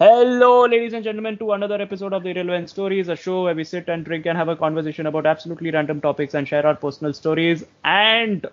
[0.00, 3.62] Hello, ladies and gentlemen, to another episode of the Irrelevant Stories, a show where we
[3.62, 7.12] sit and drink and have a conversation about absolutely random topics and share our personal
[7.12, 7.64] stories.
[7.84, 8.44] And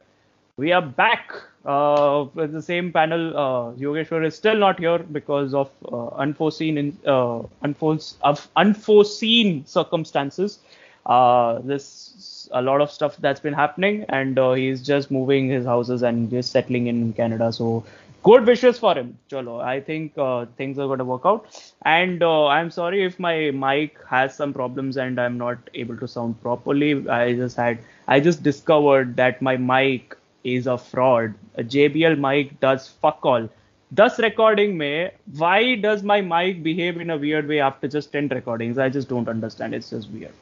[0.57, 1.33] we are back
[1.65, 3.35] uh, with the same panel.
[3.35, 9.65] Uh, Yogeshwar is still not here because of uh, unforeseen in, uh, unforeseen, of unforeseen
[9.65, 10.59] circumstances.
[11.07, 15.65] Uh, this a lot of stuff that's been happening, and uh, he's just moving his
[15.65, 17.51] houses and just settling in Canada.
[17.51, 17.83] So
[18.23, 19.17] good wishes for him.
[19.29, 21.47] Chalo, I think uh, things are going to work out.
[21.83, 26.07] And uh, I'm sorry if my mic has some problems and I'm not able to
[26.07, 27.07] sound properly.
[27.09, 31.33] I just had, I just discovered that my mic is a fraud.
[31.55, 33.49] A JBL mic does fuck all.
[33.91, 38.29] Thus recording me, why does my mic behave in a weird way after just 10
[38.29, 38.77] recordings?
[38.77, 39.75] I just don't understand.
[39.75, 40.33] It's just weird.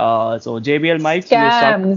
[0.00, 1.94] So JBL mic scam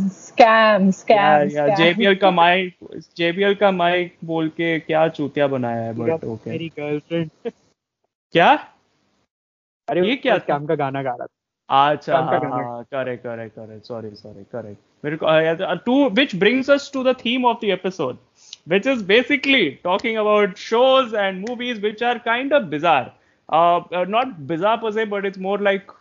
[0.91, 2.75] scam JBL का mic
[3.17, 7.29] JBL का mic बोल के क्या चूतिया बनाया है but okay मेरी girlfriend
[8.33, 8.51] क्या?
[9.89, 11.27] अरे ये क्या स्कैम का गाना गा रहा था।
[20.17, 23.11] About shows and movies which are kind of bizarre
[24.09, 25.91] not bizarre पर but it's more like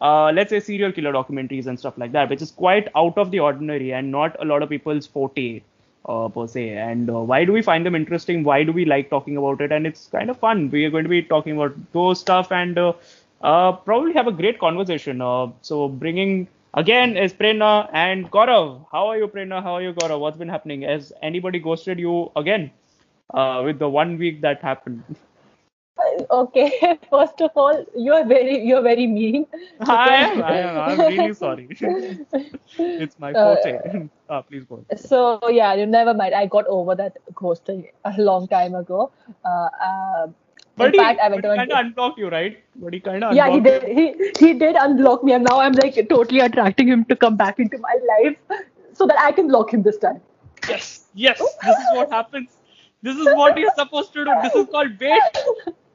[0.00, 3.30] uh, let's say serial killer documentaries and stuff like that, which is quite out of
[3.30, 5.62] the ordinary and not a lot of people's forte
[6.06, 6.70] uh, per se.
[6.70, 8.44] And uh, why do we find them interesting?
[8.44, 9.72] Why do we like talking about it?
[9.72, 10.70] And it's kind of fun.
[10.70, 12.92] We are going to be talking about those stuff and uh,
[13.42, 15.18] uh, probably have a great conversation.
[15.62, 18.86] So bringing again is Prerna and Gaurav.
[18.92, 19.62] How are you, Prerna?
[19.62, 20.20] How are you, Gaurav?
[20.20, 20.82] What's been happening?
[20.82, 22.70] Has anybody ghosted you again
[23.34, 25.04] with the one week that happened?
[26.30, 29.46] Okay, first of all, you're very, you're very mean.
[29.80, 30.42] I am.
[30.42, 30.78] I am.
[30.78, 31.68] I'm really sorry.
[32.78, 34.08] it's my Uh, forte.
[34.28, 34.84] ah, please go.
[34.96, 36.34] So yeah, you never mind.
[36.34, 39.10] I got over that ghosting a long time ago.
[39.44, 40.26] Uh, uh,
[40.76, 41.56] But in he, fact, I went on.
[41.56, 42.58] kind of unblocked you, right?
[42.84, 43.84] But he kind of Yeah, he did.
[43.98, 44.06] He
[44.46, 47.78] he did unblock me, and now I'm like totally attracting him to come back into
[47.86, 48.60] my life,
[48.92, 50.20] so that I can block him this time.
[50.68, 51.38] Yes, yes.
[51.64, 52.58] This is what happens.
[53.08, 54.36] This is what you're supposed to do.
[54.42, 55.42] This is called bait.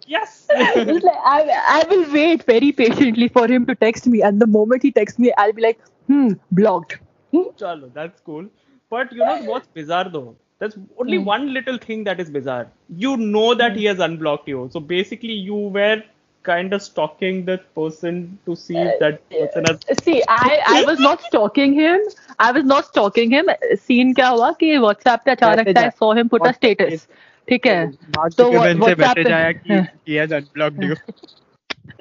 [0.07, 0.47] Yes.
[0.51, 4.47] It's like I, I will wait very patiently for him to text me, and the
[4.47, 6.99] moment he texts me, I'll be like, hmm, blocked.
[7.33, 7.49] Hmm?
[7.59, 8.47] Chalo, that's cool.
[8.91, 10.37] But you know what's bizarre though?
[10.59, 11.25] There's only Hmm.
[11.25, 12.69] one little thing that is bizarre.
[12.89, 14.69] You know that he has unblocked you.
[14.73, 16.03] So basically, you were
[16.45, 19.81] kind of stalking that person to see if that person has.
[20.05, 22.01] See, I, I was not stalking him.
[22.39, 23.49] I was not stalking him.
[23.85, 25.93] Scene क्या हुआ कि WhatsApp पे अचानक Message I आया.
[25.99, 27.07] saw him put a status.
[27.51, 27.87] ठीक है.
[28.17, 30.97] Mark So Zuckerberg what- से WhatsApp message पे- आया कि he has unblocked you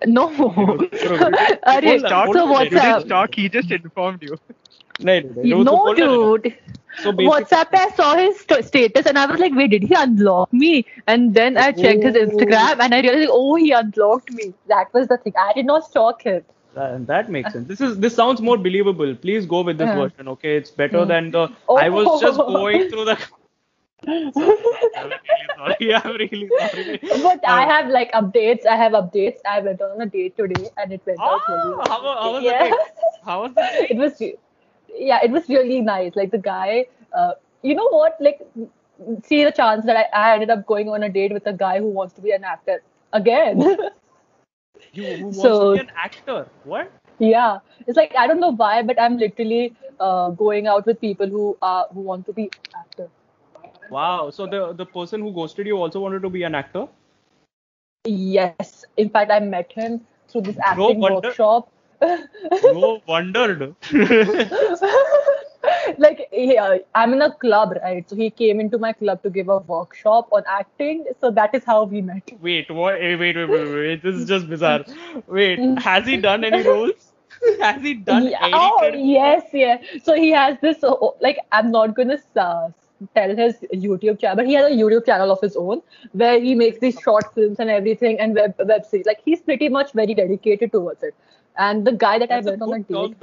[0.07, 0.23] No.
[0.27, 2.63] अरे Hold on, so hold on.
[2.63, 3.05] you didn't WhatsApp.
[3.05, 4.37] stalk he just informed you
[5.03, 6.53] नहीं, नहीं, नहीं, No, तो बोल रहा है। dude.
[7.03, 9.95] So basically, WhatsApp, I saw his st- status and I was like, wait, did he
[10.01, 10.69] unblock me?
[11.13, 12.21] And then I checked his Oh.
[12.25, 14.45] Instagram and I realized, oh, he unblocked me.
[14.73, 15.33] That was the thing.
[15.45, 16.41] I did not stalk him.
[16.77, 17.67] That, that makes sense.
[17.73, 19.13] This is this sounds more believable.
[19.25, 19.97] Please go with this Uh.
[20.03, 20.55] version, okay?
[20.61, 21.07] It's better Mm.
[21.13, 21.43] than the.
[21.67, 21.77] Oh.
[21.83, 23.17] I was just going through the.
[24.06, 24.32] I'm really
[24.94, 25.94] sorry.
[25.94, 27.00] I'm really sorry.
[27.22, 28.66] But I have like updates.
[28.66, 29.38] I have updates.
[29.48, 31.88] I went on a date today and it went out really well.
[31.88, 32.64] how, how was Yeah.
[32.64, 32.86] the date?
[33.24, 33.90] How was the date?
[33.90, 34.22] it was
[34.94, 38.40] yeah it was really nice like the guy uh, you know what like
[39.24, 41.78] see the chance that I, I ended up going on a date with a guy
[41.78, 42.82] who wants to be an actor
[43.12, 43.60] again
[44.92, 46.48] You who wants So- to be an actor?
[46.64, 46.90] What?
[47.18, 51.26] yeah it's like i don't know why but i'm literally uh, going out with people
[51.28, 52.50] who are who want to be
[53.90, 54.30] Wow.
[54.30, 56.86] So the the person who ghosted you also wanted to be an actor?
[58.06, 61.68] yes in fact i met him through this No acting wonder- workshop
[62.74, 63.74] No wondered.
[65.98, 69.30] like he, uh, i'm in a club right so he came into my club to
[69.30, 72.94] give a workshop on acting so that is how we met Wait, what?
[72.94, 74.02] eh, Wait, wait, wait, wait, wait.
[74.02, 74.84] This is just bizarre.
[75.26, 77.12] Wait, has he done any roles?
[77.60, 78.52] Has he done Yeah, any?
[78.54, 79.78] oh yes, yeah.
[80.02, 82.68] So he has this uh, like I'm not gonna uh,
[83.14, 85.82] tell his YouTube channel, but he has a YouTube channel of his own
[86.12, 89.06] where he makes these short films and everything and web web series.
[89.06, 91.14] Like he's pretty much very dedicated towards it.
[91.56, 93.16] And the guy that That's I went on a date.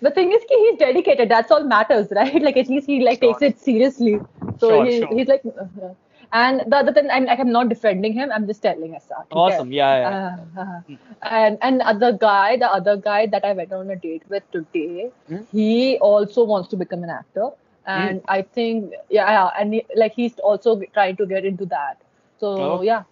[0.00, 1.28] The thing is, ki he's dedicated.
[1.28, 2.40] That's all matters, right?
[2.42, 4.18] Like at least he like takes it seriously.
[4.58, 5.08] So Sure, he, sure.
[5.16, 5.42] he's like.
[5.46, 5.88] uh,
[6.32, 8.30] and the other thing, I'm like, I'm not defending him.
[8.32, 9.08] I'm just telling us.
[9.30, 9.72] Awesome.
[9.72, 10.36] Yeah, yeah.
[10.56, 10.80] Uh, uh,
[11.22, 15.10] and and other guy, the other guy that I went on a date with today,
[15.28, 15.42] Hmm?
[15.52, 17.50] he also wants to become an actor,
[17.86, 22.00] and I think yeah, yeah and he, like he's also trying to get into that.
[22.38, 22.82] So Oh.
[22.82, 23.04] yeah,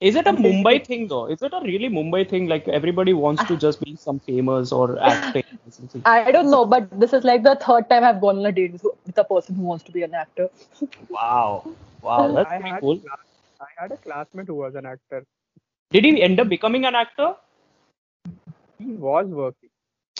[0.00, 1.26] Is it a Mumbai thing though?
[1.26, 2.46] Is it a really Mumbai thing?
[2.48, 3.62] Like everybody wants to ah.
[3.64, 5.44] just be some famous or acting.
[6.04, 8.72] I don't know, but this is like the third time I've gone on a date
[8.72, 10.48] with, with a person who wants to be an actor.
[11.08, 11.66] wow,
[12.02, 12.98] wow, that's I pretty had, cool.
[12.98, 13.18] class,
[13.60, 15.24] I had a classmate who was an actor
[15.90, 17.34] Did he end up becoming an actor?
[18.78, 19.69] He was working.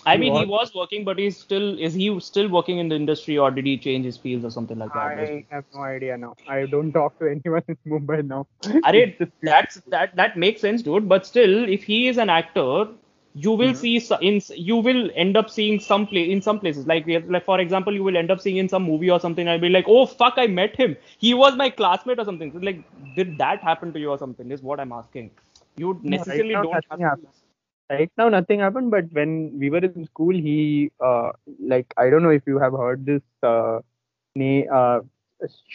[0.07, 3.39] I mean, he was- working, but he's still is he still working in the industry,
[3.39, 5.17] or did he change his fields or something like that?
[5.19, 6.35] I have no idea now.
[6.49, 8.47] I don't talk to anyone in Mumbai now.
[8.91, 9.05] Arey,
[9.43, 11.09] that's that that makes sense, dude.
[11.09, 12.89] But still, if he is an actor,
[13.35, 13.77] you will Mhm.
[13.83, 13.93] see
[14.31, 16.87] in you will end up seeing some play in some places.
[16.87, 17.07] Like
[17.37, 19.49] like for example, you will end up seeing in some movie or something.
[19.49, 20.97] I'll be like, oh fuck, I met him.
[21.19, 22.53] He was my classmate or something.
[22.53, 22.83] So, like,
[23.21, 24.51] did that happen to you or something?
[24.59, 25.31] Is what I'm asking.
[25.77, 27.19] You necessarily now don't have.
[27.91, 31.31] Right now nothing happened but when we were in school he uh
[31.75, 33.79] like i don't know if you have heard this uh,
[34.35, 35.01] na- uh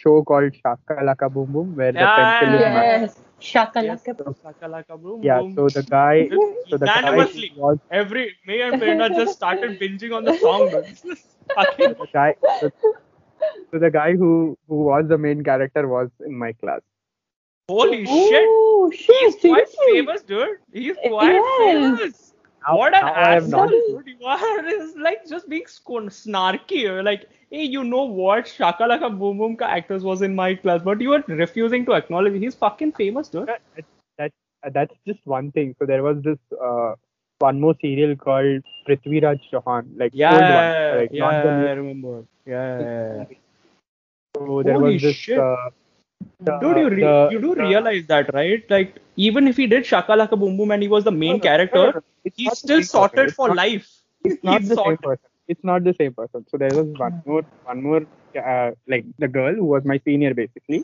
[0.01, 3.21] show called shaka laka boom boom where the Yeah, pencil is yeah, ma- Yes.
[3.39, 4.15] Shakalaka.
[4.17, 4.35] Yes.
[4.43, 5.55] Shakalaka boom, yeah boom.
[5.55, 6.29] so the guy
[6.69, 7.51] so the guy Unanimously.
[7.55, 10.69] was Every me and Prerna just started binging on the song.
[10.69, 10.87] dude.
[10.89, 12.69] This is fucking the guy so,
[13.71, 16.81] so the guy who who was the main character was in my class
[17.69, 18.43] holy shit.
[18.47, 19.15] Oh, shit.
[19.19, 20.01] He's quite seriously?
[20.01, 20.57] famous, dude.
[20.73, 21.99] He's quite Yes.
[21.99, 22.33] famous.
[22.67, 24.07] Now- what an now I have asshole, dude.
[24.19, 26.79] You are is like just being snarky.
[26.83, 28.45] You're like, hey, you know what?
[28.45, 32.39] Shakalaka Boom Boom ka actors was in my class, but you are refusing to acknowledge
[32.41, 33.47] he's fucking famous, dude.
[33.47, 33.61] that,
[34.17, 34.31] that,
[34.65, 36.39] uh, that's just one thing so there was this
[36.69, 36.93] uh
[37.39, 41.73] one more serial called Prithviraj Chauhan like Yeah, old one like yeah, not the I
[41.73, 42.25] remember.
[42.45, 43.25] Yeah, yeah, yeah.
[44.37, 45.15] So there Holy was this.
[45.15, 45.37] shit.
[45.37, 45.69] Uh,
[46.39, 48.63] the- Dude, you, re- the- you do the- realize that, right?
[48.69, 51.85] Like, even if he did Shakalaka Boom Boom and he was the main No, character,
[51.93, 53.89] no, he's still sorted for not- life.
[54.23, 55.29] It's not He's the same person.
[55.47, 56.45] It's not the same person.
[56.49, 58.01] So there was one more, one more,
[58.43, 60.83] uh, like the girl who was my senior basically.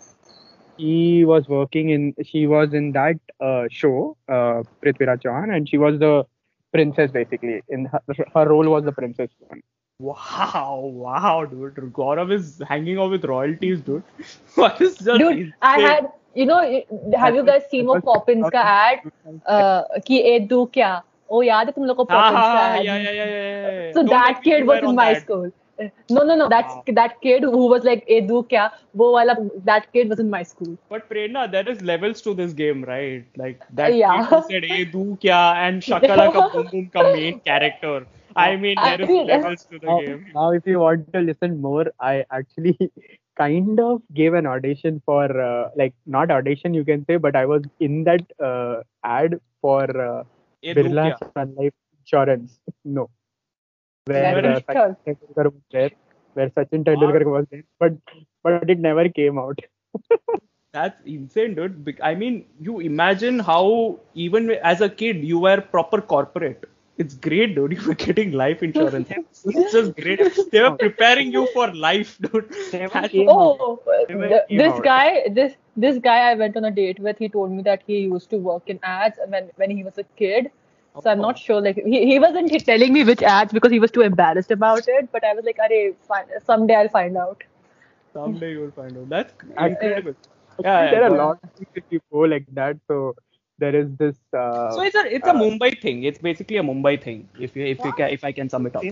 [0.78, 5.78] She was working in, she was in that uh, show, uh, Prithviraj Chauhan, and she
[5.78, 6.26] was the
[6.72, 7.62] princess basically.
[7.70, 8.02] In her,
[8.36, 9.62] her role was the princess one.
[10.02, 11.76] Wow, wow, dude.
[11.94, 14.04] Gaurav is hanging out with royalties, dude.
[14.56, 15.54] what is just Dude, insane.
[15.62, 16.60] I had, you know,
[17.16, 19.12] have you guys seen वो Poppins का ad
[19.48, 21.02] uh, कि ए
[21.34, 22.84] Oh, याद है तुम लोगों को ad?
[22.84, 23.94] Yeah, yeah, yeah, yeah.
[23.94, 25.22] So Don't that kid was in my that.
[25.22, 25.52] school.
[26.10, 26.48] No, no, no.
[26.50, 28.70] That's that kid who was like, "A kya?"
[29.66, 30.78] that kid was in my school.
[30.90, 33.26] But Prerna, there is levels to this game, right?
[33.38, 34.18] Like that yeah.
[34.18, 34.86] kid who said "A
[35.26, 38.06] kya?" and Shakalaka Boom का main character.
[38.36, 40.26] I mean, there is levels to the Now, game.
[40.34, 42.78] now, if you want to listen more, I actually
[43.38, 47.46] kind of gave an audition for, uh, like, not audition, you can say, but I
[47.46, 50.24] was in that uh, ad for uh,
[50.62, 51.18] Hey, Birla?
[51.34, 52.60] Sun Life Insurance.
[52.86, 53.10] No.
[54.06, 54.64] Where Very uh, sure.
[54.66, 55.92] Sachin Tendulkar was there.
[56.34, 57.64] Where Sachin Tendulkar was there.
[57.80, 57.94] But,
[58.44, 59.60] but it never came out.
[60.74, 62.00] That's insane, dude.
[62.02, 66.64] I mean, you imagine how even as a kid you were proper corporate.
[66.98, 67.72] It's great, dude.
[67.78, 69.10] You were getting life insurance.
[69.46, 70.20] it's just great.
[70.52, 72.50] They were preparing you for life, dude.
[72.74, 73.58] Never That's- came out.
[73.60, 73.80] Oh,
[74.10, 74.84] Never th- came this out.
[74.84, 77.18] guy, this this guy I went on a date with.
[77.18, 80.04] He told me that he used to work in ads when when he was a
[80.24, 80.52] kid.
[81.02, 81.38] So I'm not oh.
[81.38, 81.62] sure.
[81.62, 85.10] Like he, he wasn't telling me which ads because he was too embarrassed about it.
[85.12, 85.96] But I was like, "Arey,
[86.46, 87.44] someday I'll find out."
[88.14, 89.10] Someday you'll find out.
[89.10, 90.16] That's incredible.
[90.60, 92.78] Yeah, yeah, there are go a lot of things if you go like that.
[92.88, 93.16] So
[93.64, 94.18] there is this.
[94.42, 96.04] Uh, So it's a it's a Mumbai thing.
[96.12, 97.24] It's basically a Mumbai thing.
[97.48, 98.92] If you if you can if I can sum it up.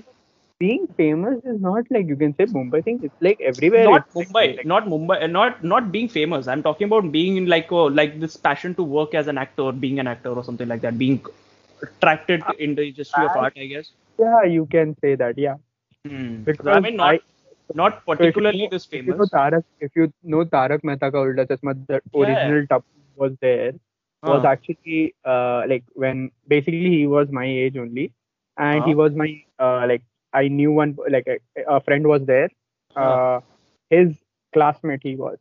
[0.61, 2.97] being famous is not like you can say Mumbai thing.
[3.09, 3.83] It's like everywhere.
[3.89, 6.49] Not Mumbai, like- not Mumbai, uh, not not being famous.
[6.55, 9.67] I'm talking about being in like oh, like this passion to work as an actor,
[9.85, 11.21] being an actor or something like that, being
[11.87, 13.91] attracted in the industry of art, I guess.
[14.25, 15.37] yeah, you can say that.
[15.47, 15.55] Yeah.
[16.07, 16.43] Hmm.
[16.49, 17.19] Because I mean, not I-
[17.83, 19.29] not So particularly know- this If you know famous.
[19.37, 22.19] Tarak, if you know Tarak Mehta Ka Ulta Chashma, the Yeah.
[22.23, 22.85] original top
[23.23, 23.73] was there.
[24.25, 28.13] Was actually uh, like when basically he was my age only,
[28.57, 28.95] and he Uh-huh.
[28.95, 29.27] was my
[29.59, 30.01] uh, like
[30.33, 32.49] I knew one like a, a friend was there.
[32.95, 33.17] Uh-huh.
[33.17, 33.39] Uh,
[33.89, 34.17] his
[34.53, 35.37] classmate he was.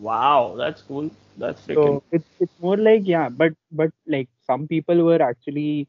[0.00, 1.10] Wow, that's cool.
[1.36, 1.98] That's freaking.
[1.98, 5.88] So it's it's more like yeah, but but like some people were actually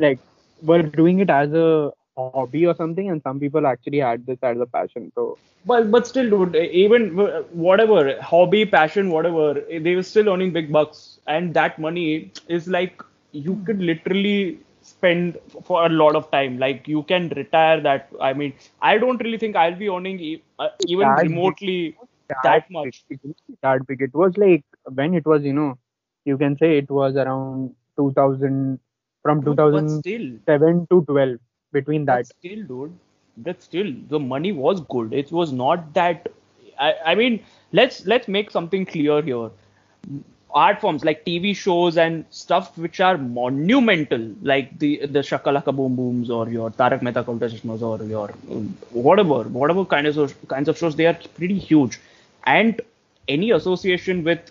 [0.00, 0.20] like
[0.62, 4.58] were doing it as a hobby or something, and some people actually had this as
[4.60, 5.10] a passion.
[5.14, 7.08] So But but still, dude, even
[7.52, 9.54] whatever hobby, passion, whatever,
[9.86, 13.02] they were still earning big bucks, and that money is like
[13.32, 16.58] you could literally spend for a lot of time.
[16.58, 18.08] Like you can retire that.
[18.20, 21.96] I mean, I don't really think I'll be earning uh, even That big- remotely
[22.42, 23.04] that much.
[23.08, 23.20] Big,
[23.62, 24.02] that big.
[24.02, 25.78] It was like when it was, you know,
[26.24, 28.78] you can say it was around 2000
[29.22, 30.40] from Dude, but 2007 still,
[30.90, 31.38] to 12
[31.72, 32.22] between that.
[32.22, 32.98] But still, dude,
[33.38, 35.12] that still the money was good.
[35.12, 36.28] It was not that.
[36.78, 39.50] I, I mean, let's let's make something clear here.
[40.54, 45.96] Art forms like TV shows and stuff which are monumental, like the the Shakalaka Boom
[45.96, 48.28] Booms or your Tarak Mehta Ka Ulta or your
[48.90, 51.98] whatever whatever kinds of kinds of shows, they are pretty huge,
[52.44, 52.80] and
[53.28, 54.50] any association with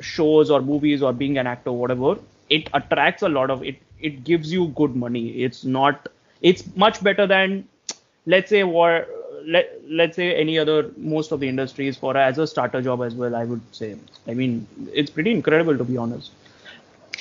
[0.00, 2.16] shows or movies or being an actor, whatever,
[2.50, 3.78] it attracts a lot of it.
[4.00, 5.28] It gives you good money.
[5.48, 6.08] It's not.
[6.42, 7.64] It's much better than,
[8.26, 9.06] let's say, war.
[9.46, 13.14] Let, let's say any other most of the industries for as a starter job as
[13.14, 16.32] well i would say i mean it's pretty incredible to be honest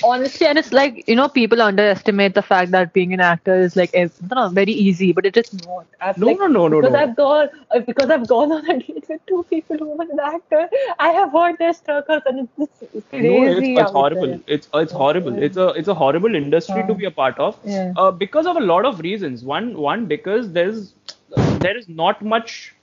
[0.03, 3.75] honestly and it's like you know people underestimate the fact that being an actor is
[3.75, 5.85] like is not very easy but it is not.
[5.99, 6.95] I've, no, like, no no no because no.
[6.95, 10.19] I've gone uh, because i've gone on a date with two people who are an
[10.19, 10.69] actor.
[10.99, 14.27] I have heard their struggles and it's, it's crazy no it's, it's horrible.
[14.27, 14.39] there.
[14.47, 15.37] it's it's horrible.
[15.37, 17.93] It's a it's a horrible industry to be a part of Yeah.
[17.95, 19.43] uh, because of a lot of reasons.
[19.43, 20.93] One one because there's
[21.65, 22.75] there is not much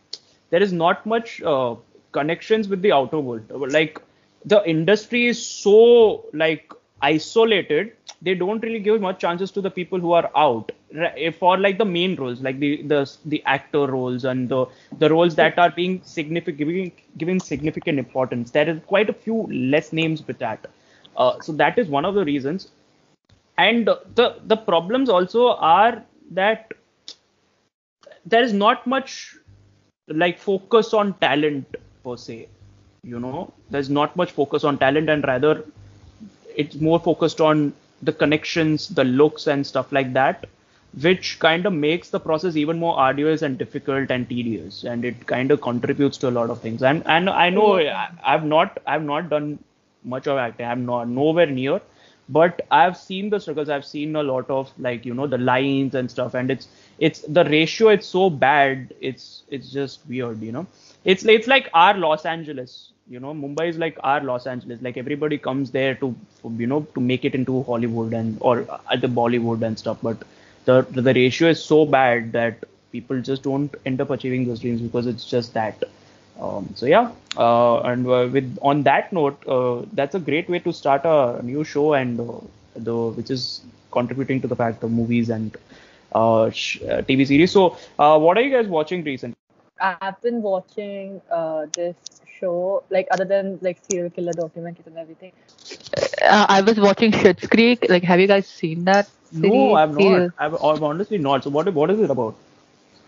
[0.51, 1.75] there is not much uh,
[2.13, 3.51] connections with the outer world.
[3.73, 4.01] Like
[4.45, 6.73] the industry is so like
[7.09, 7.93] isolated
[8.23, 11.79] they don't really give much chances to the people who are out Ri- for like
[11.79, 13.01] the main roles like the the
[13.35, 14.61] the actor roles and the
[14.99, 18.51] the roles that are being significant giving, giving significant importance.
[18.51, 19.43] There is quite a few
[19.75, 20.67] less names with that.
[21.17, 22.71] Uh, so that is one of the reasons.
[23.59, 26.73] And the the problems also are that
[28.27, 29.37] there is not much
[30.09, 32.49] like focus on talent per se
[33.03, 33.53] you know?
[33.71, 35.65] There's not much focus on talent and rather
[36.57, 40.47] it's more focused on the connections the looks and stuff like that
[41.03, 44.85] which kind of makes the process even more arduous and difficult and tedious.
[44.85, 46.83] And it kind of contributes to a lot of things.
[46.83, 49.59] And and i know oh, I, i've not i've not done
[50.05, 50.67] much of acting.
[50.67, 51.81] I'm not nowhere near.
[52.29, 53.69] But i've seen the struggles.
[53.69, 56.35] I've seen a lot of like you know the lines and stuff.
[56.35, 56.69] And it's
[56.99, 58.95] it's the ratio it's so bad.
[59.01, 60.67] It's it's just weird you know.
[61.05, 64.81] It's it's like our los angeles you know mumbai is like our los angeles.
[64.83, 66.15] Like everybody comes there to
[66.59, 69.99] you know to make it into hollywood and or at the bollywood and stuff.
[70.03, 70.23] But
[70.65, 74.81] the the ratio is so bad that people just don't end up achieving those dreams
[74.81, 75.83] because it's just that.
[76.41, 77.11] Um, so yeah.
[77.37, 81.41] Uh, and uh, with on that note uh, that's a great way to start a
[81.43, 82.33] new show and uh,
[82.77, 85.57] the which is contributing to the fact of movies and
[86.13, 87.53] uh, sh- uh, tv series.
[87.53, 89.35] So uh, what are you guys watching recently?
[89.81, 95.33] I've been watching uh, this show, like other than like serial killer documentaries and everything.
[96.23, 97.87] Uh, I was watching Schitt's Creek.
[97.89, 99.09] Like, have you guys seen that?
[99.33, 102.35] no i've not I've, I've honestly not so what what is it about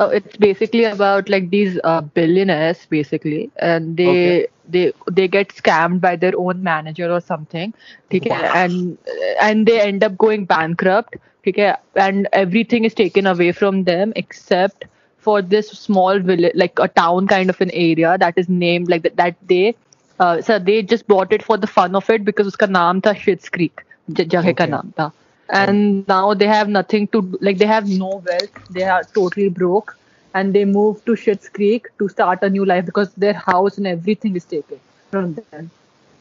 [0.00, 4.46] Oh, it's basically about like these uh, billionaires, basically, and they Okay.
[4.68, 7.72] they they get scammed by their own manager or something,
[8.14, 8.54] okay, Wow.
[8.54, 8.98] and
[9.40, 11.16] and they end up going bankrupt,
[11.46, 14.86] okay, and everything is taken away from them except
[15.26, 19.06] for this small village, like a town kind of an area that is named like
[19.20, 19.74] that, that.
[20.18, 23.16] Uh, so they just bought it for the fun of it because its name was
[23.22, 23.82] Schitt's Creek,
[24.20, 25.12] jagah ka naam tha.
[25.48, 26.12] And okay.
[26.12, 27.58] now they have nothing to like.
[27.64, 28.62] They have no wealth.
[28.78, 29.96] They are totally broke,
[30.34, 33.92] and they move to Schitt's Creek to start a new life because their house and
[33.92, 34.80] everything is taken
[35.10, 35.70] from them.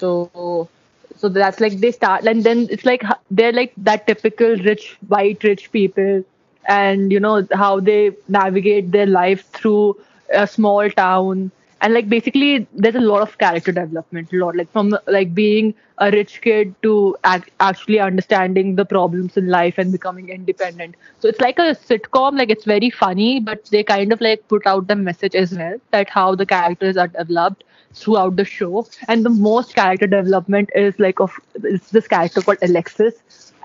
[0.03, 0.69] So
[1.17, 5.43] so that's like they start and then it's like they're like that typical rich white
[5.43, 6.23] rich people
[6.67, 9.95] and you know how they navigate their life through
[10.33, 11.51] a small town.
[11.81, 15.73] And like basically there's a lot of character development a lot like from like being
[15.97, 20.95] a rich kid to ac- actually understanding the problems in life and becoming independent.
[21.19, 24.65] So it's like a sitcom like it's very funny but they kind of like put
[24.65, 28.87] out the message as well that how the characters are developed throughout the show.
[29.07, 31.31] And the most character development is like of
[31.63, 33.13] it's this character called alexis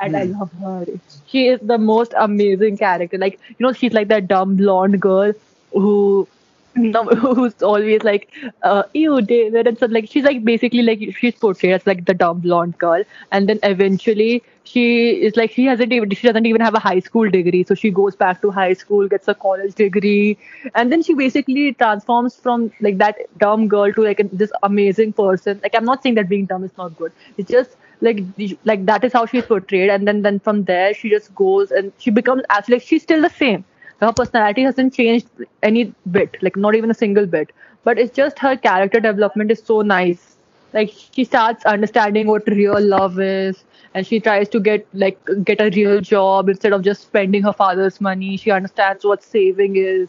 [0.01, 0.85] and i love her.
[1.27, 3.19] She is the most amazing character.
[3.19, 5.33] Like you know she's like that dumb blonde girl
[5.73, 6.29] who
[6.77, 8.29] who's always like,
[8.63, 12.15] uh, ew, David, and so like she's like basically like she's portrayed as like the
[12.15, 13.03] dumb blonde girl,
[13.33, 17.01] and then eventually she is like she hasn't even she doesn't even have a high
[17.01, 20.39] school degree, so she goes back to high school, gets a college degree,
[20.75, 25.61] and then she basically transforms from like that dumb girl to like this amazing person.
[25.63, 27.13] Like I'm not saying that being dumb is not good.
[27.37, 28.21] It's just like
[28.65, 31.93] like that is how she's portrayed, and then then from there she just goes and
[31.99, 33.65] she becomes actually like, she's still the same.
[34.01, 35.29] Her personality hasn't changed
[35.63, 37.53] any bit like not even a single bit.
[37.85, 40.37] But it's just her character development is so nice.
[40.73, 43.65] Like she starts understanding what real love is
[43.95, 47.53] and she tries to get like get a real job instead of just spending her
[47.53, 48.37] father's money.
[48.37, 50.09] She understands what saving is.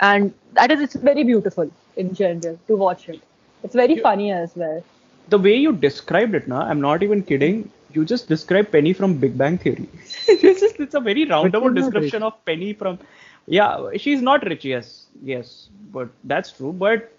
[0.00, 3.20] And that is it's very beautiful in general to watch it.
[3.62, 4.82] It's very funny as well
[5.30, 7.56] the way you described it now i'm not even kidding
[7.94, 9.88] you just described penny from big bang theory
[10.28, 12.98] it's just it's a very roundabout description of penny from
[13.46, 14.88] yeah she's not rich yes
[15.32, 17.10] yes but that's true but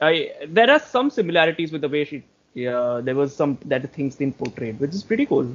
[0.00, 2.22] I, there are some similarities with the way she
[2.54, 5.48] yeah there was some that things been portrayed which is pretty cool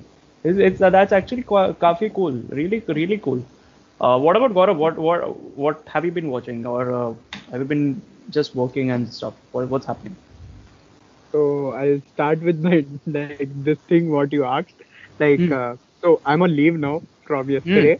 [0.43, 3.43] it's, it's uh, that's actually kafi cool really really cool
[4.01, 4.75] uh, what about Gaurav?
[4.77, 5.21] What what
[5.57, 7.13] what have you been watching, or uh,
[7.51, 9.33] have you been just working and stuff?
[9.51, 10.15] What, what's happening?
[11.35, 14.65] So I'll start with my like this thing what you asked.
[15.07, 15.47] Like, Hmm.
[15.51, 15.69] uh,
[16.01, 17.99] so I'm on leave now from yesterday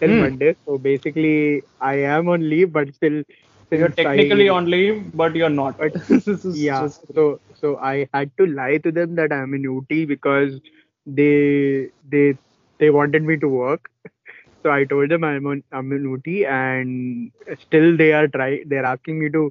[0.00, 0.16] till Hmm.
[0.16, 0.56] Monday.
[0.66, 3.22] So basically, I am on leave, but still,
[3.70, 5.76] You're technically I- on leave, but you're not.
[5.78, 5.94] But-
[6.50, 10.60] yeah so so i had to lie to them that i'm in Ooty because
[11.06, 12.34] they they
[12.78, 13.88] they wanted me to work
[14.62, 17.30] so i told them i'm on i'm in Ooty and
[17.66, 19.50] still they are try they're asking me to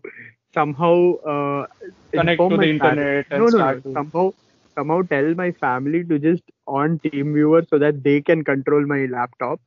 [0.54, 1.66] somehow uh,
[2.14, 3.84] Connect to the my internet and no, no, start no.
[3.84, 4.34] to- somehow
[4.76, 9.60] somehow tell my family to just on teamviewer so that they can control my laptop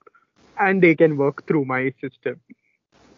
[0.58, 2.40] and they can work through my system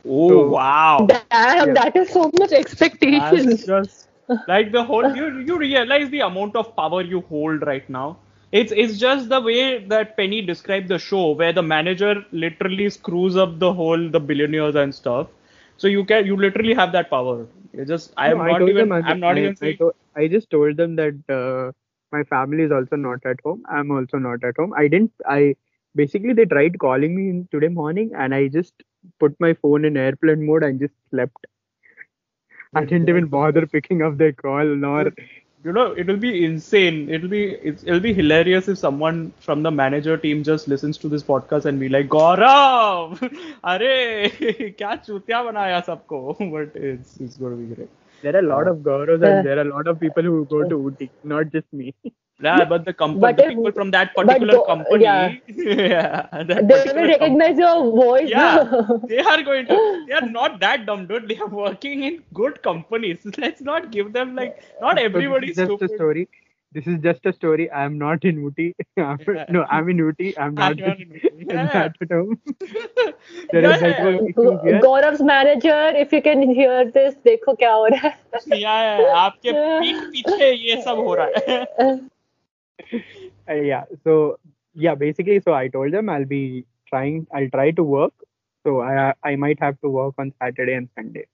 [0.06, 1.18] Oh So- wow!
[1.30, 1.74] Damn, Yeah.
[1.74, 3.46] that is so much expectation.
[3.46, 4.08] That's just
[4.46, 8.18] like the whole you you realize the amount of power you hold right now.
[8.52, 13.36] It's it's just the way that Penny described the show where the manager literally screws
[13.36, 15.28] up the whole the billionaires and stuff.
[15.76, 17.46] So you can you literally have that power.
[17.72, 19.78] You just I am No, not told even them I'm not I, even I, saying
[19.78, 21.72] to- I just told them that uh,
[22.12, 23.62] my family is also not at home.
[23.68, 24.72] I'm also not at home.
[24.76, 25.12] I didn't.
[25.26, 25.56] I
[25.94, 28.74] basically they tried calling me in today morning, and I just
[29.20, 31.46] put my phone in airplane mode and just slept.
[32.74, 35.12] I didn't even bother picking up their call nor
[35.66, 37.08] you know it'll be insane.
[37.10, 41.24] It'll be it'll be hilarious if someone from the manager team just listens to this
[41.24, 43.22] podcast and be like gaurav!
[43.64, 43.78] Are
[44.80, 46.20] kya chutya banaya sabko?
[46.56, 47.90] But it's it's going to be great.
[48.22, 49.28] There are a lot of Gauravs Yeah.
[49.28, 51.94] and there are a lot of people who go to Ooty, not just me.
[52.42, 55.36] Yeah, but the company, But the if- people from that particular tho- company, yeah.
[55.48, 58.28] yeah, that They will particular com- recognize your voice.
[58.28, 58.72] Yeah,
[59.08, 59.78] they are going to.
[60.06, 61.28] They are not that dumb, dude.
[61.28, 63.20] They are working in good companies.
[63.38, 64.58] Let's not give them like.
[64.82, 65.90] Not everybody is just stupid.
[65.90, 66.28] a story
[66.76, 67.68] this is just a story.
[67.82, 68.74] I'm not in Ooty.
[69.56, 70.34] No, I'm in Ooty.
[70.38, 71.46] I'm not, I'm in, Ooty.
[73.52, 73.96] There is like.
[74.82, 77.90] Gaurav's manager, if you can hear this, they cook out.
[77.92, 78.12] रहा
[78.46, 79.00] yeah,
[83.50, 84.38] uh, yeah, so
[84.74, 87.26] yeah, basically, so I told them I'll be trying.
[87.34, 88.12] I'll try to work.
[88.66, 91.26] So I I might have to work on Saturday and Sunday.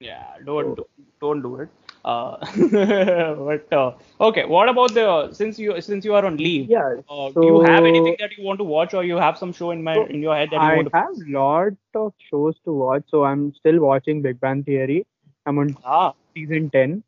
[0.00, 0.86] Yeah, don't so,
[1.20, 1.68] don't do it.
[2.04, 2.36] Uh,
[3.48, 6.70] but uh, okay, what about the since you since you are on leave?
[6.70, 6.96] Yeah.
[7.08, 9.70] Uh, do you have anything that you want to watch, or you have some show
[9.70, 10.92] in my So, in your head that you I want to?
[10.92, 13.04] have lot of shows to watch.
[13.08, 15.06] So I'm still watching Big Bang Theory.
[15.46, 17.02] I'm on Ah, season 10.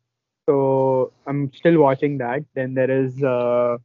[0.47, 2.43] So I'm still watching that.
[2.55, 3.77] Then there is uh,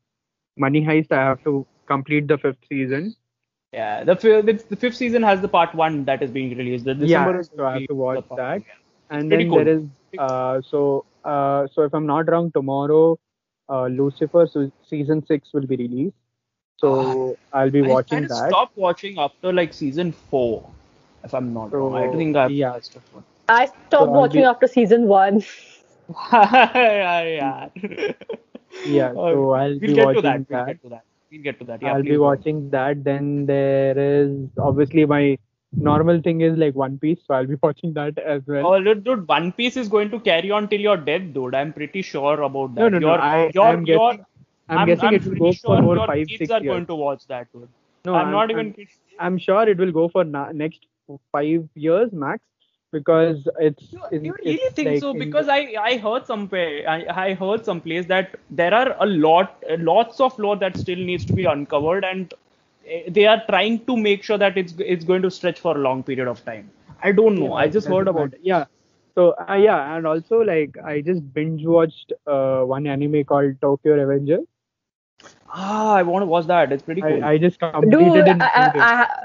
[0.57, 1.13] Money Heist.
[1.13, 3.15] I have to complete the fifth season.
[3.73, 4.05] yeah.
[4.05, 6.85] The, the the fifth season has the part one that is being released.
[6.85, 8.63] The December yeah, is so I have to watch that.
[8.63, 8.65] one.
[9.11, 9.65] And then cool.
[9.65, 9.83] there is
[10.19, 13.19] uh, so uh, so if I'm not wrong, tomorrow
[13.69, 16.17] uh, Lucifer so season six will be released.
[16.79, 18.49] So I'll be watching kinda that.
[18.49, 20.69] stopped watching after like season four,
[21.25, 21.95] if I'm not So, wrong.
[21.97, 22.79] I think I've yeah.
[22.81, 23.27] stopped watching.
[23.49, 25.43] I stopped So watching be- after season one.
[26.33, 27.69] yeah.
[28.85, 30.47] Yeah, so I'll we'll be get to watching that.
[30.49, 31.05] We'll get to that.
[31.31, 31.83] We'll get to that.
[31.83, 33.05] Yeah, I'll please be watching that.
[33.05, 35.39] Then there is obviously my
[35.77, 38.67] normal thing is like One Piece, so I'll be watching that as well.
[38.67, 41.55] Oh, dude, dude, One Piece is going to carry on till your death, dude.
[41.55, 42.81] I'm pretty sure about that.
[42.81, 43.09] no, no, no.
[43.09, 44.25] Your, I, your, I'm your, guessing,
[44.69, 46.73] I'm, guessing it will go sure for more your five, kids six are years.
[46.73, 47.69] going to watch that, dude.
[48.05, 48.73] No, I'm, not even.
[48.73, 48.89] kidding.
[49.19, 50.87] I'm sure it will go for na- next
[51.33, 52.43] five years max
[52.93, 53.93] because it's.
[53.93, 55.11] You, it's you really it's think like so?
[55.11, 59.63] in- Because I, I heard somewhere, I, I heard someplace that there are a lot,
[59.79, 62.33] lots of lore that still needs to be uncovered, and
[63.08, 66.04] they are trying to make sure that it's it's going to stretch for a long
[66.04, 66.70] period of time.
[67.04, 67.54] I don't know.
[67.54, 68.40] I just That's heard about it.
[68.44, 68.66] Yeah.
[69.16, 73.96] So uh, yeah, and also like I just binge watched uh, one anime called Tokyo
[73.96, 74.40] Revenger.
[75.50, 76.72] Ah, I want to watch that.
[76.72, 77.24] It's pretty cool.
[77.24, 78.82] I, I just completed Dude, in I, two days.
[78.82, 79.24] I, I,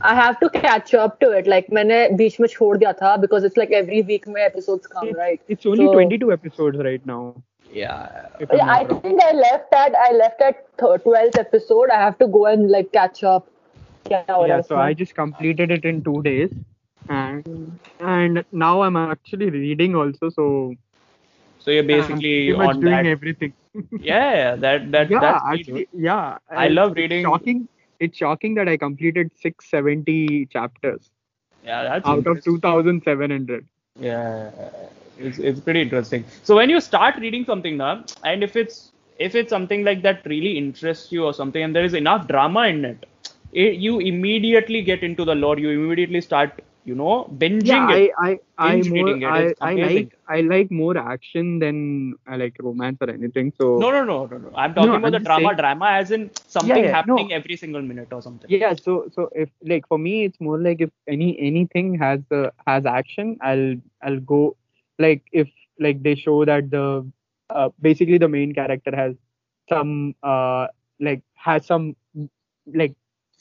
[0.00, 1.46] I have to catch up to it.
[1.46, 5.08] Like मैंने बीच में छोड़ दिया था because it's like every week में episodes come,
[5.08, 5.40] It's- right?
[5.48, 7.34] It's only So- 22 episodes right now.
[7.73, 8.27] yeah.
[8.39, 9.01] yeah I wrong.
[9.01, 11.89] think I left at I left at twelfth episode.
[11.89, 13.47] I have to go and like catch up.
[14.09, 16.51] Yeah, yeah so I just completed it in two days,
[17.09, 20.29] and and now I'm actually reading also.
[20.29, 20.75] So
[21.59, 23.05] so you're basically yeah, on doing that.
[23.05, 23.53] everything.
[23.73, 26.37] yeah, yeah, that that yeah, that's actually, yeah.
[26.49, 27.23] I it's, love reading.
[27.23, 27.67] Shocking,
[27.99, 31.09] it's shocking that I completed 670 chapters.
[31.63, 33.65] Yeah, that's out of 2,700.
[33.97, 34.51] Yeah,
[35.17, 36.25] it's it's pretty interesting.
[36.43, 40.25] So when you start reading something now, and if it's if it's something like that
[40.25, 43.05] really interests you or something, and there is enough drama in it,
[43.53, 45.57] it you immediately get into the lore.
[45.59, 48.11] You immediately start, you know, binging yeah it.
[48.19, 52.35] i i i more reading it, I, I like i like more action than i
[52.35, 54.51] like romance or anything so No, no, no, no, no.
[54.55, 55.41] I'm talking No, about I'm the drama.
[55.49, 57.15] saying- Drama as in something yeah, no.
[57.15, 58.49] happening every single minute or something.
[58.49, 62.49] yeah so so if like for me it's more like if any anything has uh,
[62.67, 64.55] has action i'll i'll go
[65.03, 66.85] like if like they show that the
[67.49, 69.15] uh, basically the main character has
[69.69, 70.67] some uh
[70.99, 71.95] like has some
[72.73, 72.93] like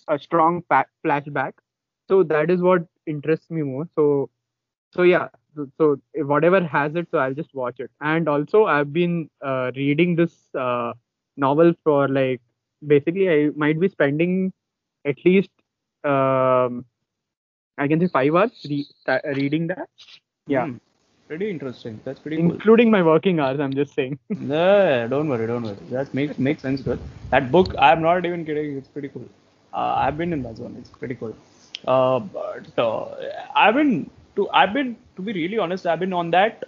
[0.08, 1.52] a strong pa- flashback.
[2.08, 3.88] So that is what interests me more.
[3.96, 4.30] So
[4.92, 5.28] so yeah.
[5.78, 7.90] So, whatever has it, so I'll just watch it.
[8.00, 10.94] And also I've been uh, reading this uh,
[11.36, 12.40] novel for like
[12.86, 14.52] basically I might be spending
[15.04, 15.50] at least
[16.04, 16.84] um,
[17.78, 19.88] I can say five hours re- sta- reading that.
[20.46, 20.68] Yeah.
[20.68, 20.76] Hmm.
[21.28, 22.00] Pretty interesting.
[22.04, 22.52] That's pretty cool.
[22.52, 23.60] including my working hours.
[23.60, 24.18] I'm just saying.
[24.30, 25.76] No, don't worry, don't worry.
[25.90, 27.00] That makes makes sense, good.
[27.30, 28.76] That book, I'm not even kidding.
[28.76, 29.28] It's pretty cool.
[29.72, 30.76] Uh, I've been in that zone.
[30.78, 31.34] It's pretty cool.
[31.86, 33.06] Uh, but uh,
[33.54, 35.86] I've been to I've been to be really honest.
[35.86, 36.64] I've been on that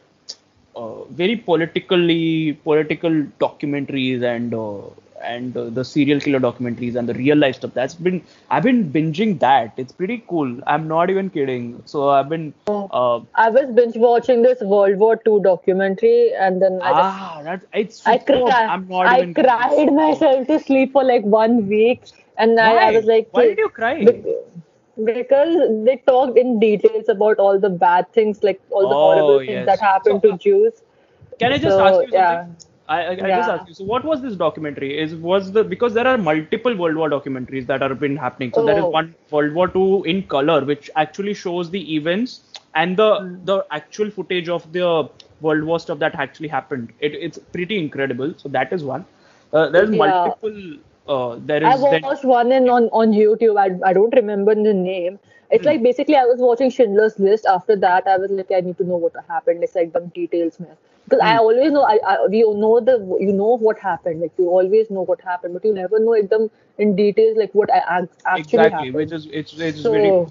[0.76, 3.10] uh, very politically political
[3.46, 4.88] documentaries and uh,
[5.24, 7.72] and uh, the serial killer documentaries and the real life stuff.
[7.74, 9.74] That's been I've been binging that.
[9.76, 10.60] It's pretty cool.
[10.66, 11.82] I'm not even kidding.
[11.86, 12.54] So I've been
[12.90, 17.40] uh, I was binge watching this World War II documentary, and then I just ah
[17.44, 18.62] that's it's I, cried.
[18.66, 19.64] I'm not I even kidding.
[19.64, 22.02] cried myself to sleep for like one week,
[22.36, 23.98] and I, I was like, why did you cry?
[24.00, 24.24] Bec-
[25.04, 29.40] Because they talked in details about all the bad things, like all the Oh, horrible
[29.40, 29.66] things yes.
[29.66, 30.82] that happened So, to Jews.
[31.38, 32.40] Can I just So, ask you something?
[32.40, 32.46] yeah.
[32.88, 33.54] I, I, I just Yeah.
[33.54, 33.74] ask you.
[33.74, 34.98] So, what was this documentary?
[34.98, 38.52] Is was the because there are multiple World War documentaries that have been happening.
[38.54, 38.90] So there is Oh.
[38.96, 42.40] one World War Two in color, which actually shows the events
[42.74, 43.34] and the Hmm.
[43.52, 45.08] the actual footage of the
[45.40, 46.92] World War stuff that actually happened.
[47.00, 48.34] It, it's pretty incredible.
[48.36, 49.06] So that is one.
[49.52, 50.04] Uh, there's Yeah.
[50.04, 50.60] multiple.
[51.06, 53.58] Uh, there I is then- watched one in on, on YouTube.
[53.62, 55.18] I, I don't remember the name.
[55.54, 57.46] It's like basically I was watching Schindler's List.
[57.46, 59.62] After that, I was like, I need to know what happened.
[59.64, 60.76] It's like some details, man.
[61.04, 61.46] Because I Hmm.
[61.46, 64.20] always know, I, I we know the you know what happened.
[64.22, 67.70] Like you always know what happened, but you never know them in details, like what
[68.26, 69.12] actually exactly, happened.
[69.12, 70.22] which is it's it's so very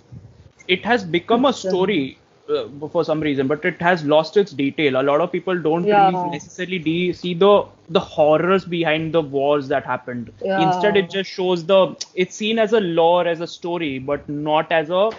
[0.67, 4.99] it has become a story uh, for some reason, but it has lost its detail.
[4.99, 6.09] A lot of people don't Yeah.
[6.09, 10.31] really necessarily de- see the the horrors behind the wars that happened.
[10.41, 10.57] Yeah.
[10.57, 14.71] Instead, it just shows the it's seen as a lore, as a story, but not
[14.71, 15.11] as a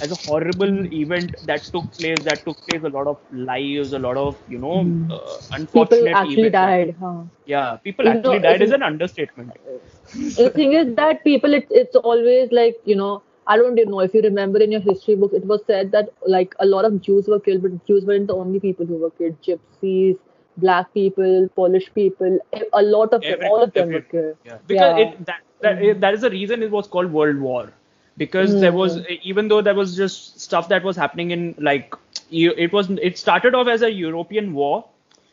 [0.00, 2.22] as a horrible event that took place.
[2.24, 6.08] That took place a lot of lives, a lot of you know uh, unfortunate people
[6.14, 6.50] actually events.
[6.50, 6.96] died.
[7.00, 7.24] Huh?
[7.44, 9.58] Yeah, people You know, actually died is an understatement.
[10.36, 14.00] the thing is that people it, it's always like you know i don't even know
[14.06, 17.00] if you remember in your history book it was said that like a lot of
[17.08, 20.16] jews were killed but jews weren't the only people who were killed gypsies
[20.64, 22.38] black people polish people
[22.72, 25.04] a lot of them all of them were killed Yeah, because Yeah.
[25.04, 27.72] It, that, that, it- that is the reason it was called World War.
[28.16, 29.18] Because there was, mm.
[29.22, 31.94] even though there was just stuff that was happening in like,
[32.30, 34.84] it was, it started off as a European war,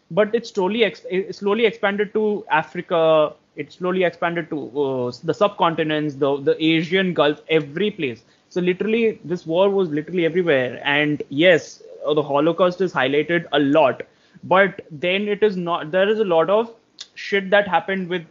[0.09, 3.33] but it slowly, ex- it slowly expanded to Africa.
[3.57, 8.23] It slowly expanded to uh, the subcontinents, the the Asian Gulf, every place.
[8.49, 10.81] So literally, this war was literally everywhere.
[10.83, 14.03] And yes, uh, the Holocaust is highlighted a lot,
[14.43, 15.91] but then it is not.
[15.91, 16.73] There is a lot of
[17.15, 18.25] shit that happened with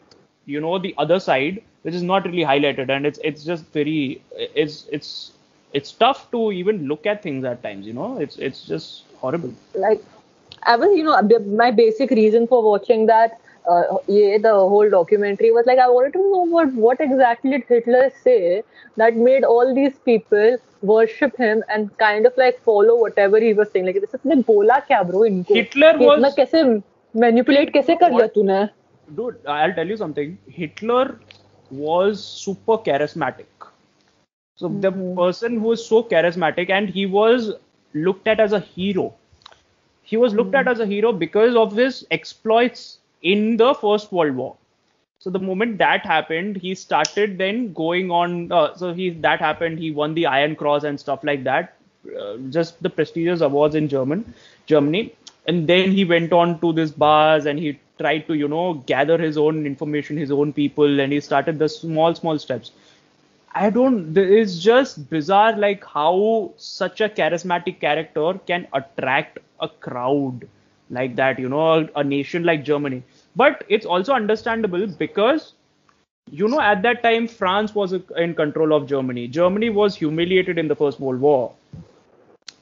[0.46, 4.22] you know the other side which is not really highlighted and it's it's just very
[4.64, 5.32] it's it's
[5.72, 9.52] it's tough to even look at things at times you know it's it's just horrible
[9.74, 10.02] like
[10.62, 11.20] I was, you know,
[11.56, 16.13] my basic reason for watching that, uh, yeah, the whole documentary was like I wanted
[16.13, 18.63] to know what what exactly did Hitler say
[18.97, 23.71] that made all these people worship him and kind of like follow whatever he was
[23.71, 23.85] saying.
[23.85, 25.53] Like this इसने बोला क्या bro इनको?
[25.53, 26.63] Hitler कि इतना was- कैसे
[27.25, 28.67] manipulate कैसे कर लिया तूने?
[29.15, 31.05] dude i'll tell you something hitler
[31.85, 33.65] was super charismatic
[34.61, 37.49] so the person who is so charismatic and he was
[37.93, 39.05] looked at as a hero
[40.11, 42.85] he was looked at as a hero because of his exploits
[43.22, 44.56] in the first world war.
[45.18, 49.78] So the moment that happened he started then going on uh, so he that happened
[49.78, 51.74] he won the iron cross and stuff like that
[52.20, 54.34] uh, just the prestigious awards in german
[54.66, 55.14] germany.
[55.48, 59.16] And then he went on to this bars and he tried to you know gather
[59.16, 62.72] his own information his own people and he started the small small steps.
[63.54, 64.16] I don't.
[64.18, 70.46] It's just bizarre, like how such a charismatic character can attract a crowd
[70.90, 71.38] like that.
[71.38, 73.02] You know, a, a nation like Germany.
[73.34, 75.54] But it's also understandable because,
[76.30, 79.28] you know, at that time France was in control of Germany.
[79.28, 81.52] Germany was humiliated in the First World War.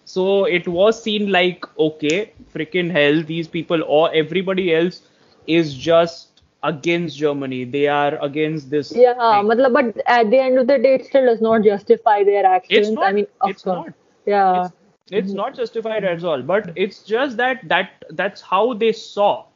[0.04, 5.02] So it was seen like, okay, freaking hell, these people or everybody else
[5.46, 7.64] is just against Germany.
[7.64, 8.92] They are against this.
[8.94, 9.48] Yeah, thing.
[9.50, 12.88] matlab, but at the end of the day, it still does not justify their actions.
[12.88, 13.06] It's not.
[13.06, 13.86] I mean, of it's course.
[13.86, 13.94] not.
[14.26, 14.66] Yeah.
[14.66, 14.74] It's,
[15.10, 16.42] it's not justified at all.
[16.42, 19.46] But it's just that that that's how they saw.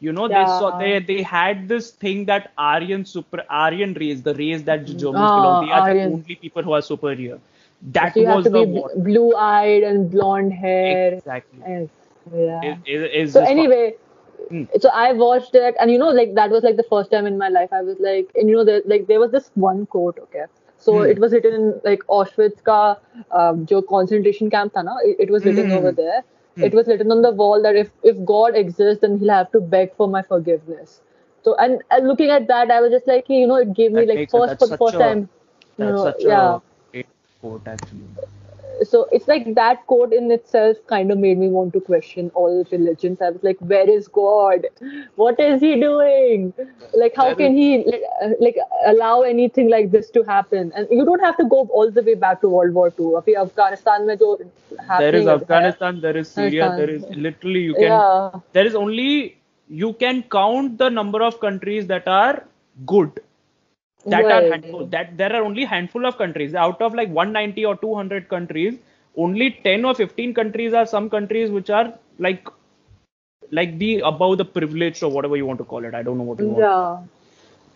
[0.00, 4.34] You know, they saw they they had this thing that Aryan super Aryan race, the
[4.34, 5.58] race that Germans Ah, belong.
[5.58, 5.98] They are Aryan.
[6.02, 7.40] the only people who are superior.
[7.82, 8.90] That So you have was to the be war.
[8.96, 11.22] blue eyed and blonde hair.
[11.24, 11.64] Exactly.
[11.66, 11.88] Yes.
[12.32, 12.62] Yeah.
[12.62, 13.94] It, it, it's so anyway,
[14.48, 14.64] Hmm.
[14.80, 17.36] So I watched it, and you know, like that was like the first time in
[17.38, 20.18] my life I was like, and you know, there, like there was this one quote,
[20.24, 20.44] okay.
[20.86, 21.10] So Hmm.
[21.12, 22.78] it was written in like Auschwitz ka
[23.42, 25.78] um, jo concentration camp tha na, it, it was written Hmm.
[25.80, 26.20] over there.
[26.56, 26.64] Hmm.
[26.68, 29.62] It was written on the wall that if if God exists, then He'll have to
[29.76, 31.00] beg for my forgiveness.
[31.48, 34.04] So and, and looking at that, I was just like, you know, it gave me
[34.06, 35.28] That like first for first a- time.
[35.78, 36.58] You know, yeah.
[37.00, 37.04] a
[37.40, 38.08] quote, actually
[38.83, 42.63] so it's like that quote in itself kind of made me want to question all
[42.71, 43.21] religions.
[43.21, 44.65] I was like, where is God?
[45.15, 46.51] What is he doing?
[46.95, 50.71] Like, how That can he like, uh, like allow anything like this to happen?
[50.75, 53.11] And you don't have to go all the way back to World War II.
[53.21, 57.23] अभी अफगानिस्तान में जो happening There is है- Afghanistan, there is Syria, there is Afghanistan.
[57.23, 58.39] literally you can Yeah.
[58.53, 59.09] there is only
[59.83, 62.43] you can count the number of countries that are
[62.93, 63.19] good
[64.06, 64.84] that are handful.
[64.86, 66.54] That there are only handful of countries.
[66.54, 68.78] Out of like 190 or 200 countries
[69.16, 72.46] only 10 or 15 countries are some countries which are like
[73.50, 75.94] like the above the privileged or whatever you want to call it.
[75.94, 76.58] I don't know what you want.
[76.60, 76.98] Yeah.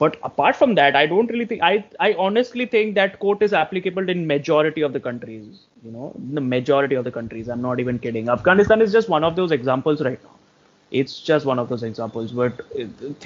[0.03, 1.73] but apart from that i don't really think i
[2.07, 6.07] i honestly think that quote is applicable in majority of the countries you know
[6.39, 7.49] the majority of the countries.
[7.49, 8.29] I'm not even kidding.
[8.29, 10.35] Afghanistan is just one of those examples right now.
[10.91, 12.61] It's just one of those examples but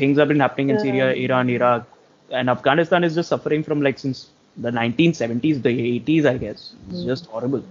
[0.00, 1.86] things have been happening in syria iran iraq
[2.30, 7.02] and afghanistan is just suffering from like since the 1970s the 80s i guess it's
[7.02, 7.04] Hmm.
[7.04, 7.62] just horrible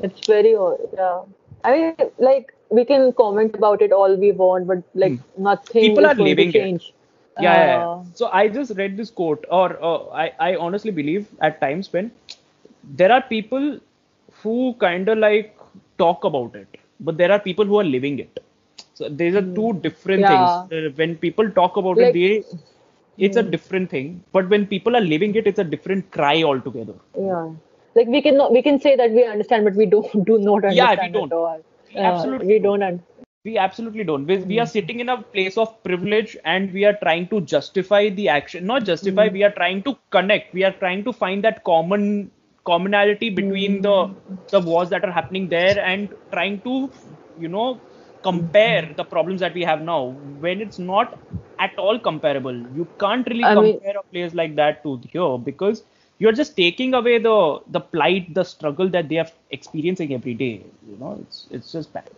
[0.00, 0.78] It's very odd.
[0.94, 1.20] Yeah.
[1.64, 5.94] I mean, like we can comment about it all we want, but like nothing Hmm.
[5.94, 6.52] People is are going to it.
[6.54, 6.92] change.
[7.38, 7.86] yeah, yeah, yeah.
[7.86, 11.92] Uh, so i just read this quote or uh, I, I honestly believe at times
[11.92, 12.10] when
[13.00, 13.78] there are people
[14.42, 15.56] who kind of like
[16.02, 18.40] talk about it but there are people who are living it
[18.94, 20.32] so these are two different Yeah.
[20.32, 22.30] things Uh, when people talk about Like- it they
[23.18, 23.50] it's a hmm.
[23.50, 26.94] different thing but when people are living it it's a different cry altogether.
[27.18, 27.50] Yeah.
[27.94, 30.74] Like we can we can say that we understand, but we don't do not understand
[30.74, 31.32] Yeah, we don't.
[31.32, 31.58] Uh,
[31.96, 32.82] absolutely we don't.
[32.82, 33.02] Un-
[33.44, 34.24] we absolutely don't.
[34.24, 34.70] We, we are hmm.
[34.70, 38.84] sitting in a place of privilege and we are trying to justify the action not
[38.84, 39.34] justify hmm.
[39.34, 40.54] we are trying to connect.
[40.54, 42.30] We are trying to find that common
[42.64, 44.10] commonality between the
[44.50, 46.90] the wars that are happening there and trying to
[47.38, 47.80] you know
[48.22, 50.10] compare the problems that we have now.
[50.40, 51.18] When it's not
[51.64, 55.38] at all comparable you can't really I mean- compare a place like that to here
[55.50, 55.82] because
[56.18, 57.36] you're just taking away the
[57.76, 60.54] the plight the struggle that they are experiencing every day
[60.90, 62.10] you know it's it's just bad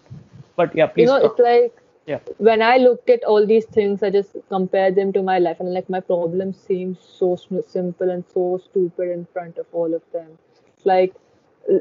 [0.56, 1.02] but yeah please.
[1.02, 1.30] you know, talk.
[1.30, 1.72] it's like
[2.06, 5.60] yeah when I looked at all these things, I just compared them to my life,
[5.60, 10.02] and like my problems seem so simple and so stupid in front of all of
[10.12, 10.38] them.
[10.84, 11.14] Like,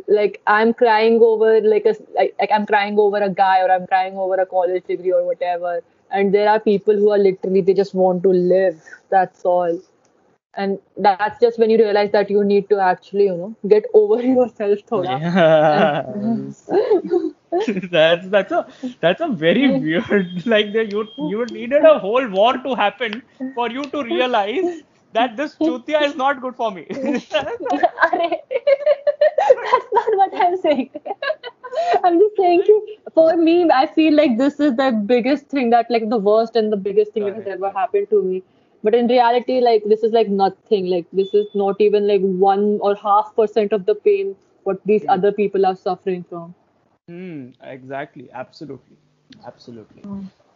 [0.08, 3.86] like I'm crying over like a like, like I'm crying over a guy or I'm
[3.88, 5.82] crying over a college degree or whatever,
[6.14, 8.82] and there are people who are literally they just want to live.
[9.10, 9.80] That's all.
[10.56, 14.22] And that's just when you realize that you need to actually, you know, get over
[14.38, 15.20] yourself, thoda.
[17.92, 18.68] that's that's a
[19.02, 23.22] that's a very weird like the, you you needed a whole war to happen
[23.56, 26.86] for you to realize that this chutia is not good for me
[29.64, 30.90] That's not what I'm saying.
[32.04, 32.64] I'm just saying
[33.14, 36.72] for me, I feel like this is the biggest thing that like the worst and
[36.72, 38.44] the biggest thing that has ever happened to me.
[38.84, 40.88] But in reality, like this is like nothing.
[40.88, 45.06] Like this is not even like one or half percent of the pain what these
[45.10, 46.56] other people are suffering from.
[47.08, 48.98] Hmm, exactly absolutely
[49.46, 50.04] absolutely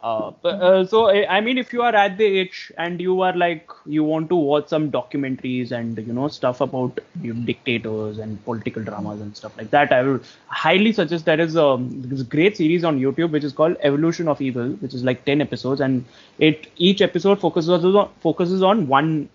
[0.02, 3.34] uh, but, uh, so I mean if you are at the age and you are
[3.36, 8.18] like you want to watch some documentaries and you know stuff about you know, dictators
[8.18, 11.76] and political dramas and stuff like that i would highly suggest there is a
[12.28, 15.80] great series on youtube which is called evolution of evil which is like 10 episodes
[15.80, 16.04] and
[16.38, 19.28] it each episode focuses on focuses on one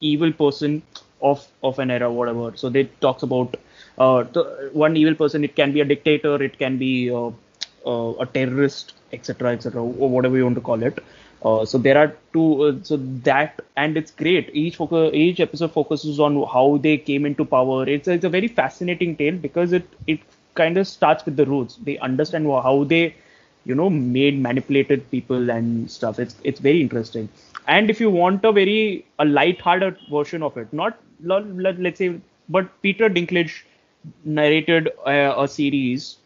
[0.00, 0.82] evil person
[1.22, 2.52] of of an era whatever.
[2.56, 3.56] So they talks about
[3.98, 7.30] uh, the one evil person it can be a dictator it can be uh,
[8.20, 10.98] a terrorist etc etc or whatever you want to call it.
[11.44, 14.50] Uh, so there are two uh, so that and it's great.
[14.52, 17.88] Each focus each episode focuses on how they came into power.
[17.88, 20.20] It's, it's a very fascinating tale because it it
[20.54, 21.76] kind of starts with the roots.
[21.76, 23.14] They understand how they
[23.64, 26.18] you know made manipulated people and stuff.
[26.18, 27.28] It's it's very interesting.
[27.68, 32.20] And if you want a very a light-hearted version of it not let, let's say
[32.48, 33.62] but peter dinklage
[34.24, 36.16] narrated uh, a series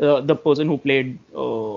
[0.00, 1.76] uh, the person who played uh,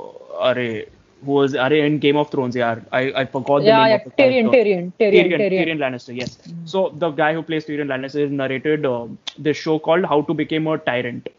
[0.52, 0.86] Array,
[1.24, 2.56] who was Array in Game of Thrones.
[2.56, 3.98] Yeah, I, I forgot the Yeah, name yeah.
[3.98, 4.52] of the Tyrion.
[4.52, 5.50] Tyrion, Tyrion, Tyrion, Tyrion.
[5.56, 6.38] Tyrion Lannister, yes.
[6.66, 10.34] So the guy who plays Tyrion Lannister has narrated uh, this show called How to
[10.34, 11.30] Become a Tyrant,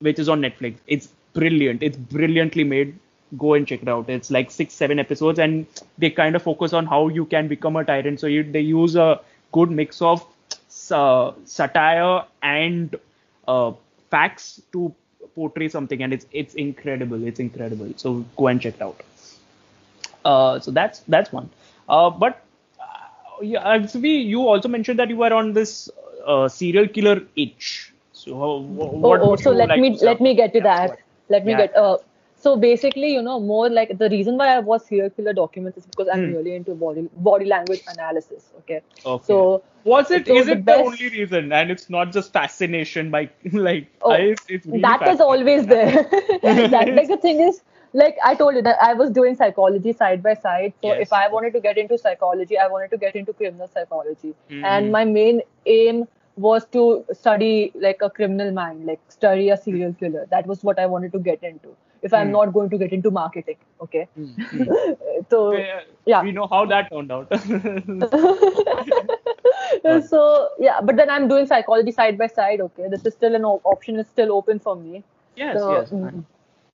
[0.00, 0.76] which is on Netflix.
[0.86, 1.82] It's brilliant.
[1.82, 2.98] It's brilliantly made.
[3.36, 4.08] Go and check it out.
[4.08, 5.66] It's like six, seven episodes, and
[5.98, 8.20] they kind of focus on how you can become a tyrant.
[8.20, 9.20] So you, they use a
[9.52, 10.26] good mix of
[10.90, 12.96] uh, satire and
[13.46, 13.72] uh,
[14.10, 14.94] facts to
[15.34, 17.22] portray something, and it's it's incredible.
[17.26, 17.92] It's incredible.
[17.96, 19.00] So go and check it out.
[20.24, 21.50] Uh, so that's that's one.
[21.88, 22.42] Uh, but
[22.80, 25.88] uh, yeah, Aksvi, you also mentioned that you were on this
[26.26, 27.92] uh, serial killer itch.
[28.12, 30.92] So uh, wh- what oh, oh so let like me let me get to that.
[30.92, 30.98] what?
[31.28, 31.56] Let me Yeah.
[31.56, 31.98] get uh
[32.38, 35.86] so basically, you know, more like the reason why I was serial killer documents is
[35.86, 36.32] because I'm Hmm.
[36.34, 38.50] really into body body language analysis.
[38.60, 38.80] Okay.
[39.04, 39.24] Okay.
[39.26, 42.32] So was it so is the it best- the only reason and it's not just
[42.32, 46.04] fascination by like Oh, I, it's, really that is always there.
[46.42, 50.22] that, like the thing is, like I told you that I was doing psychology side
[50.22, 50.72] by side.
[50.82, 51.02] So Yes.
[51.08, 54.64] if I wanted to get into psychology, I wanted to get into criminal psychology, Mhm.
[54.72, 59.92] and my main aim was to study like a criminal mind, like study a serial
[59.94, 60.26] killer.
[60.30, 61.76] That was what I wanted to get into.
[62.02, 62.32] If I'm Hmm.
[62.32, 64.08] not going to get into marketing, okay.
[64.16, 64.32] Hmm.
[65.30, 66.22] so Uh, yeah.
[66.22, 67.28] we know how that turned out.
[70.08, 72.60] so yeah, but then I'm doing psychology side by side.
[72.60, 75.02] Okay, this is still an op- option is still open for me.
[75.36, 75.90] yes, So, yes.
[75.90, 76.24] mm.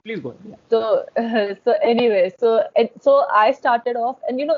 [0.04, 0.58] Please go ahead.
[0.70, 1.04] so
[1.64, 4.56] so anyway so and so i started off and you know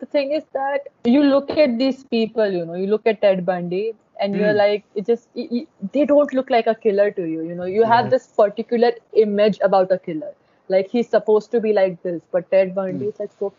[0.00, 3.44] the thing is that you look at these people you know you look at ted
[3.50, 3.82] bundy
[4.20, 4.60] and you're Hmm.
[4.60, 5.60] like it just y y
[5.96, 8.90] they don't look like a killer to you you know you have this particular
[9.24, 10.32] image about a killer
[10.74, 13.12] like he's supposed to be like this but ted bundy Hmm.
[13.12, 13.52] is like so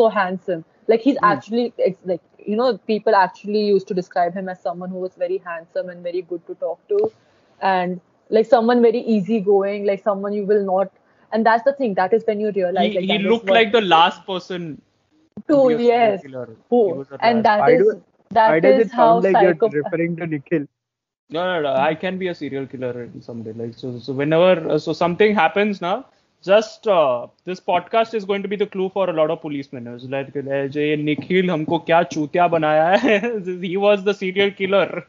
[0.00, 1.34] so handsome like he's Hmm.
[1.34, 2.22] actually it's like
[2.52, 6.02] you know people actually used to describe him as someone who was very handsome and
[6.10, 7.00] very good to talk to
[7.60, 10.90] and like someone very easygoing like someone you will not
[11.32, 13.80] and that's the thing that is when you realize he like, he looked like the
[13.80, 14.80] last person
[15.48, 16.56] to to be a yes killer.
[16.70, 18.02] who He was the and that is do-
[18.45, 20.67] Why that does is it how sound like you're psycho referring to Nikhil?
[21.29, 21.75] No, no, no.
[21.75, 23.53] I can be a serial killer in some day.
[23.53, 26.05] Like so, so whenever uh, so something happens now,
[26.43, 29.87] just uh, this podcast is going to be the clue for a lot of policemen.
[29.87, 33.61] It's like "Eh, जे निखिल हमको क्या चूतिया बनाया है.
[33.61, 35.05] he was the serial killer.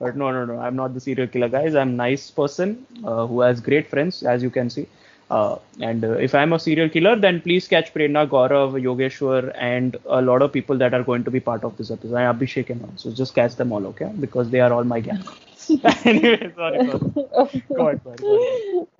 [0.00, 0.58] But no, no, no.
[0.58, 1.74] I'm not the serial killer, guys.
[1.74, 4.86] I'm nice person uh, who has great friends, as you can see.
[5.29, 9.95] Uh, and uh, if I'm a serial killer, then please catch Prerna, Gaurav, Yogeshwar, and
[10.07, 12.15] a lot of people that are going to be part of this episode.
[12.15, 12.93] And Abhishek and all.
[12.95, 14.11] So just catch them all, okay?
[14.19, 15.23] Because they are all my gang.
[16.05, 16.85] anyway, sorry.
[17.75, 18.35] Go ahead, go ahead, go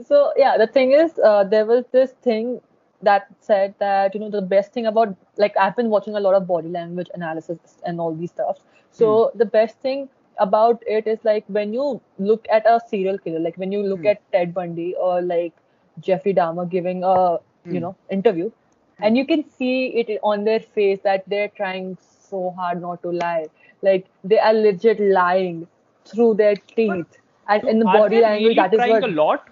[0.07, 2.61] so yeah the thing is uh, there was this thing
[3.03, 6.35] that said that you know the best thing about like i've been watching a lot
[6.35, 8.59] of body language analysis and all these stuff
[8.91, 13.41] so the best thing about it is like when you look at a serial killer
[13.41, 14.13] like when you look Hmm.
[14.13, 15.53] at ted bundy or like
[16.01, 17.77] jeffrey dahmer giving a Hmm.
[17.77, 18.51] you know interview
[19.03, 23.11] and you can see it on their face that they're trying so hard not to
[23.13, 23.47] lie
[23.83, 25.67] like they are legit lying
[26.05, 27.19] through their teeth
[27.49, 29.49] and in the body language really that is what a lot?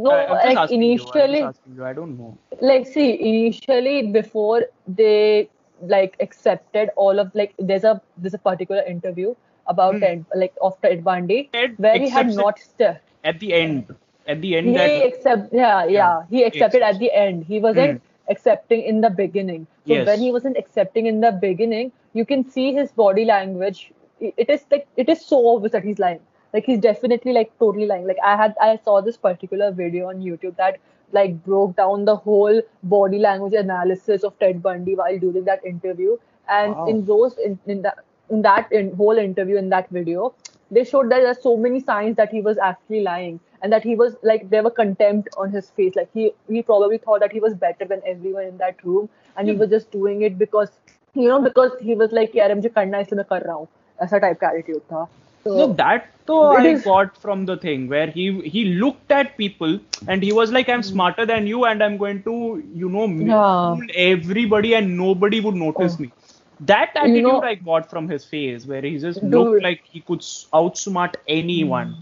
[0.00, 1.84] no I- like you, initially you.
[1.84, 2.38] I don't know.
[2.60, 5.48] like see initially before they
[5.82, 9.34] like accepted all of like there's a there's a particular interview
[9.68, 9.94] about.
[9.94, 10.00] Hmm.
[10.00, 13.94] Ted like after Ted Bundy where he had not st- At the end,
[14.26, 16.22] at the end, he that accept yeah yeah.
[16.30, 17.44] he accepted at the end.
[17.44, 18.32] He wasn't hmm.
[18.32, 19.66] accepting in the beginning.
[19.86, 20.06] So Yes.
[20.06, 23.92] when he wasn't accepting in the beginning you can see his body language.
[24.20, 26.20] It is like it is so obvious that he's lying.
[26.52, 28.06] Like he's definitely like totally lying.
[28.06, 30.78] Like i had i saw this particular video on youtube that
[31.12, 36.16] like broke down the whole body language analysis of ted bundy while doing that interview.
[36.48, 36.86] And Wow.
[36.86, 37.98] in those in, in that
[38.30, 40.32] in that in whole interview in that video
[40.70, 43.94] they showed that there's so many signs that he was actually lying and that he
[43.94, 45.94] was like there were contempt on his face.
[45.96, 49.48] Like he he probably thought that he was better than everyone in that room and
[49.48, 49.60] he hmm.
[49.60, 50.70] was just doing it because
[51.14, 53.68] you know because he was like yaar mujhe karna hai isliye main kar raha hu.
[54.06, 55.06] Aisa type ka attitude tha.
[55.44, 59.36] So no, that though I is, got from the thing where he he looked at
[59.42, 60.90] people and he was like I'm hmm.
[60.92, 62.38] smarter than you and I'm going to
[62.84, 63.92] you know yeah.
[64.06, 66.02] everybody and nobody would notice oh.
[66.06, 66.12] me.
[66.60, 69.30] That You attitude know- I got from his face, where he just Dude.
[69.30, 71.94] looked like he could outsmart anyone.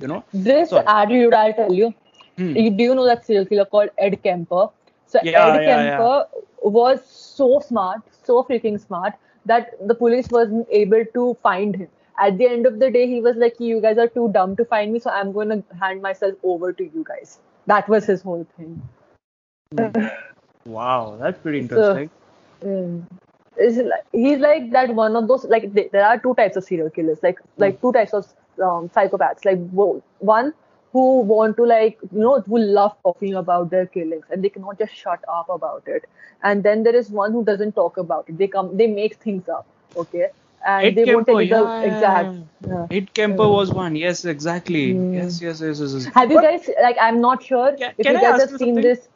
[0.00, 0.24] You know?
[0.34, 0.84] this Sorry.
[0.86, 1.94] attitude I'll tell you
[2.36, 2.54] Hmm.
[2.54, 4.68] you do you know that serial killer called Ed Kemper?
[5.06, 6.26] So Yeah, Ed yeah, Kemper
[6.62, 9.14] was so smart, so freaking smart
[9.46, 11.88] that the police wasn't able to find him.
[12.18, 14.64] At the end of the day, he was like, "You guys are too dumb to
[14.66, 18.22] find me, so I'm going to hand myself over to you guys." That was his
[18.22, 18.76] whole thing.
[20.66, 23.06] Wow, that's pretty So- interesting.
[23.58, 23.66] Mm.
[23.68, 26.64] It's like, he's like that one of those like th- there are two types of
[26.64, 28.26] serial killers like like two types of
[28.62, 30.52] um, psychopaths like wo- one
[30.92, 34.78] who want to like you know who love talking about their killings and they cannot
[34.78, 36.04] just shut up about it
[36.42, 39.48] and then there is one who doesn't talk about it they come they make things
[39.48, 40.28] up okay
[40.66, 42.36] and Ed they won't take the yeah, yeah, exact
[42.66, 42.86] yeah.
[42.90, 43.94] Ed Kemper was one.
[43.94, 44.92] Yes, exactly.
[44.94, 45.14] Hmm.
[45.14, 45.92] Yes, yes, yes, yes.
[45.94, 46.06] yes.
[46.14, 48.58] have you But- guys like i'm not sure Can- if can you guys have seen
[48.58, 48.80] something?
[48.82, 49.08] this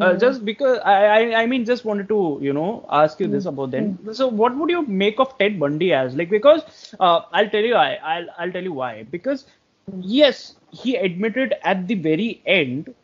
[0.00, 0.20] Uh, Mhm.
[0.20, 3.70] just because I, I I mean just wanted to you know ask you this about
[3.70, 3.98] then.
[4.12, 6.62] So what would you make of Ted Bundy as like because
[7.00, 9.46] uh, I'll tell you I I'll I'll tell you why because
[10.00, 12.94] yes he admitted at the very end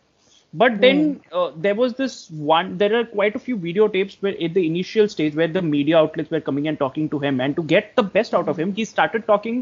[0.61, 2.77] But then uh, there was this one.
[2.81, 6.31] There are quite a few videotapes where, at the initial stage, where the media outlets
[6.35, 8.85] were coming and talking to him, and to get the best out of him, he
[8.91, 9.61] started talking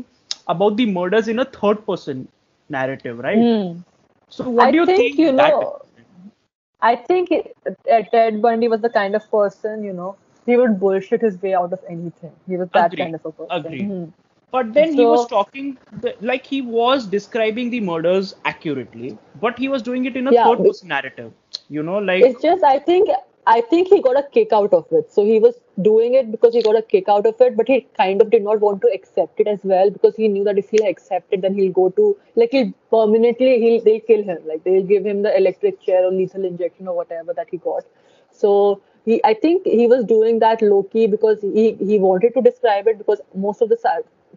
[0.55, 2.29] about the murders in a third-person
[2.79, 3.47] narrative, right?
[3.47, 3.83] Hmm.
[4.29, 5.19] So, what I do you think, think?
[5.19, 5.81] you that know,
[6.83, 10.17] I think it, uh, Ted Bundy was the kind of person, you know,
[10.47, 12.33] he would bullshit his way out of anything.
[12.49, 13.03] He was that Agreed.
[13.05, 13.67] kind of a person.
[13.67, 13.89] Agreed.
[13.91, 14.13] Mhm.
[14.51, 19.69] But then he was talking, the, like he was describing the murders accurately, but he
[19.75, 21.33] was doing it in a Yeah, third person narrative.
[21.71, 23.09] You know, like It's just I think
[23.47, 25.11] I think he got a kick out of it.
[25.11, 27.81] So he was doing it because he got a kick out of it, but he
[27.97, 30.71] kind of did not want to accept it as well because he knew that if
[30.71, 34.39] he'll accept it, then he'll go to like he'll permanently he'll they'll kill him.
[34.47, 37.85] Like they'll give him the electric chair or lethal injection or whatever that he got.
[38.31, 42.43] So he I think he was doing that low key because he he wanted to
[42.43, 43.79] describe it because most of the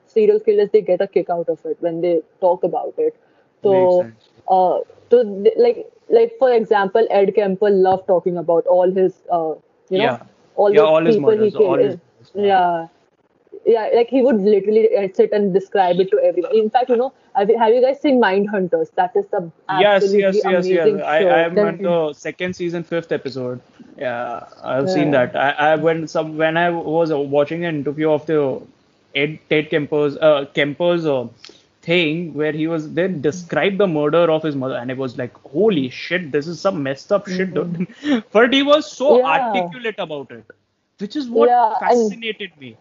[0.06, 3.16] serial killers they get a kick out of it when they talk about it.
[3.64, 4.08] So
[4.48, 4.80] uh,
[5.10, 5.22] so
[5.58, 9.54] like like for example, Ed Kemper loved talking about all his uh,
[9.90, 10.20] you know Yeah.
[10.56, 11.80] all yeah, the all his people he killed.
[11.80, 11.98] his
[12.34, 12.88] yeah.
[13.66, 16.56] Yeah, like he would literally uh, sit and describe it to everyone.
[16.56, 18.92] In fact, you know, have you, have you guys seen Mind Hunters?
[18.96, 21.08] That is the Yes, absolutely yes, yes, amazing yes.
[21.08, 21.30] I, show.
[21.30, 23.62] I'm That- on the second season, fifth episode.
[23.98, 25.36] Yeah, I've seen that.
[25.36, 28.62] I, I when some when I was watching an interview of the
[29.16, 31.28] Ed Ted Kemper's uh, Kemper's uh,
[31.86, 35.36] thing where he was then described the murder of his mother, and it was like,
[35.44, 37.88] holy shit, this is some messed up shit, dude.
[38.32, 39.26] but he was so Mm-hmm.
[39.26, 39.70] Yeah.
[39.78, 40.46] articulate about it,
[41.00, 42.78] which is what Yeah, fascinated me.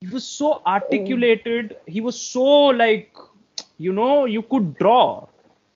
[0.00, 1.76] He was so articulated.
[1.86, 2.44] He was so
[2.84, 3.12] like,
[3.78, 5.26] you know, you could draw.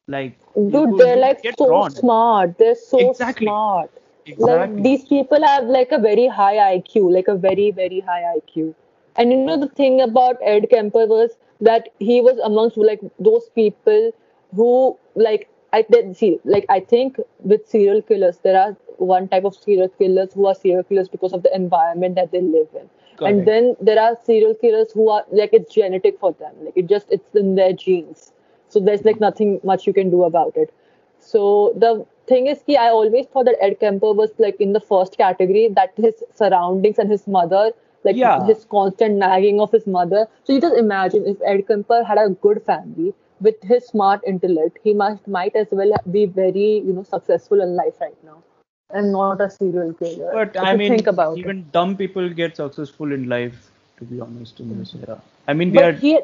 [0.09, 1.97] Like, Dude, they're like so drawn.
[1.99, 2.59] smart.
[2.59, 3.15] They're so Exactly.
[3.15, 3.91] smart.
[4.27, 4.39] Exactly.
[4.39, 8.75] Like these people have like a very high IQ, like a very very high IQ.
[9.17, 13.49] And you know the thing about Ed Kemper was that he was amongst like those
[13.55, 14.13] people
[14.55, 19.45] who like I then see like I think with serial killers there are one type
[19.45, 22.91] of serial killers who are serial killers because of the environment that they live in.
[23.17, 23.23] Correct.
[23.23, 26.53] And then there are serial killers who are like it's genetic for them.
[26.65, 28.33] Like it just it's in their genes.
[28.69, 30.73] So there's like nothing much you can do about it.
[31.21, 34.81] So the thing is, ki, I always thought that Ed Kemper was like in the
[34.81, 37.73] first category, that his surroundings and his mother,
[38.05, 38.39] like Yeah.
[38.45, 40.27] his constant nagging of his mother.
[40.45, 44.79] So you just imagine if Ed Kemper had a good family with his smart intellect,
[44.83, 48.43] he must might as well be very you know successful in life right now,
[48.91, 50.33] and not a serial killer.
[50.33, 51.55] But If I mean, think about even it.
[51.73, 53.71] dumb people get successful in life.
[53.99, 55.21] To be honest, in this era.
[55.47, 56.21] I mean, But are he,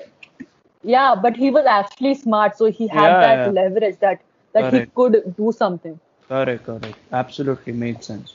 [0.82, 3.46] yeah, but he was actually smart, so he had Yeah, that yeah.
[3.46, 4.20] leverage that
[4.52, 5.98] that he could do something.
[6.28, 6.98] correct, correct.
[7.12, 8.34] Absolutely made sense.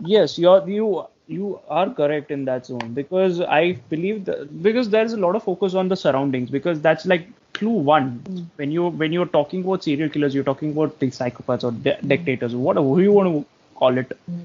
[0.00, 5.04] Yes, you're you you are correct in that zone because I believe that because there
[5.04, 8.40] is a lot of focus on the surroundings because that's like clue one hmm.
[8.56, 11.98] when you when you're talking about serial killers you're talking about the psychopaths or di-
[12.06, 14.40] dictators whatever you want to call it hmm.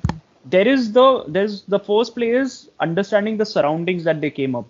[0.46, 4.66] there is the there's the first place understanding the surroundings that they came up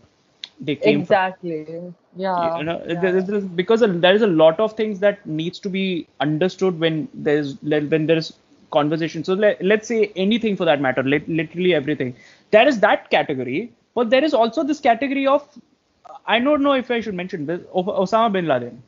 [0.60, 1.94] they came from Exactly.
[2.16, 2.58] Yeah.
[2.58, 3.02] you know yeah.
[3.02, 7.08] there is because there is a lot of things that needs to be understood when
[7.14, 8.34] there's when there's
[8.78, 12.16] conversation so let, let's say anything for that matter lit, literally everything
[12.52, 15.48] there is that category but there is also this category of
[16.26, 17.62] i don't know if i should mention this
[18.06, 18.82] osama bin laden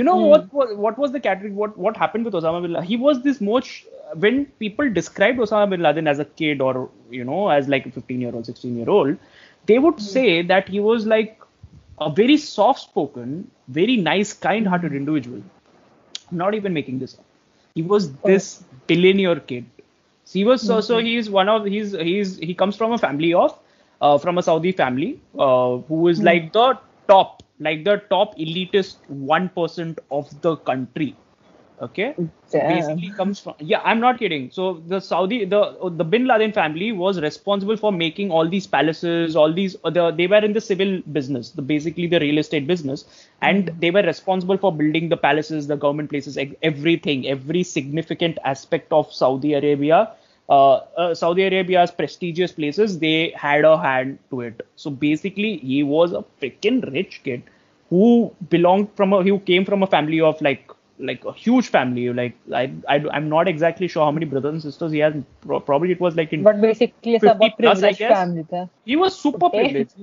[0.00, 0.32] you know Hmm.
[0.32, 3.22] what was what was the category what what happened with osama bin laden he was
[3.26, 3.70] this much
[4.24, 6.74] when people described osama bin laden as a kid or
[7.18, 9.16] you know as like a 15 year old 16 year old
[9.72, 11.36] they would say that he was like
[12.00, 15.42] a very soft spoken, very nice, kind hearted individual.
[16.30, 17.27] I'm not even making this up.
[17.74, 19.66] He was this billionaire kid.
[20.24, 23.32] So he was so, so he's one of he's he's he comes from a family
[23.34, 23.58] of
[24.00, 28.98] uh, from a Saudi family uh, who is like the top like the top elitist
[29.08, 31.16] one percent of the country.
[31.80, 32.14] Okay.
[32.16, 32.68] So Damn.
[32.68, 34.50] basically comes from yeah i'm not kidding.
[34.50, 39.36] So the saudi the the bin laden family was responsible for making all these palaces
[39.36, 42.66] all these uh, the, they were in the civil business the basically the real estate
[42.66, 43.04] business
[43.42, 48.92] and they were responsible for building the palaces the government places everything every significant aspect
[48.92, 50.10] of saudi arabia
[50.48, 54.66] uh, uh, saudi arabia's prestigious places they had a hand to it.
[54.76, 57.42] So basically he was a freaking rich kid
[57.90, 62.12] who belonged from a who came from a family of like like a huge family
[62.12, 65.60] like I, I i'm not exactly sure how many brothers and sisters he has Pro-
[65.60, 68.18] probably it was like in But basically, it's 50 about plus, I guess.
[68.18, 68.46] family.
[68.84, 69.50] He was super Okay.
[69.50, 69.96] privileged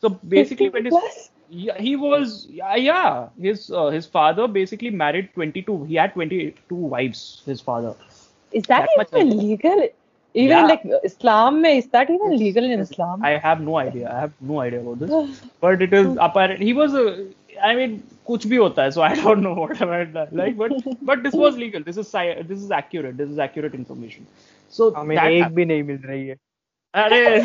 [0.00, 5.30] so basically when his yeah, he was yeah, yeah his uh, his father basically married
[5.34, 7.94] 22 he had 22 wives his father
[8.52, 9.88] Is that, That even legal?
[10.34, 10.68] Even Yeah.
[10.68, 13.22] like Islam, mein, is that even legal in Islam?
[13.22, 14.10] I have no idea.
[14.12, 15.10] I have no idea about this.
[15.60, 16.62] But it is apparent.
[16.62, 17.26] He was a.
[17.62, 20.72] I mean, कुछ भी होता है so I don't know what about that like but
[21.04, 22.16] but this was legal this is
[22.48, 24.26] this is accurate this is accurate information
[24.76, 26.36] so हमें एक भी नहीं मिल रही है।
[26.94, 27.18] अरे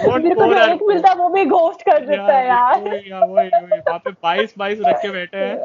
[0.00, 2.80] एक मिलता वो भी घोस्ट कर देता है यार
[3.12, 5.56] वहाँ पे बाईस बाईस रख के बैठे हैं।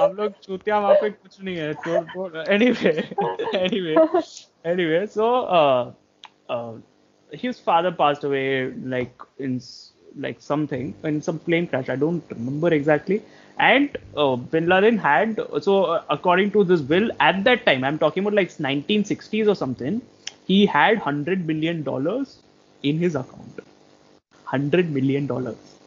[0.00, 2.92] हम लोग चूतिया वहाँ पे कुछ नहीं है। तो anyway
[3.58, 3.94] anyway
[4.70, 5.26] anyway so
[7.32, 8.46] his father passed away
[8.92, 9.52] like in
[10.16, 11.88] like something in some plane crash.
[11.88, 13.22] I don't remember exactly.
[13.58, 17.98] And uh, Bin Laden had so uh, according to this bill at that time, I'm
[17.98, 20.00] talking about like 1960s or something.
[20.46, 22.38] He had hundred million dollars
[22.82, 23.60] in his account.
[24.44, 25.78] Hundred million dollars.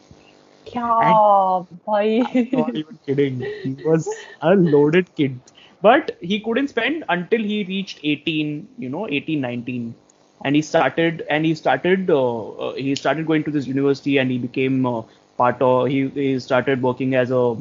[1.00, 2.22] Yeah, boy.
[2.22, 3.48] I'm not even kidding.
[3.62, 5.40] He was a loaded kid,
[5.82, 8.68] but he couldn't spend until he reached 18.
[8.78, 9.94] You know, 18, 19
[10.42, 14.30] and he started, and he started, uh, uh, he started going to this university and
[14.30, 15.02] he became uh,
[15.36, 17.56] part of, he, he started working as a,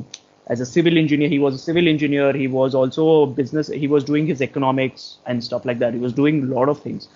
[0.47, 1.29] as a civil engineer.
[1.29, 2.33] He was a civil engineer.
[2.33, 5.93] He was also a business, he was doing his economics and stuff like that.
[5.93, 7.07] He was doing a lot of things.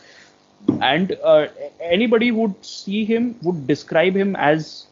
[0.81, 1.47] And uh,
[1.81, 4.87] anybody would see him, would describe him as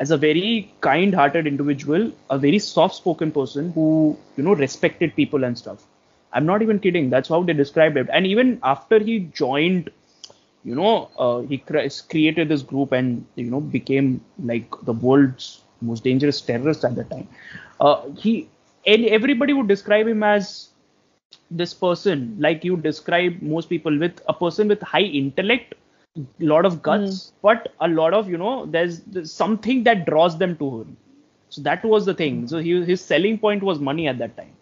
[0.00, 5.58] as a very kind-hearted individual, a very soft-spoken person who you know respected people and
[5.58, 5.84] stuff.
[6.32, 7.10] I'm not even kidding.
[7.10, 8.08] That's how they described it.
[8.12, 9.90] And even after he joined,
[10.64, 15.62] you know, uh, he cre- created this group and you know became like the world's
[15.80, 17.28] most dangerous terrorist at that time.
[17.80, 18.48] Uh, he
[18.86, 20.70] and everybody would describe him as
[21.50, 25.74] this person like you describe most people with a person with high intellect
[26.40, 30.56] lot of guts but a lot of you know there's, there's something that draws them
[30.58, 30.96] to him.
[31.50, 32.46] So that was the thing.
[32.48, 34.57] So he, his selling point was money at that time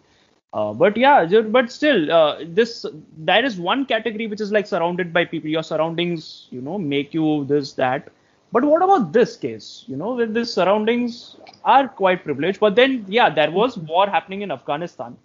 [0.52, 2.84] uh, but yeah ju- but still uh, this
[3.30, 7.12] there is one category which is like surrounded by people your surroundings you know make
[7.14, 8.08] you this that
[8.52, 13.04] but what about this case you know with these surroundings are quite privileged but then
[13.08, 15.16] yeah there was war happening in afghanistan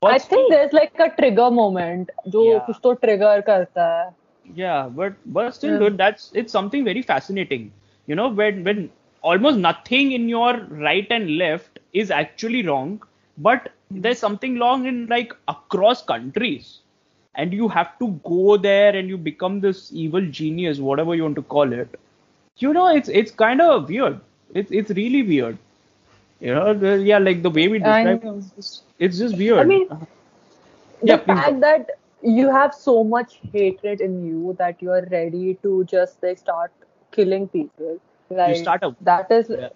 [0.00, 2.58] But I still- think there's like a trigger moment जो Yeah.
[2.66, 4.12] कुछ तो trigger करता है
[4.54, 5.78] Yeah, but but still, Yeah.
[5.78, 7.72] dude, that's it's something very fascinating.
[8.06, 8.90] You know, when when
[9.22, 10.52] almost nothing in your
[10.88, 13.02] right and left is actually wrong,
[13.39, 16.79] but there's something wrong in like across countries,
[17.35, 21.35] and you have to go there and you become this evil genius, whatever you want
[21.35, 21.99] to call it.
[22.57, 24.19] You know, it's it's kind of weird.
[24.53, 25.57] It's it's really weird.
[26.39, 28.65] You know, the, yeah, like the way we describe it,
[28.99, 29.59] it's just, weird.
[29.59, 30.05] I mean, uh-huh.
[31.03, 31.41] Yeah, the please go.
[31.41, 31.89] fact that
[32.21, 36.71] you have so much hatred in you that you are ready to just like start
[37.11, 39.69] killing people like start a- that is Yeah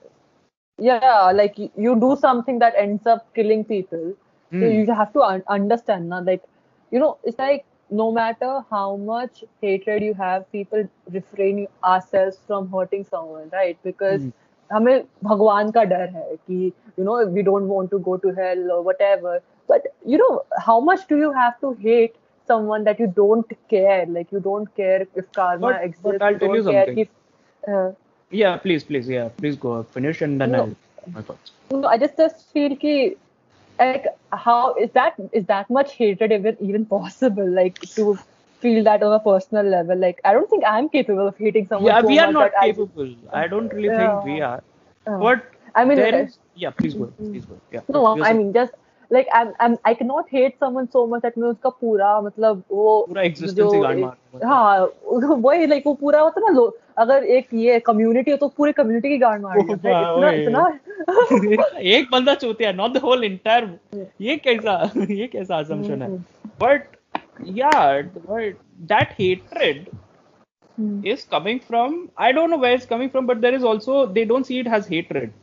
[0.78, 4.14] yeah, like you, you do something that ends up killing people
[4.58, 4.70] so Hmm.
[4.70, 6.42] you have to un- understand now like
[6.90, 12.68] you know it's like no matter how much hatred you have people refrain ourselves from
[12.72, 14.30] hurting someone right because Hmm.
[14.72, 18.64] हमें भगवान का डर है कि you know we don't want to go to hell
[18.76, 19.34] or whatever
[19.72, 20.30] but you know
[20.66, 22.16] how much do you have to hate
[22.52, 26.34] someone that you don't care like you don't care if karma But- exists but I'll
[26.34, 27.04] you tell you don't care something.
[27.04, 27.08] if
[27.74, 27.90] uh,
[28.32, 30.62] Yeah, please, please, yeah, please go finish and then No.
[30.64, 31.52] I'll my thoughts.
[31.70, 33.16] No, I just just feel ki
[33.78, 38.06] like how is that is that much hatred even even possible like to
[38.64, 41.90] feel that on a personal level like I don't think I'm capable of hating someone
[41.92, 43.14] Yeah, so we are much not that I- capable.
[43.32, 44.48] I, don't really think we Yeah.
[44.50, 44.62] are.
[45.06, 47.58] Uh, But I mean there uh, is yeah, please go, please go.
[47.72, 47.80] Yeah.
[47.88, 48.74] no You're I saying- mean just
[49.16, 52.88] like I'm I'm I cannot hate someone so much that मैं उसका पूरा मतलब वो
[53.08, 56.66] पूरा existence ही गाड़ मार दूंगा। हाँ वही like वो पूरा होता है ना लो
[56.99, 62.09] अगर एक ये कम्युनिटी हो तो पूरे कम्युनिटी की गाड़ मार हाँ, इतना इतना एक
[62.11, 63.69] बंदा चोतिया नॉट द होल इंटायर
[64.21, 66.09] ये कैसा ये कैसा assumption है
[66.63, 66.97] but
[67.43, 68.59] yeah but
[68.93, 69.87] that hatred
[71.03, 74.25] is coming from I don't know where it's coming from, but there is also they
[74.25, 75.33] don't see it as hatred.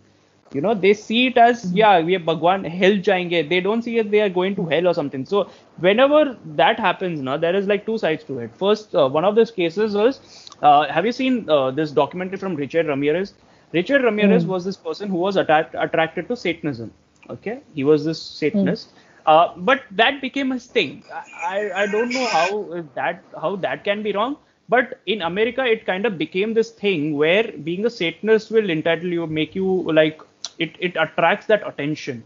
[0.52, 3.48] You know, they see it as yeah, we are Bhagwan hell jayenge.
[3.48, 5.24] They don't see it they are going to hell or something.
[5.24, 5.48] So
[5.78, 8.56] whenever that happens, now there is like two sides to it.
[8.56, 10.20] First, uh, one of those cases was
[10.62, 13.34] uh, have you seen uh, this documentary from Richard Ramirez?
[13.72, 16.92] Richard Ramirez was this person who was attacked, attracted to Satanism.
[17.28, 18.90] Okay, he was this Satanist.
[19.26, 21.04] Uh, but that became his thing.
[21.12, 24.36] I, I don't know how that how that can be wrong.
[24.68, 29.12] But in America, it kind of became this thing where being a Satanist will entitle
[29.12, 30.20] you, make you like
[30.58, 30.76] it.
[30.78, 32.22] It attracts that attention.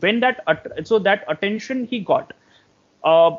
[0.00, 0.42] When that
[0.84, 2.32] so that attention he got,
[3.04, 3.36] uh,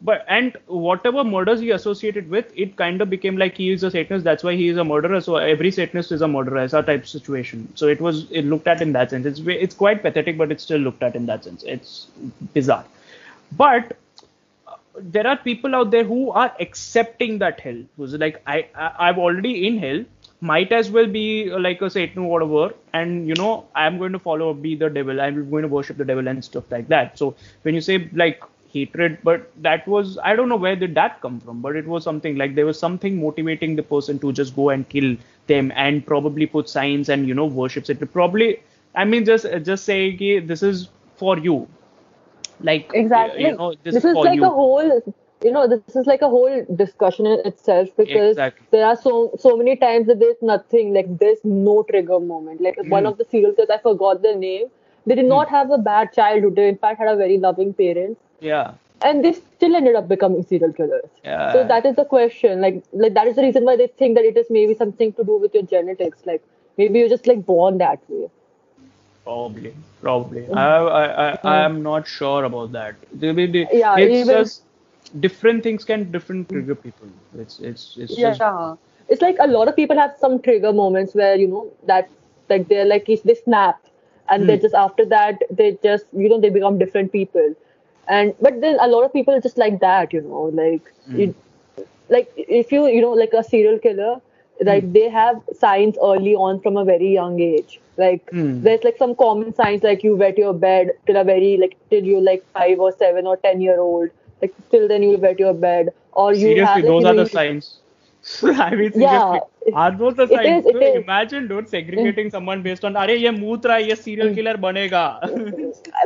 [0.00, 3.90] but and whatever murders he associated with, it kind of became like he is a
[3.90, 4.24] Satanist.
[4.24, 5.20] That's why he is a murderer.
[5.20, 7.72] So every Satanist is a murderer, as a type situation.
[7.74, 9.26] So it was it looked at in that sense.
[9.26, 11.64] It's it's quite pathetic, but it's still looked at in that sense.
[11.64, 12.06] It's
[12.54, 12.84] bizarre.
[13.52, 13.96] But
[14.66, 17.82] uh, there are people out there who are accepting that hell.
[17.96, 20.04] Who's like I, I I'm already in hell.
[20.40, 24.12] might as well be uh, like a Satan or whatever, and you know I'm going
[24.12, 25.20] to follow be the devil.
[25.20, 27.18] I'm going to worship the devil and stuff like that.
[27.18, 28.42] So when you say like
[28.72, 32.04] hatred, but that was I don't know where did that come from, but it was
[32.04, 35.16] something like there was something motivating the person to just go and kill
[35.46, 38.12] them and probably put signs and you know worships it.
[38.12, 38.60] Probably
[38.94, 41.68] I mean just just say ki, this is for you,
[42.60, 43.44] like Exactly.
[43.44, 44.48] you know this, this is is like you.
[44.48, 45.02] a whole
[45.44, 48.66] you know this is like a whole discussion in itself because Exactly.
[48.70, 52.76] there are so so many times that there's nothing like there's no trigger moment like
[52.96, 53.10] one Hmm.
[53.10, 54.66] of the serial killers i forgot the name
[55.08, 55.54] they did not hmm.
[55.54, 56.56] have a bad childhood.
[56.56, 58.20] They in fact had a very loving parents.
[58.40, 58.74] Yeah.
[59.06, 61.10] and they still ended up becoming serial killers.
[61.24, 61.52] Yeah.
[61.52, 62.60] so that is the question.
[62.64, 65.24] Like like that is the reason why they think that it is maybe something to
[65.30, 66.26] do with your genetics.
[66.30, 66.42] Like
[66.82, 68.28] maybe you're just like born that way.
[69.28, 70.42] Probably, probably.
[70.42, 70.56] Mm.
[70.56, 71.64] I, I, I, I mm.
[71.66, 72.96] am not sure about that.
[73.12, 74.62] They, they, Yeah, it's even- just
[75.20, 77.08] different things can different trigger people.
[77.38, 78.34] It's, it's, it's yeah.
[78.34, 82.08] just it's like a lot of people have some trigger moments where you know that
[82.48, 83.80] like they're like they snap
[84.28, 84.66] and they Hmm.
[84.66, 87.54] just after that they just you know they become different people
[88.08, 91.22] and but then a lot of people are just like that you know like Hmm.
[91.22, 91.34] you,
[92.08, 94.16] like if you you know like a serial killer
[94.64, 94.94] like Hmm.
[94.94, 98.62] they have signs early on from a very young age like Hmm.
[98.62, 102.02] there's like some common signs like you wet your bed till a very like till
[102.04, 104.08] you're like five or seven or ten year old
[104.42, 107.14] like till then you wet your bed or you seriously, have those you are know,
[107.14, 107.82] the signs.
[108.42, 109.38] I mean, Yeah,
[109.74, 110.66] are those the it signs?
[110.66, 110.80] is, So.
[111.02, 115.04] Imagine, dude, segregating someone based on, अरे ये मूत रहा है, ये serial killer बनेगा.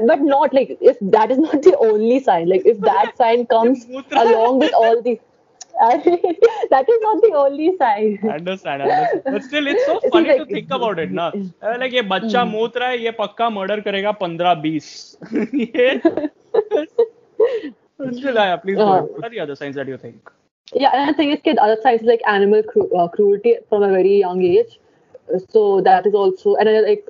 [0.07, 3.87] but not like if that is not the only sign like if that sign comes
[4.23, 5.19] along with all the
[5.75, 9.23] that is not the only sign understand, understand.
[9.25, 11.31] But still, it's so See, funny to think about it, ना.
[11.63, 15.17] Uh, Like ये बच्चा मूत रहा है, ये पक्का murder करेगा 15-20.
[15.55, 16.01] ये
[18.03, 18.79] Still, yeah, please.
[18.79, 20.31] Uh, What are the other signs that you think?
[20.75, 23.89] Yeah and the thing is kid other signs like animal cru- uh, cruelty from a
[23.89, 24.79] very young age
[25.51, 27.07] so that is also and then, like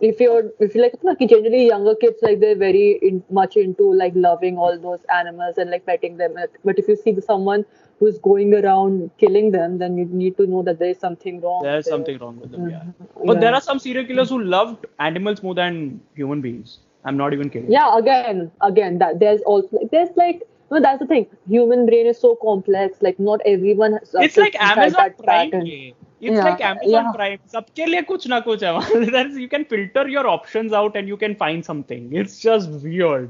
[0.00, 3.92] if you're if you like like generally younger kids like they're very in, much into
[3.94, 6.34] like loving all those animals and like petting them
[6.64, 7.64] but if you see someone
[8.00, 11.62] who's going around killing them then you need to know that there is something wrong
[11.62, 11.92] There's there.
[11.92, 12.82] something wrong with them, yeah.
[12.82, 13.26] Mhm.
[13.26, 16.78] But there are some serial killers who loved animals more than human beings.
[17.04, 17.70] I'm not even kidding.
[17.70, 22.19] yeah again again that there's also there's like no that's the thing human brain is
[22.19, 25.51] so complex like not everyone has It's like inside Amazon that Prime.
[25.51, 25.65] pattern.
[25.67, 25.93] ये.
[26.19, 27.11] It's Yeah, like Amazon yeah.
[27.17, 27.39] Prime.
[27.53, 29.01] सबके लिए कुछ ना कुछ है वहाँ.
[29.15, 32.07] There's- you can filter your options out and you can find something.
[32.23, 33.29] It's just weird.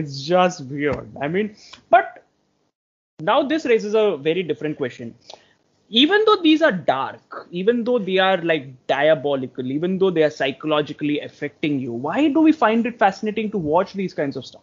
[0.00, 1.10] It's just weird.
[1.20, 1.50] I mean,
[1.96, 2.22] but
[3.20, 5.14] now this raises a very different question.
[5.90, 10.30] Even though these are dark, even though they are like diabolical, even though they are
[10.30, 14.62] psychologically affecting you, why do we find it fascinating to watch these kinds of stuff?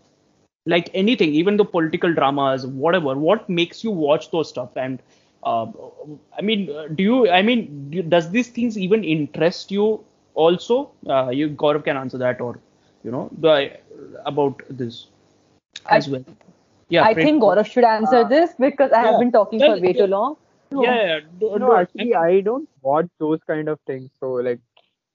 [0.66, 4.70] Like anything even the political dramas whatever what makes you watch those stuff?
[4.76, 5.00] And
[5.44, 5.66] uh,
[6.38, 10.00] i mean uh, do you i mean do, does these things even interest you
[10.34, 10.90] also?
[11.08, 12.58] Uh, you gaurav can answer that or
[13.04, 13.70] you know the
[14.24, 15.06] about this
[15.90, 16.24] as well.
[16.88, 19.74] Yeah I Fred- think Gaurav should answer Uh, this because I have been talking Well,
[19.74, 20.06] for way yeah.
[20.06, 20.36] too long.
[20.70, 24.10] yeah, yeah do- No, actually, I don't watch those kind of things.
[24.20, 24.60] So, like,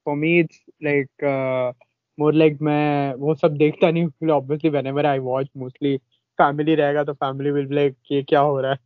[0.03, 1.09] for me, it's like
[2.19, 4.11] uh, more like मैं वो सब देखता नहीं हूँ.
[4.29, 6.01] Obviously, whenever I watch, mostly
[6.41, 8.79] family रहेगा तो will be like ये क्या हो रहा है?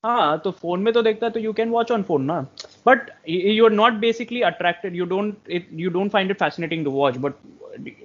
[0.04, 2.40] हाँ तो फ़ोन में तो देखता है तो you can watch on phone ना
[2.86, 5.34] but you are not basically attracted you don't
[5.72, 7.32] you don't find it fascinating to watch but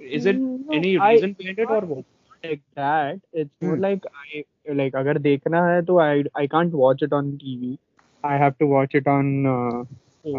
[0.02, 0.36] is it
[0.74, 2.04] any reason behind it और what
[2.44, 3.86] like that it's more Hmm.
[3.86, 4.42] like i
[4.80, 7.76] like अगर देखना है तो i i can't watch it on tv
[8.24, 9.82] i have to watch it on uh,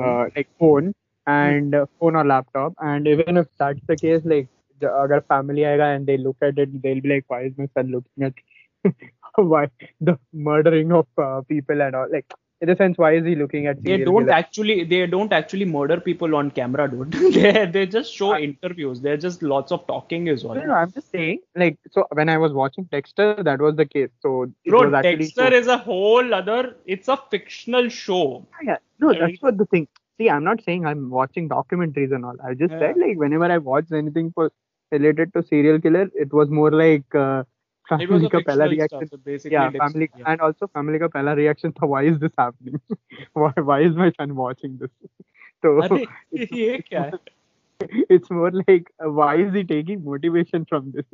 [0.01, 0.93] uh, like phone
[1.27, 4.49] and uh, phone or laptop and even if that's the case like
[4.83, 7.87] अगर family आएगा and they look at it they'll be like why is my son
[7.95, 8.33] looking at
[9.53, 9.63] why
[9.99, 12.25] the murdering of uh, people and all like
[12.61, 14.35] in the sense why is he looking at they don't killer?
[14.37, 19.23] actually they don't actually murder people on camera dude they they just show interviews they're
[19.27, 22.37] just lots of talking is all no, no, I'm just saying, like, so when I
[22.37, 24.09] was watching Dexter, that was the case.
[24.15, 29.17] So it bro dexter is a whole other it's a fictional show Yeah, no, I
[29.17, 29.87] that's what the thing.
[30.17, 32.35] See, I'm not saying I'm watching documentaries and all.
[32.43, 32.77] I just Yeah.
[32.77, 34.51] said like whenever I watched anything for
[34.91, 37.43] related to serial killer, it was more like uh,
[37.97, 39.07] it was family a का पहला fictional reaction.
[39.07, 40.31] stuff so basically Yeah, Dexter- family yeah.
[40.33, 42.79] and also family का पहला reaction था why is this happening?
[43.33, 44.95] why why is my son watching this?
[45.65, 46.05] So अरे
[46.61, 47.19] ये क्या है
[48.13, 51.05] it's more like uh, why is he taking motivation from this?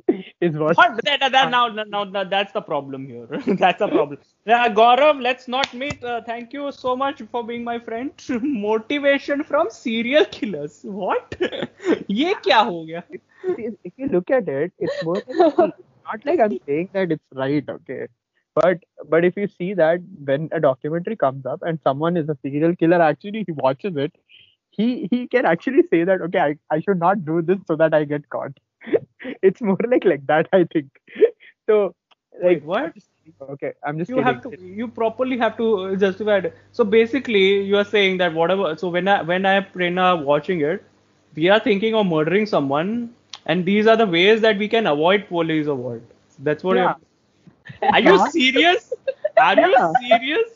[0.47, 0.75] Is what?
[0.79, 0.95] What?
[1.07, 3.27] That, that, that- now, now, now, that's the problem here.
[3.59, 4.17] that's the problem.
[4.51, 6.03] Yeah, Gaurav, let's not meet.
[6.03, 8.11] Uh, thank you so much for being my friend.
[8.63, 10.79] Motivation from serial killers.
[11.03, 11.37] What?
[12.09, 13.03] ये क्या हो गया?
[13.13, 15.75] if if you look at it, it's more like,
[16.05, 18.07] not like I'm saying that it's right, okay.
[18.55, 22.37] But but if you see that when a documentary comes up and someone is a
[22.41, 24.13] serial killer, actually he watches it,
[24.71, 27.93] he he can actually say that okay, I, I should not do this so that
[27.93, 28.57] I get caught.
[29.41, 30.89] it's more like like that, I think.
[31.67, 31.95] So
[32.43, 32.93] like Wait, what?
[33.41, 36.55] okay, I'm just you have to you properly have to uh, justify it.
[36.71, 38.75] So basically, you are saying that whatever.
[38.77, 40.83] So when I when I am Prerna watching it,
[41.35, 43.13] we are thinking of murdering someone,
[43.45, 46.03] and these are the ways that we can avoid police award.
[46.39, 46.77] That's what.
[46.77, 46.93] Yeah.
[47.81, 48.93] You're, are you serious?
[49.37, 50.49] Are you serious?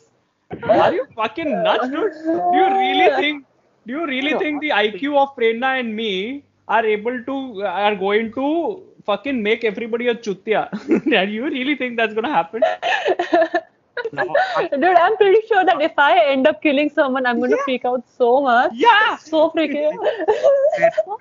[0.63, 2.13] Are you fucking nuts, dude?
[2.51, 3.45] Do you really think?
[3.85, 7.95] Do you really No, think the IQ of Prerna and me are able to are
[7.95, 10.69] going to fucking make everybody a chutia?
[10.89, 12.63] and you really think that's gonna happen?
[14.11, 14.25] No,
[14.71, 18.03] Dude, I'm pretty sure that if I end up killing someone, I'm gonna freak out
[18.17, 18.71] so much.
[18.73, 19.17] Yeah.
[19.17, 19.97] So freaking.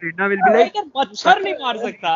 [0.01, 2.13] Prerna will be like मच्छर नहीं मार सकता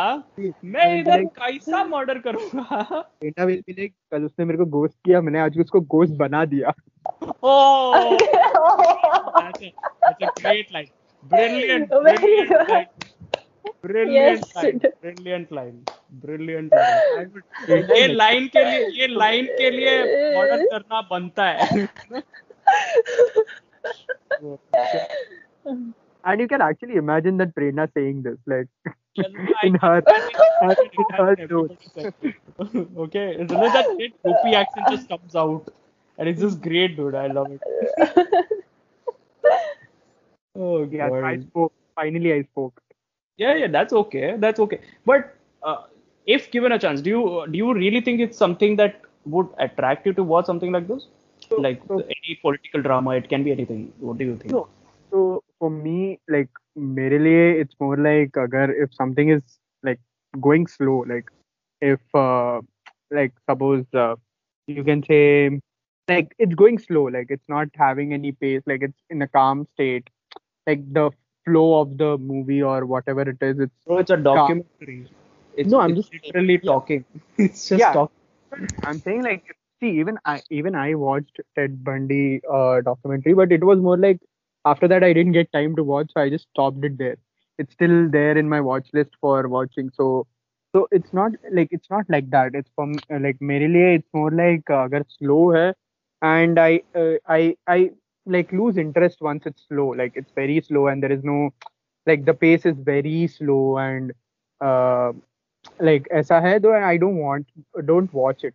[0.64, 5.38] मैं इधर कैसा murder करूँगा will be like कल उसने मेरे को गोश्त किया मैंने
[5.40, 6.72] आज उसको गोश्त बना दिया
[7.42, 8.16] oh
[9.36, 10.90] that's a, that's a great line
[11.24, 11.88] brilliant
[13.82, 14.06] Very
[15.02, 15.90] brilliant
[17.32, 19.96] would- ये लाइन के लिए ये लाइन के लिए
[20.38, 21.86] मर्डर करना बनता है
[26.24, 28.68] and you can actually imagine that Prerna saying this like
[29.62, 31.88] in her in her notes.
[32.96, 35.68] okay, and then that great Gopi accent just comes out,
[36.18, 37.14] and it's just great, dude.
[37.14, 37.60] I love it.
[40.54, 41.12] Oh god.
[41.12, 41.26] Yeah.
[41.26, 41.72] I spoke.
[41.94, 42.80] Finally, I spoke.
[43.38, 44.36] Yeah, yeah, that's okay.
[44.38, 44.80] That's okay.
[45.06, 45.82] But uh,
[46.25, 50.05] if given a chance, do you do you really think it's something that would attract
[50.05, 51.07] you to watch something like this?
[51.49, 53.93] So- Like so- any political drama, it can be anything.
[53.99, 54.51] What do you think?
[54.53, 54.67] No.
[55.11, 59.41] So for me, like मेरे लिए it's more like अगर if something is
[59.83, 59.99] like
[60.47, 61.31] going slow, like
[61.81, 62.61] if uh,
[63.11, 64.15] like suppose uh,
[64.67, 65.59] you can say
[66.09, 69.65] like it's going slow, like it's not having any pace, like it's in a calm
[69.73, 70.09] state,
[70.67, 71.09] like the
[71.45, 75.07] flow of the movie or whatever it is, it's So it's a documentary.
[75.55, 77.05] It's, No, I'm it's just- literally talking.
[77.37, 77.93] It's just Yeah.
[77.93, 78.15] talking.
[78.83, 79.43] I'm saying like
[79.79, 84.19] see even I even I watched Ted Bundy uh, documentary, but it was more like
[84.65, 87.17] after that I didn't get time to watch, so I just stopped it there.
[87.57, 89.89] It's still there in my watch list for watching.
[89.93, 90.27] So
[90.73, 92.55] so it's not like it's not like that.
[92.55, 95.73] It's from uh, like मेरे लिए it's more like uh, अगर slow है
[96.21, 97.91] and I uh, I I
[98.25, 99.89] like lose interest once it's slow.
[99.89, 101.49] Like it's very slow and there is no
[102.05, 104.11] like the pace is very slow and
[104.61, 105.11] uh,
[105.78, 107.46] like aisa hai though and i don't want
[107.86, 108.54] don't watch it.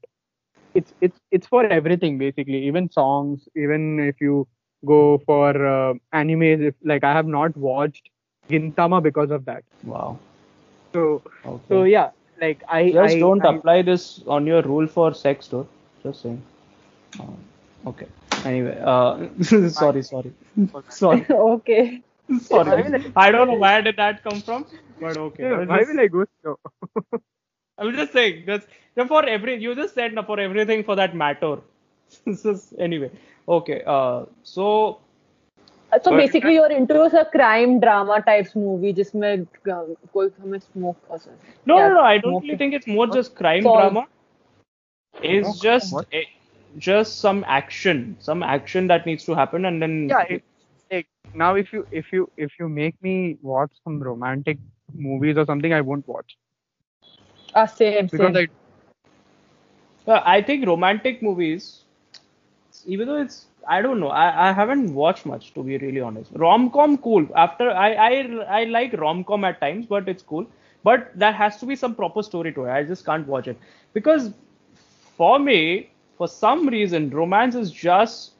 [0.73, 2.63] It's it's it's for everything basically.
[2.67, 4.47] Even songs even if you
[4.85, 8.09] go for uh, animes if like i have not watched
[8.49, 9.63] gintama because of that.
[9.83, 10.19] Wow.
[10.93, 11.63] So okay.
[11.69, 15.47] so yeah like i just I, don't I, apply this on your rule for sex
[15.47, 15.67] though.
[16.03, 16.41] Just saying.
[17.19, 17.37] Um,
[17.87, 18.07] okay.
[18.45, 19.27] Anyway uh
[19.69, 20.33] sorry sorry.
[20.89, 21.25] Sorry.
[21.29, 22.03] Okay
[22.41, 23.11] sorry.
[23.15, 24.65] I don't know where did that come from.
[25.00, 25.42] but okay.
[25.44, 26.58] Yeah, It's why just- will i go slow
[27.78, 29.54] I'm just saying that's that's for every.
[29.62, 31.54] You just said no, for everything for that matter.
[32.26, 33.10] This is- anyway,
[33.48, 33.82] okay.
[33.86, 34.98] Uh, so
[36.04, 39.80] So But- basically, you're into a crime drama types movie जिसमें uh,
[40.14, 41.54] कोई हमें smoke पसंद है.
[41.70, 42.04] no, Yeah, no, no.
[42.10, 42.48] I don't smoking.
[42.48, 43.80] really think it's more just crime Solve.
[43.80, 44.04] drama.
[45.22, 46.06] It's No, just what?
[46.20, 46.22] a,
[46.78, 50.42] just some action, some action that needs to happen, and then yeah it,
[50.90, 51.08] like
[51.44, 54.58] now if you if you if you make me watch some romantic
[54.93, 56.37] movies or something i won't watch
[57.53, 58.35] Ah, same, because same.
[58.35, 58.47] i
[60.07, 61.83] Uh, I think romantic movies,
[62.85, 66.31] even though it's I don't know, I, I haven't watched much to be really honest.
[66.33, 67.27] Rom com cool.
[67.35, 68.11] After I, I
[68.59, 70.45] I like rom com at times, but it's cool.
[70.83, 72.71] But there has to be some proper story to it.
[72.71, 73.57] I just can't watch it
[73.93, 74.33] because
[75.17, 78.33] for me, for some reason, romance is just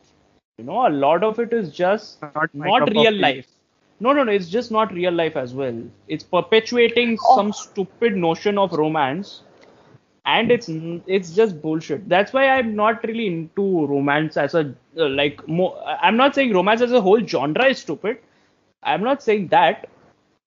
[0.58, 3.48] you know a lot of it is just Not not real life.
[4.00, 4.32] No, no, no.
[4.32, 5.82] It's just not real life as well.
[6.08, 7.36] It's perpetuating Oh.
[7.36, 9.44] some stupid notion of romance
[10.26, 10.68] and it's
[11.08, 14.62] it's just bullshit that's why i'm not really into romance as a
[14.98, 15.72] uh, like more
[16.02, 18.18] i'm not saying romance as a whole genre is stupid
[18.84, 19.88] i'm not saying that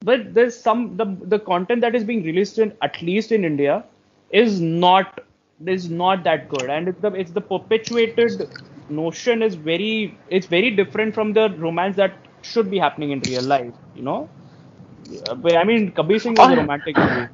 [0.01, 3.85] but there's some the the content that is being released in at least in india
[4.31, 5.21] is not
[5.67, 8.47] is not that good and it's the it's the perpetuated
[8.89, 12.13] notion is very it's very different from the romance that
[12.43, 14.29] should be happening in real life you know
[15.27, 16.57] uh, but I mean, Kabir Singh is a Oh.
[16.57, 17.29] romantic movie.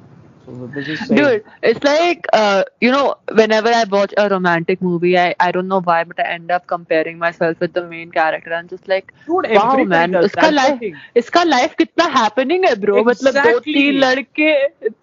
[1.13, 5.67] Dude, it's like uh, you know, whenever I watch a romantic movie, I, I don't
[5.67, 8.53] know why, but I end up comparing myself with the main character.
[8.53, 10.23] I'm just like, dude, wow, man, the
[10.55, 10.81] life.
[11.17, 13.73] इसका life कितना happening है bro मतलब दो Exactly.
[13.73, 14.51] तीन लड़के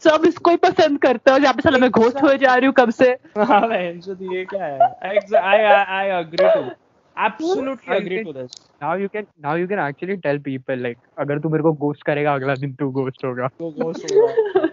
[0.04, 2.74] सब इसको ही पसंद करते हो जहाँ पे साला मैं घोस्ट हो जा रही हूँ
[2.78, 3.86] कब से हाँ भाई,
[4.32, 4.80] ये क्या है?
[5.02, 5.58] I I
[6.00, 6.70] I agree to.
[7.16, 10.98] absolutely agree can, to this now you can now you can actually tell people like
[11.18, 14.72] अगर तू मेरे को ghost करेगा अगला दिन तू ghost होगा तो ghost होगा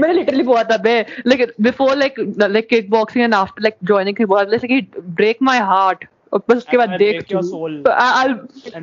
[0.00, 0.94] मैं लिटरली बहुत अबे
[1.26, 6.04] like like like like kickboxing and after like joining kickboxing like कि ब्रेक माय हार्ट
[6.32, 8.34] और बस उसके बाद देख i'll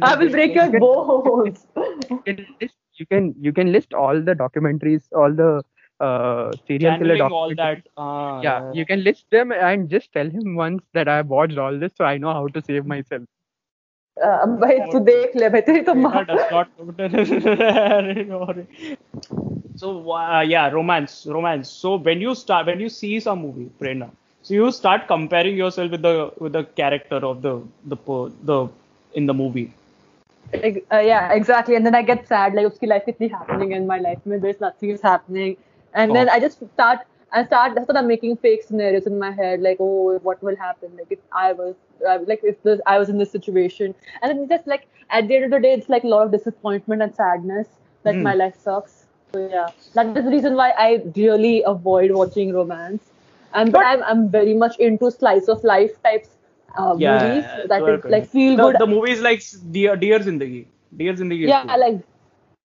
[0.04, 1.66] i will break your bones
[3.00, 5.50] you can you can list all the documentaries all the
[6.01, 7.87] uh, serial killer Channeling all documentaries that.
[7.97, 11.59] Ah, yeah you can list them and just tell him once that I have watched
[11.59, 13.23] all this so I know how to save myself
[14.27, 16.69] Uh, भाई तू देख ले भाई तेरी तो That माँ does not.
[19.77, 21.69] so uh, yeah, romance, romance.
[21.71, 24.11] So when you start, when you see some movie, Prerna,
[24.43, 28.69] so you start comparing yourself with the with the character of the the per- the
[29.15, 29.73] in the movie.
[30.53, 31.75] Ex- uh, yeah, exactly.
[31.77, 34.19] And then I get sad, like, uski life is happening in my life.
[34.25, 35.57] I mean, there's nothing is happening.
[35.96, 36.34] And then Oh.
[36.34, 37.00] I just start,
[37.32, 40.56] I start, that's what I'm making fake scenarios in my head, like, oh, what will
[40.56, 40.92] happen?
[40.98, 41.76] Like, if I was,
[42.08, 43.96] uh, like, if this, I was in this situation.
[44.22, 46.32] And then just like, at the end of the day, it's like a lot of
[46.38, 47.68] disappointment and sadness.
[48.04, 48.24] Like, Hmm.
[48.24, 49.06] my life sucks.
[49.34, 49.70] So, yeah.
[49.96, 53.12] That is the reason why I really avoid watching romance.
[53.54, 56.30] And, but, But- I'm, I'm very much into slice of life types.
[56.78, 59.42] Uh, Yeah, movies that like feel the, good The movies like
[59.72, 60.66] Dear Dear Zindagi,
[61.02, 61.44] Dear Zindagi.
[61.44, 62.02] is yeah I like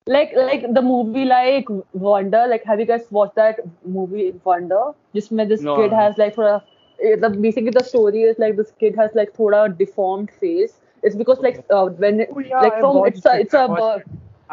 [0.07, 4.93] like like the movie like wonder like have you guys watched that movie wonder?
[5.15, 5.79] Just where this No.
[5.79, 6.63] kid has like thoda,
[7.03, 10.81] eh, the basically the story is like this kid has like thoda deformed face.
[11.03, 13.69] It's because like uh, when it, Oh, yeah, like from it's a it, it's a
[13.69, 14.05] watched bird.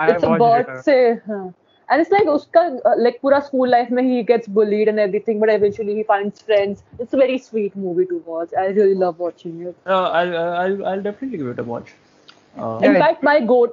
[0.06, 1.50] it's a watched bird say huh.
[1.89, 5.39] and it's like uska uh, like pura school life mein he gets bullied and everything
[5.39, 6.84] but eventually he finds friends.
[7.00, 8.52] It's a very sweet movie to watch.
[8.58, 9.76] I really love watching it.
[9.86, 11.93] Uh, I'll, I'll I'll definitely give it a watch.
[12.58, 13.68] Uh, In Yeah, fact, my go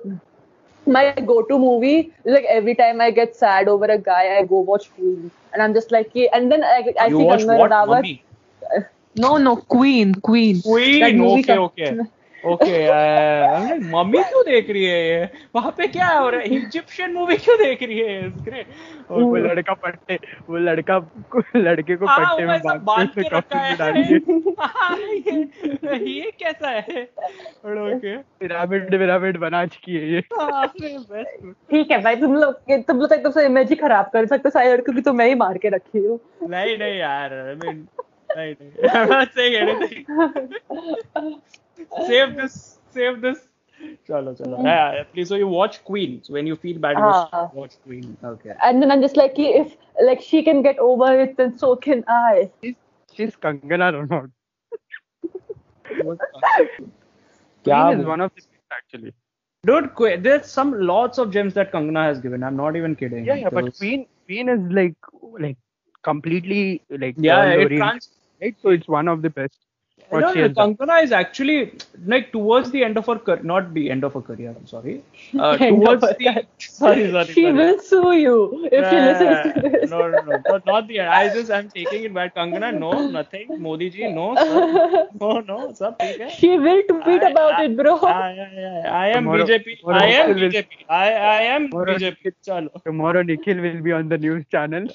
[0.86, 4.60] my go-to movie is like every time I get sad over a guy, I go
[4.60, 6.28] watch Queen, and I'm just like, yeah.
[6.32, 7.70] and then I, I you see watch Kangana what?
[7.70, 8.20] Ranaut.
[9.16, 10.60] No, no, Queen, Queen.
[10.62, 11.20] Queen.
[11.20, 11.98] Okay, का- okay.
[12.44, 15.28] Okay, uh, mummy क्यों देख रही है ये?
[15.56, 16.46] वहाँ पे क्या हो रहा है?
[16.56, 18.64] इजिप्शियन मूवी क्यों देख रही है
[19.10, 20.18] और वो लड़का पट्टे
[20.48, 20.96] वो लड़का
[21.56, 23.74] लड़के को हाँ पट्टे में बाँध के रखा है।
[24.60, 25.40] हाँ, ये
[26.10, 27.02] ये कैसा है?
[27.64, 32.52] ओके पिरामिड पिरामिड बना चुकी है ये। हाँ ठीक है भाई तुम लोग
[32.88, 35.34] तुम लोग तो इमेज ही खराब कर सकते हो सारे लड़कों की तो मैं ही
[35.44, 36.20] मार के रखी हूँ।
[36.50, 37.84] नहीं नहीं यार I mean
[38.30, 40.02] नहीं नहीं। I'm not saying anything
[42.06, 43.38] save this, save this.
[44.08, 44.58] Chalo, chalo.
[44.60, 44.64] Mm.
[44.64, 45.28] Yeah, please.
[45.28, 46.22] So you watch Queen.
[46.22, 47.50] So when you feel bad, ah.
[47.52, 48.16] you watch Queen.
[48.22, 48.52] Okay.
[48.62, 52.04] And then I'm just like, if like she can get over it, then so can
[52.08, 52.50] I.
[52.62, 52.74] She's,
[53.12, 54.30] she's Kangana or not?
[57.64, 59.12] Queen is one of the best, actually.
[59.66, 62.42] Dude, Queen, there's some lots of gems that Kangana has given.
[62.42, 63.24] I'm not even kidding.
[63.24, 64.94] Yeah, yeah, but Queen, Queen is like
[65.38, 65.56] like
[66.02, 68.10] completely like yeah, it trans-
[68.40, 68.54] right?
[68.62, 69.58] So it's one of the best.
[70.20, 71.72] No, no, Kangana is actually
[72.06, 74.54] like towards the end of her career, not the end of her career.
[74.56, 75.02] I'm sorry.
[75.38, 77.26] Uh, towards the sorry, sorry.
[77.26, 77.52] She sorry.
[77.52, 79.90] will sue you if you she listens to this.
[79.90, 81.08] No, no, no, no, not the end.
[81.08, 82.34] I just I'm taking it back.
[82.34, 83.48] Kangana, no, nothing.
[83.60, 85.08] Modi ji, no, sir.
[85.20, 85.94] no, no, sir.
[86.36, 87.96] She will tweet I, about I, it, bro.
[87.98, 89.80] I, I, am tomorrow, BJP.
[89.80, 90.66] Tomorrow I am will, BJP.
[90.88, 92.32] I, I am tomorrow, BJP.
[92.46, 92.84] Chalo.
[92.84, 94.86] Tomorrow Nikhil will be on the news channel.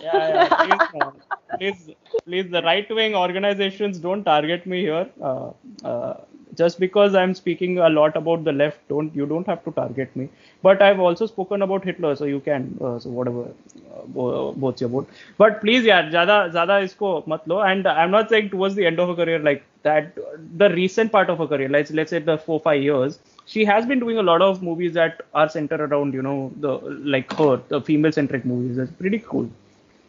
[0.00, 1.16] yeah, yeah, please,
[1.58, 1.94] please,
[2.24, 5.09] please, the right wing organizations don't target me here.
[5.21, 5.51] Uh,
[5.83, 6.13] uh,
[6.55, 10.15] just because I'm speaking a lot about the left, don't you don't have to target
[10.15, 10.29] me.
[10.61, 12.77] But I've also spoken about Hitler, so you can.
[12.81, 15.09] Uh, so whatever, uh, bo- both your boat.
[15.37, 17.61] But please, yeah, ज़्यादा ज़्यादा इसको मत लो.
[17.69, 20.19] And I'm not saying towards the end of her career like that.
[20.57, 23.85] The recent part of her career, let's let's say the four five years, she has
[23.85, 26.77] been doing a lot of movies that are centered around you know the
[27.17, 28.77] like her the female centric movies.
[28.77, 29.49] It's pretty cool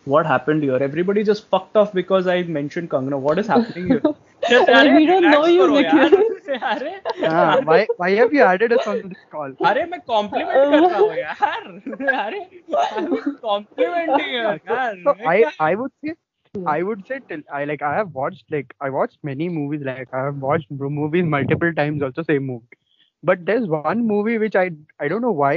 [0.05, 0.77] what happened here?
[0.83, 3.19] Everybody just fucked off because I mentioned Kangana.
[3.19, 4.03] What is happening here?
[4.49, 6.11] Just, We अरे, don't relax know you, करो यार.
[6.11, 6.61] Nikhil.
[6.73, 10.85] अरे Ah, why why have you added us on this call अरे मैं complement कर
[10.89, 11.67] रहा हूँ यार
[12.19, 12.41] अरे
[13.43, 16.15] कॉम्प्लीमेंटिंग यार so I I would say
[16.73, 20.09] I would say till I like I have watched like I watched many movies like
[20.13, 22.79] I have watched m- movies multiple times also same movie
[23.31, 24.67] but there's one movie which I
[24.99, 25.55] I don't know why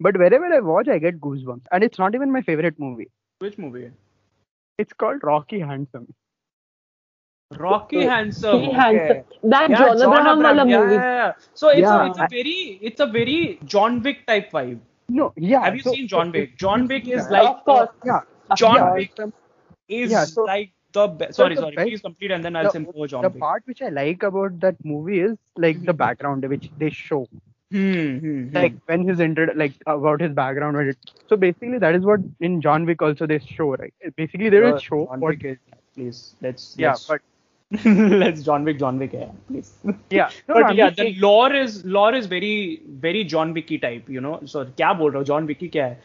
[0.00, 3.58] but wherever I watch I get goosebumps and it's not even my favorite movie which
[3.58, 3.90] movie
[4.78, 6.14] it's called Rocky Handsome
[7.59, 8.75] Rocky Handsome He okay.
[8.75, 9.23] handsome.
[9.43, 10.95] That Yeah, John Abraham wala yeah, movie.
[10.95, 11.31] yeah, yeah.
[11.53, 14.79] So it's a, it's a very it's a very John Wick type vibe.
[15.09, 15.63] No, yeah.
[15.63, 16.57] Have you so- seen John Wick?
[16.57, 17.89] John Wick is Yeah, like of course.
[18.05, 18.21] Yeah.
[18.55, 19.11] John yeah, Wick
[19.87, 21.35] is Yeah, so- like the best.
[21.35, 21.75] Sorry, the sorry.
[21.75, 23.39] best- Please complete and then I'll the- say more John the Wick.
[23.39, 27.27] part which I like about that movie is like the background which they show.
[27.71, 28.55] Hmm, hmm, hmm.
[28.55, 30.97] like when his inter like about his background it
[31.27, 34.75] so basically that is what in john wick also they show right basically they will
[34.75, 35.57] Uh, show John what Wick is,
[35.95, 37.21] please let's yeah let's, but
[37.83, 39.71] let's John Wick John Wick yeah, please.
[40.11, 44.07] yeah no, but I'm yeah, the lore is lore is very very John Wicky type,
[44.07, 44.39] you know.
[44.45, 45.97] So क्या बोल रहा हूँ John Wicky क्या है?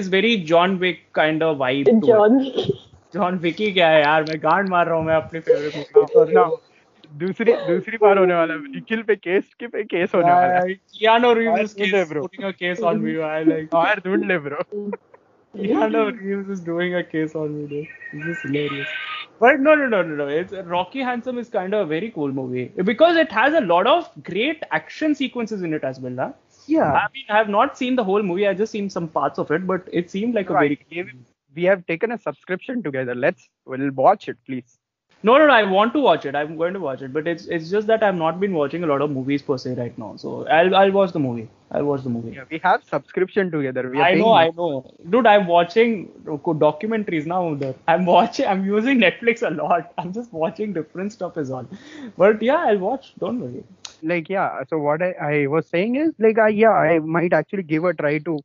[0.00, 1.86] Is very John Wick kind of vibe.
[1.86, 2.04] to it.
[2.04, 2.38] John.
[3.14, 4.22] John Wicky क्या है यार?
[4.28, 6.50] मैं गांड मार रहा हूँ मैं अपनी favorite movie पर now
[7.18, 10.78] दूसरी दूसरी बार होने वाला है निखिल पे केस के पे केस होने वाला है
[11.08, 12.28] don't they, bro?
[12.28, 13.18] putting a case on me.
[13.32, 14.90] I like और ढूंढ ले bro
[15.54, 17.66] Keanu Reeves is doing a case on me.
[17.68, 17.86] Dude.
[18.12, 18.88] This is hilarious.
[19.38, 20.28] But no, no, no, no, no.
[20.28, 23.86] It's Rocky Handsome is kind of a very cool movie because it has a lot
[23.86, 26.16] of great action sequences in it as well.
[26.16, 26.32] Huh?
[26.66, 28.46] yeah I mean, I have not seen the whole movie.
[28.46, 30.78] I just seen some parts of it, but it seemed like a very.
[31.54, 34.78] We have taken a subscription together let's we'll watch it please
[35.22, 35.52] No, no, no.
[35.52, 36.34] I want to watch it.
[36.36, 38.86] I'm going to watch it, but it's it's just that I've not been watching a
[38.86, 40.14] lot of movies per se right now.
[40.16, 41.48] So I'll I'll watch the movie.
[41.70, 42.32] I'll watch the movie.
[42.36, 44.68] yeah we have subscription together I know, I know,
[45.14, 45.26] dude.
[45.26, 45.94] I'm watching
[46.66, 47.40] documentaries now.
[47.52, 47.74] Uddhar.
[47.94, 48.46] I'm watching.
[48.54, 49.92] I'm using Netflix a lot.
[49.98, 51.68] I'm just watching different stuff as well.
[52.24, 53.12] But yeah, I'll watch.
[53.26, 53.64] Don't worry.
[54.02, 57.62] like yeah so what i, I was saying is like I, yeah i might actually
[57.62, 58.38] give a try to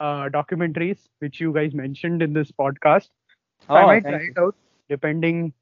[0.00, 3.08] uh documentaries which you guys mentioned in this podcast
[3.68, 4.32] So i Oh, might try you.
[4.32, 4.54] it out
[4.88, 5.52] depending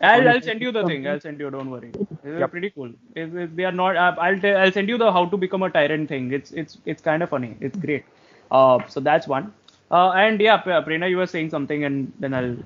[0.00, 1.06] I'll, I'll send you the thing.
[1.06, 1.50] I'll send you.
[1.50, 1.94] Don't worry.
[2.22, 2.48] They're Yep.
[2.48, 2.90] pretty cool.
[3.14, 5.62] If, if they are not, uh, I'll tell, I'll send you the how to become
[5.62, 6.32] a tyrant thing.
[6.32, 7.56] It's it's it's kind of funny.
[7.60, 8.04] It's great.
[8.50, 9.52] Uh, so that's one.
[9.90, 12.56] Uh, and yeah, Pre- Prerna, you were saying something, and then I'll.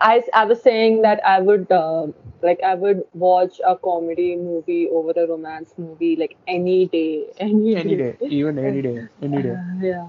[0.00, 2.06] I, I was saying that I would uh,
[2.42, 7.76] like I would watch a comedy movie over a romance movie like any day, any,
[7.76, 9.56] Any day, even any day, any day.
[9.56, 10.08] Uh, yeah.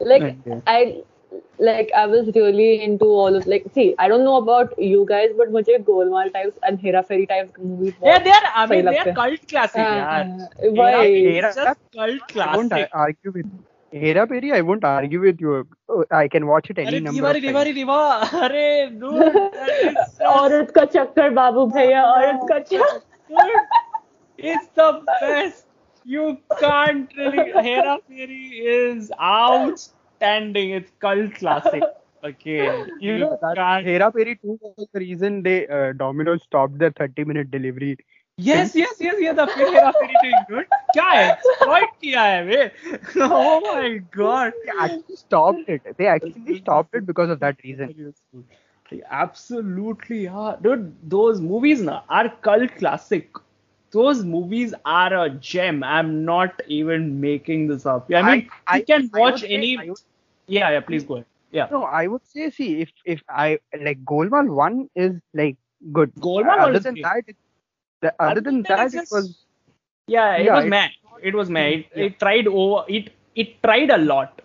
[0.00, 0.62] Like Any day.
[0.66, 1.02] I
[1.66, 5.36] like I was really into all of like see I don't know about you guys
[5.40, 8.98] but मुझे Golmaal types and Hera Pheri types movies yeah they are I mean they
[9.04, 10.24] are cult classic uh,
[10.80, 12.70] why it's just cult classic.
[12.70, 13.54] don't argue with
[13.94, 17.98] Hera Pheri I won't argue with you I can watch it any number rewatch rewatch.
[18.46, 18.66] अरे
[20.26, 23.60] औरत का चक्कर बाबू भैया औरत का चक्कर।
[24.38, 25.62] it's the best.
[26.06, 26.24] You
[26.62, 28.40] can't really Hera Pheri
[28.70, 29.84] is out
[30.14, 30.70] outstanding.
[30.70, 31.82] It's cult classic.
[32.24, 33.84] Okay, you know, that.
[33.84, 37.96] Hera Pheri 2 was the reason they uh, Domino's stopped their 30 minute delivery.
[38.36, 42.22] Yes, yes, yes ये the फिर हेरा फेरी to include क्या है exploit किया
[43.26, 44.52] Oh my God!
[44.64, 47.94] They actually stopped it they actually stopped it because of that reason
[49.10, 50.82] absolutely yeah dude
[51.14, 53.40] those movies na are cult classic
[53.94, 55.82] those movies are a gem.
[55.96, 58.10] I'm not even making this up.
[58.20, 59.70] I mean, I- you can I watch any.
[59.84, 60.04] I would-
[60.58, 60.80] Yeah, yeah.
[60.90, 61.26] Please go ahead.
[61.58, 61.68] Yeah.
[61.74, 63.48] No, I would say, see, if if I
[63.88, 65.56] like Golmaal one is like
[65.98, 66.14] good.
[66.28, 67.04] Golmaal one other than great.
[67.08, 67.36] that, it,
[68.06, 69.30] the, other than than that, it just- was
[70.12, 70.90] Yeah, it Yeah, was it- mad.
[71.30, 71.72] It was mad.
[71.74, 72.04] It, Yeah.
[72.08, 72.80] it tried over.
[72.98, 73.06] It
[73.42, 74.42] it tried a lot,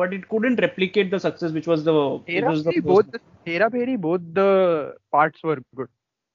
[0.00, 1.96] but it couldn't replicate the success which was the.
[2.26, 3.20] It Hera was the both the
[3.50, 4.50] Hera Pheri, both the
[5.16, 5.90] parts were good.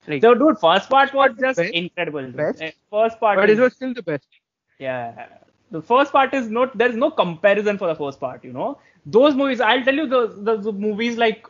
[0.08, 2.28] Like, So, dude, first part was just Best- incredible.
[2.32, 2.64] best.
[2.90, 3.38] First part.
[3.38, 4.28] but is- it was still the best.
[4.80, 5.28] Yeah.
[5.72, 8.78] The first part is not there's no comparison for the first part, you know.
[9.06, 11.48] Those movies, I'll tell you the, the, the movies like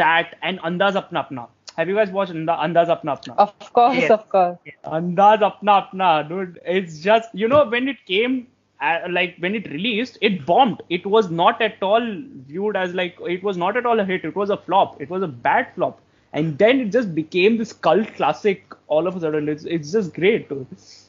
[0.00, 1.48] that and Andaz Apna Apna.
[1.78, 3.34] Have you guys watched Anda- Andaz Apna Apna?
[3.38, 4.10] of course Yes.
[4.10, 6.60] of course Andaz Apna Apna, dude.
[6.66, 8.46] It's just you know when it came
[8.80, 10.82] uh, like when it released, it bombed.
[10.90, 12.04] It was not at all
[12.48, 14.24] viewed as like it was not at all a hit.
[14.24, 15.00] It was a flop.
[15.00, 16.00] It was a bad flop.
[16.32, 19.48] And then it just became this cult classic all of a sudden.
[19.48, 20.50] It's it's just great.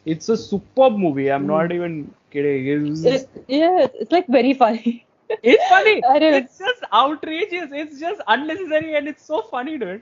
[0.05, 1.32] It's a superb movie.
[1.32, 2.67] I'm not even kidding.
[2.67, 5.05] It's, it, yeah it's, like very funny
[5.41, 6.01] it's funny.
[6.38, 7.69] It's just outrageous.
[7.71, 10.01] It's just unnecessary and it's so funny, dude.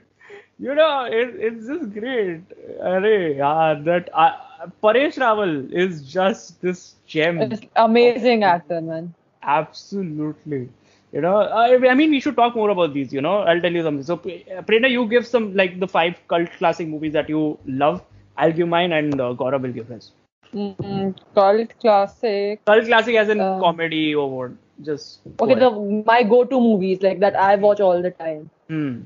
[0.58, 2.42] You know, it, it's just great.
[2.80, 4.32] Arey, yeah, that uh,
[4.82, 7.40] Paresh Rawal is just this gem.
[7.40, 10.68] it's amazing actor man Absolutely.
[11.12, 13.12] You know, I, I mean, we should talk more about these.
[13.12, 14.04] You know, I'll tell you something.
[14.04, 18.02] So, uh, Prerna, you give some like the five cult classic movies that you love.
[18.36, 20.12] I'll give mine, and uh, Gaurav will give his.
[20.54, 24.52] mm, cult classic Cult classic as in Um, comedy or what?
[24.82, 25.70] Just okay the
[26.10, 29.00] my go-to movies like that I watch all the time Hmm.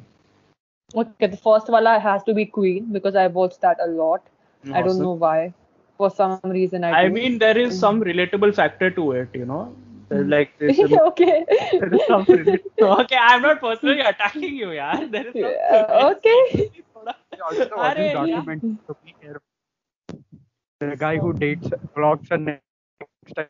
[1.02, 4.22] okay the first one has to be Queen because I watched that a lot
[4.72, 5.54] I don't know why
[5.98, 9.74] for some reason I I mean, there is some relatable factor to it, you know.
[10.08, 10.78] There's like this.
[10.78, 12.24] okay there is some
[12.80, 15.04] okay, I'm not personally attacking you, yeah.
[15.10, 15.42] There is some.
[15.42, 16.70] Yeah, okay.
[17.44, 19.34] Also, watching Arey, yeah.
[20.80, 23.48] The guy who dates vlogs and next time.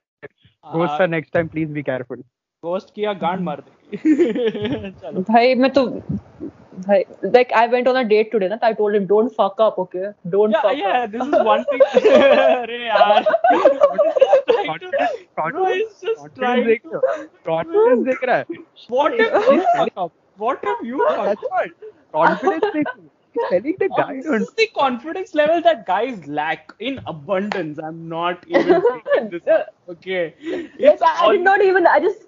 [0.72, 2.16] Ghost sir, next time please be careful.
[2.62, 7.04] Ghost किया गांड मार देगी चलो भाई मैं तो भाई
[7.34, 10.06] like I went on a date today ना I told him don't fuck up okay
[10.34, 11.82] don't yeah fuck yeah up Yeah, this is one thing
[12.62, 13.24] अरे यार
[15.35, 17.27] Trying to- bro he's just trying Confidence देख to रहा है.
[17.51, 18.59] Confidence देख रहा है.
[18.97, 20.13] what if you fuck up
[20.45, 21.89] what if you fuck That's what.
[22.19, 22.93] Confidence देख.
[23.35, 24.41] He's telling the guy This don't.
[24.45, 27.77] is the confidence level that guys lack in abundance.
[27.89, 29.61] I'm not even saying this.
[29.93, 30.23] Okay.
[30.47, 31.87] Yes, It's I, I all- did not even.
[31.87, 32.27] I just.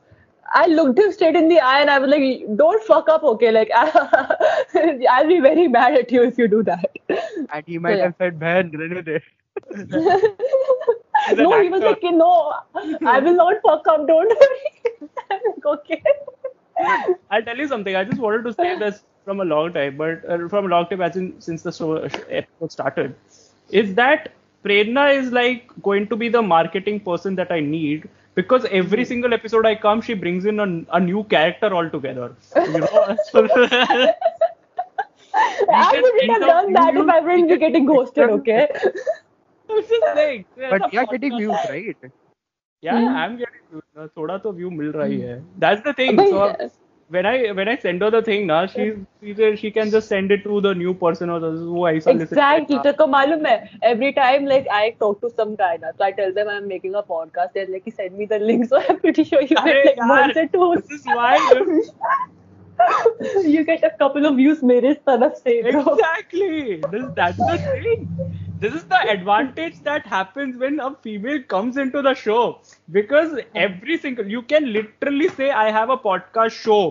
[0.59, 2.23] I looked him straight in the eye and I was like,
[2.61, 3.51] "Don't fuck up, okay?
[3.57, 8.03] Like, I'll be very mad at you if you do that." And he might Yeah.
[8.09, 9.01] have said, "Man, rene
[11.34, 12.06] de." an no, he was actor.
[12.06, 12.52] like, "No,
[13.06, 14.06] I will not fuck up.
[14.06, 16.02] Don't worry." I'm like, "Okay."
[17.30, 17.96] I'll tell you something.
[17.96, 20.86] I just wanted to say this from a long time, but uh, from a long
[20.88, 23.14] time as in, since the show, episode started,
[23.70, 24.30] is that
[24.64, 29.34] Prerna is like going to be the marketing person that I need because every single
[29.34, 32.34] episode I come, she brings in a, a new character altogether.
[32.56, 33.16] You know?
[33.30, 33.48] So-
[35.70, 38.68] I wouldn't have done that if I wouldn't be getting ghosted, okay?
[39.70, 40.44] I'm just saying.
[40.56, 42.10] But are getting views, right?
[42.82, 43.16] Yeah, Hmm.
[43.22, 43.82] I'm getting views.
[43.96, 45.42] ना, थोड़ा तो view मिल रहा ही है.
[45.64, 46.20] That's the thing.
[46.34, 46.78] So yes.
[47.10, 48.86] when I when I send her the thing ना, she
[49.22, 52.78] she she can just send it to the new person or वो ऐसा listen Exactly.
[52.78, 53.56] तेरे को मालूम है
[53.92, 56.94] every time like I talk to some guy ना, so I tell them I'm making
[56.94, 57.54] a podcast.
[57.54, 58.68] They're like, send me the link.
[58.72, 60.70] So I'm pretty sure you get like once or two.
[60.76, 61.36] This is why.
[63.44, 65.84] you get a couple of views मेरे तरफ़ से bro.
[65.94, 66.76] exactly.
[66.92, 68.04] This that's the thing.
[68.60, 73.96] this is the advantage that happens when a female comes into the show because every
[73.98, 76.82] single you can literally say i have a podcast show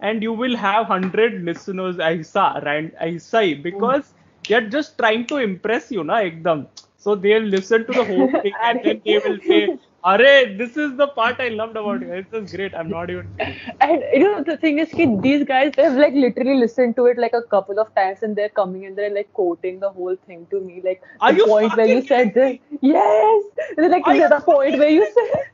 [0.00, 4.14] and you will have 100 listeners aisa right aisa because
[4.48, 6.66] they're just trying to impress you na ekdam.
[6.96, 9.60] So they'll listen to the whole thing and then they will say
[10.05, 12.13] "Arey, this is the part I loved about you.
[12.19, 12.73] It's just great.
[12.81, 16.17] I'm not even." kidding." And you know the thing is कि these guys they've like
[16.25, 19.31] literally listened to it like a couple of times and they're coming and they're like
[19.41, 22.33] quoting the whole thing to me like Are the you point where you fucking said
[22.33, 23.43] this yes
[23.77, 25.35] they're like Are you the point where you said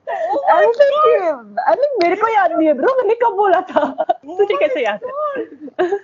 [0.57, 1.09] I was like
[1.71, 5.09] I mean मेरे को याद नहीं है bro मैंने कब बोला था तुझे कैसे याद
[5.81, 5.89] है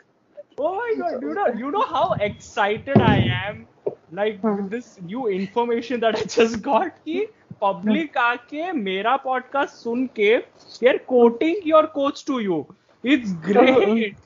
[0.57, 3.65] Oh my god, you know, you know how excited I am,
[4.11, 7.27] like with this new information that I just got कि
[7.60, 12.64] public आके मेरा पॉडकास्ट सुन के they're quoting your quotes to you
[13.04, 14.16] it's great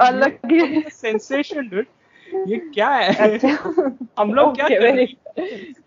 [0.00, 0.38] अलग
[0.90, 1.86] सेंसेशन डूड
[2.48, 3.14] ये क्या है?
[3.14, 3.48] अच्छा।
[4.18, 5.06] हम लोग क्या कर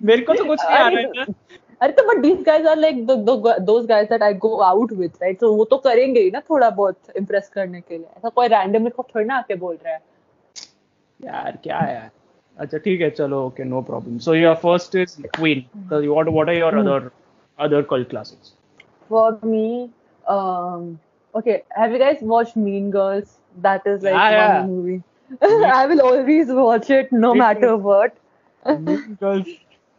[0.04, 1.26] मेरे को तो कुछ नहीं आ रहा है
[1.82, 5.40] अरे तो but these guys are like those guys that I go out with right
[5.40, 8.90] तो वो तो करेंगे ही ना थोड़ा बहुत इंप्रेस करने के लिए। ऐसा कोई रैंडम
[8.90, 10.00] को थोड़ी ना आके बोल रहा है।
[11.20, 12.10] यार क्या है यार?
[12.58, 16.56] अच्छा ठीक है चलो okay no problem so your first is Queen what what are
[16.56, 17.10] your other
[17.60, 18.54] other cult classics
[19.10, 19.84] for me
[21.34, 25.02] okay have you guys watch Mean Girls that is like my movie
[25.72, 28.14] I will always watch it no matter what
[28.66, 29.48] girls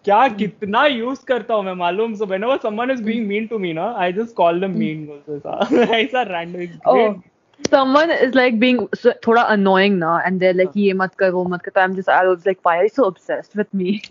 [0.04, 2.14] क्या कितना use करता हूँ मैं मालूम?
[2.14, 5.90] So whenever someone is being mean to me ना I just call them mean girls
[5.90, 6.78] ऐसा random it's
[7.68, 11.44] someone is like being so, thoda annoying now and they're like ye mat kar wo
[11.44, 14.02] mat kar i'm just i was like why are you so obsessed with me?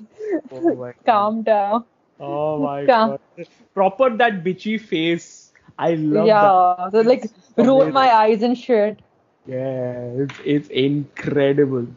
[0.51, 1.85] Oh calm down.
[2.19, 3.09] Oh my calm.
[3.11, 3.47] god.
[3.73, 5.51] Proper that bitchy face.
[5.77, 6.91] I love yeah that.
[6.91, 7.25] so like
[7.57, 8.99] roll my eyes and shit.
[9.45, 11.87] Yeah it's, it's incredible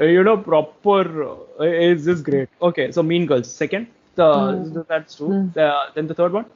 [0.00, 1.02] uh, you know proper
[1.60, 2.48] uh, is this great?
[2.60, 3.88] Okay so mean girls second.
[4.14, 4.86] The, mm.
[4.88, 5.94] that's true mm.
[5.94, 6.46] then the third one?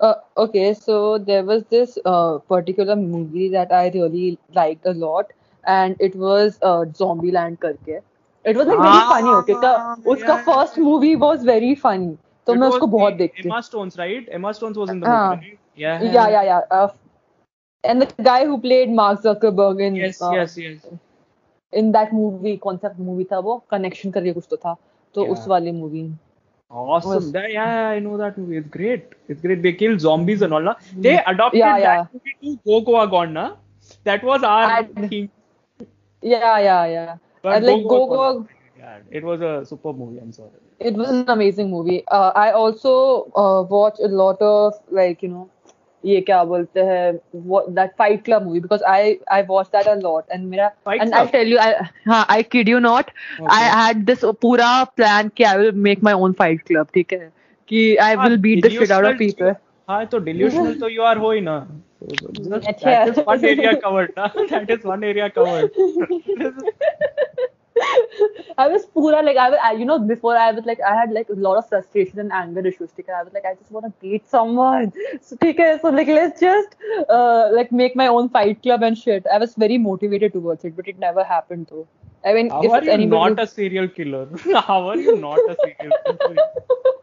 [0.00, 5.32] Uh, okay, so there was this uh, particular movie that I really liked a lot,
[5.64, 8.00] and it was uh, Zombieland करके.
[8.44, 9.54] It was like very Ah, funny, okay?
[9.54, 10.44] का, उसका yeah.
[10.44, 13.44] first movie was very funny, तो मैं उसको the बहुत देखती.
[13.44, 14.28] Emma Stones, right?
[14.30, 15.34] Emma Stones was in the हाँ.
[15.34, 15.46] movie.
[15.46, 15.58] Right?
[15.76, 16.02] Yeah.
[16.02, 16.60] Yeah, yeah, yeah.
[16.70, 16.88] Uh,
[17.84, 20.86] and the guy who played Mark Zuckerberg in Yes, uh, yes, yes.
[21.72, 23.62] in that movie, कौन सा movie था वो?
[23.72, 24.76] Connection करके कुछ तो था.
[25.14, 25.32] तो Yeah.
[25.32, 26.08] उस वाली movie.
[26.70, 27.14] Awesome.
[27.14, 28.56] was- That- yeah, I know that movie.
[28.58, 29.04] It's great.
[29.28, 29.62] It's great.
[29.62, 30.60] They kill zombies and all.
[30.62, 30.74] Na?
[30.96, 32.02] They adopted Yeah, yeah.
[32.02, 33.32] that movie to Go Goa Gone.
[33.32, 33.56] Na?
[34.04, 35.30] That was our thing.
[36.22, 37.16] Yeah, yeah, yeah.
[37.42, 38.48] But and like Go Go Goa Go.
[38.78, 40.18] Yeah, it was a super movie.
[40.18, 40.50] I'm sorry.
[40.80, 42.04] It was an amazing movie.
[42.08, 45.50] Uh, I also uh, watch a lot of like you know
[46.08, 47.12] ये क्या बोलते हैं
[47.74, 51.26] that Fight Club movie because I I watch that a lot and मेरा and I
[51.26, 51.58] tell you
[52.10, 53.10] हाँ I kid you not
[53.50, 57.30] I had this पूरा plan कि I will make my own fight club ठीक है?
[57.68, 59.54] कि I will beat the shit out of people
[59.88, 61.58] हाँ तो delusional तो यू आर तो हो ही ना।
[62.02, 65.70] That is one area covered na that is one area covered.
[68.57, 71.11] I was pura like I, was, I you know before I was like I had
[71.11, 72.91] like a lot of frustration and anger issues.
[72.99, 73.11] Okay?
[73.11, 74.91] I was like I just want to beat someone.
[75.21, 76.75] So okay, so like let's just
[77.09, 79.25] uh, like make my own fight club and shit.
[79.33, 81.87] I was very motivated towards it, but it never happened though.
[82.25, 84.27] I mean, How if are you anybody- not a serial killer?
[84.67, 86.35] How are you not a serial killer?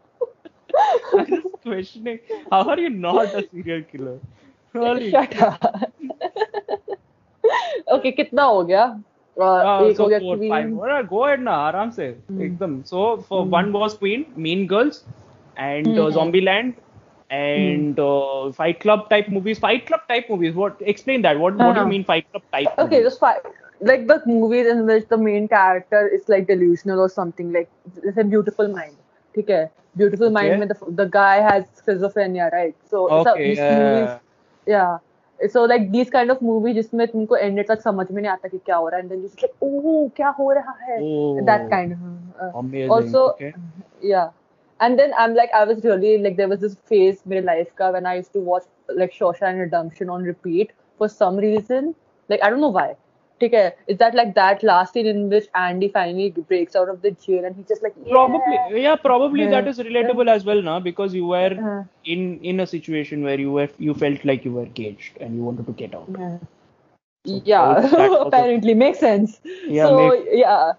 [1.18, 2.20] I'm just questioning.
[2.50, 4.18] How are you not a serial killer?
[4.72, 5.10] Really?
[5.10, 5.92] Shut up.
[7.92, 8.84] okay, कितना हो गया?
[9.40, 10.42] Uh, Uh, एक so हो गया four, Queen.
[10.48, 10.72] five.
[10.72, 12.06] Alright, go ahead ना आराम से
[12.46, 12.82] एकदम.
[12.90, 15.00] So for one was Queen, Mean Girls,
[15.56, 16.18] and uh, Hmm.
[16.18, 16.74] Zombieland,
[17.30, 19.58] and uh, Fight Club type movies.
[19.66, 20.54] Fight Club type movies.
[20.54, 20.80] What?
[20.94, 21.38] Explain that.
[21.38, 21.56] What?
[21.66, 21.94] What do you Uh-huh.
[21.94, 22.76] mean Fight Club type?
[22.78, 23.02] Okay, movies?
[23.02, 23.40] just five.
[23.80, 27.52] Like the movies in which the main character is like delusional or something.
[27.52, 27.70] Like
[28.02, 28.96] it's a beautiful mind.
[29.38, 30.30] Okay, beautiful Okay.
[30.30, 30.58] mind.
[30.58, 32.74] With the the guy has schizophrenia, right?
[32.84, 33.44] So it's a, Okay.
[33.44, 33.68] these yeah.
[33.68, 34.18] movies,
[34.66, 34.98] yeah.
[35.52, 38.58] So like these kind of movies जिसमें तुमको end तक समझ में नहीं आता कि
[38.66, 41.44] क्या हो रहा है and then you just like oh क्या हो रहा है Oh,
[41.46, 42.02] that kind of
[42.42, 42.90] uh, Amazing.
[42.96, 43.52] also okay.
[44.10, 44.28] yeah
[44.80, 47.72] and then i'm like i was really like there was this phase in my life
[47.80, 48.68] ka when i used to watch
[49.00, 51.90] like shawshank redemption on repeat for some reason
[52.28, 52.86] like i don't know why
[53.43, 57.11] okay is that like that last scene in which andy finally breaks out of the
[57.11, 59.49] jail and he's just like Probably, yeah, probably Yeah.
[59.51, 63.51] that is relatable as well, now because you were in in a situation where you
[63.51, 66.07] were you felt like you were caged and you wanted to get out.
[66.17, 66.37] yeah,
[67.27, 70.13] So yeah that also- apparently makes sense Yeah, so
[70.43, 70.73] yeah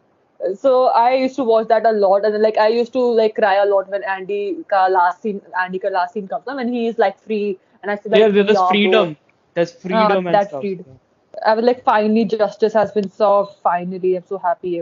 [0.63, 0.73] so
[1.03, 3.67] i used to watch that a lot and like i used to like cry a
[3.67, 4.41] lot when andy
[4.73, 7.91] ka last scene andy ka last scene comes up when he is like free and
[7.91, 9.17] i feel like yeah, there's freedom.
[9.55, 10.61] There's freedom and that's stuff.
[10.61, 10.99] freedom.
[11.45, 13.55] I was like, finally, justice has been served.
[13.63, 14.81] Finally, I'm so happy.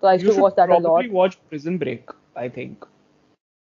[0.00, 1.04] So I used You to watch that a lot.
[1.04, 2.08] probably watch Prison Break.
[2.36, 2.84] I think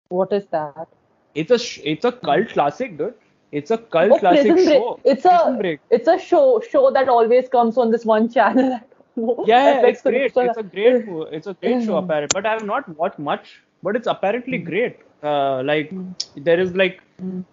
[0.09, 0.87] What is that?
[1.33, 3.13] it's a sh- it's a cult classic, dude.
[3.51, 4.83] It's a cult Oh, classic Prison Break.
[4.83, 4.99] show.
[5.03, 5.79] It's Prison a Break.
[5.89, 8.73] it's a show show that always comes on this one channel.
[9.17, 9.45] I don't know.
[9.45, 10.33] Yeah, it's great.
[10.35, 11.05] It's a great,
[11.39, 12.03] it's a great show Mhm.
[12.03, 12.33] apparently.
[12.39, 13.61] But I have not watched much.
[13.83, 14.99] But it's apparently great.
[15.23, 15.91] Uh, like
[16.35, 17.01] there is like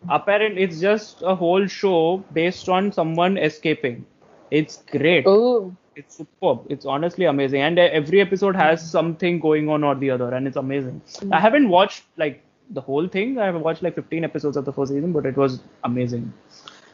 [0.09, 0.59] apparent.
[0.59, 4.05] It's just a whole show based on someone escaping.
[4.52, 5.26] It's great.
[5.28, 6.60] Oh, It's superb.
[6.74, 7.62] It's honestly amazing.
[7.62, 11.02] And uh, every episode has something going on or the other, and it's amazing.
[11.32, 12.42] I haven't watched like
[12.78, 13.38] the whole thing.
[13.38, 15.60] I have watched like 15 episodes of the first season, but it was
[15.90, 16.32] amazing.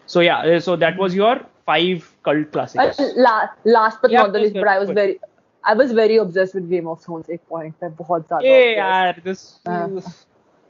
[0.07, 1.35] So yeah, uh, so that was your
[1.65, 2.99] five cult classics.
[3.05, 4.95] and la- last but Yeah, not the please, least, but I was please.
[5.01, 5.19] very
[5.63, 7.29] I was very obsessed with Game of Thrones.
[7.29, 8.41] एक point पे बहुत ज़्यादा.
[8.41, 8.79] Hey, obsessed.
[8.79, 9.59] yaar, this.
[9.65, 10.01] Uh,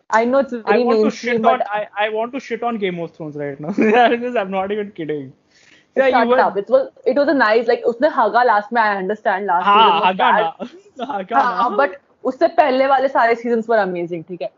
[0.09, 1.67] I know it's I very want to mainstream, shit but on.
[1.79, 3.71] I, I want to shit on Game of Thrones right now.
[4.25, 5.33] This- I'm not even kidding.
[5.95, 6.39] Yeah, shut you were.
[6.39, 6.57] up.
[6.57, 9.91] It was it was a nice like उसने हगा last में I understand last season
[9.91, 10.43] हाँ, was bad.
[10.43, 11.07] Hagana.
[11.13, 11.41] Hagana.
[11.61, 11.95] हाँ, but
[12.31, 14.23] उससे पहले वाले सारे seasons were amazing.
[14.23, 14.49] ठीक है.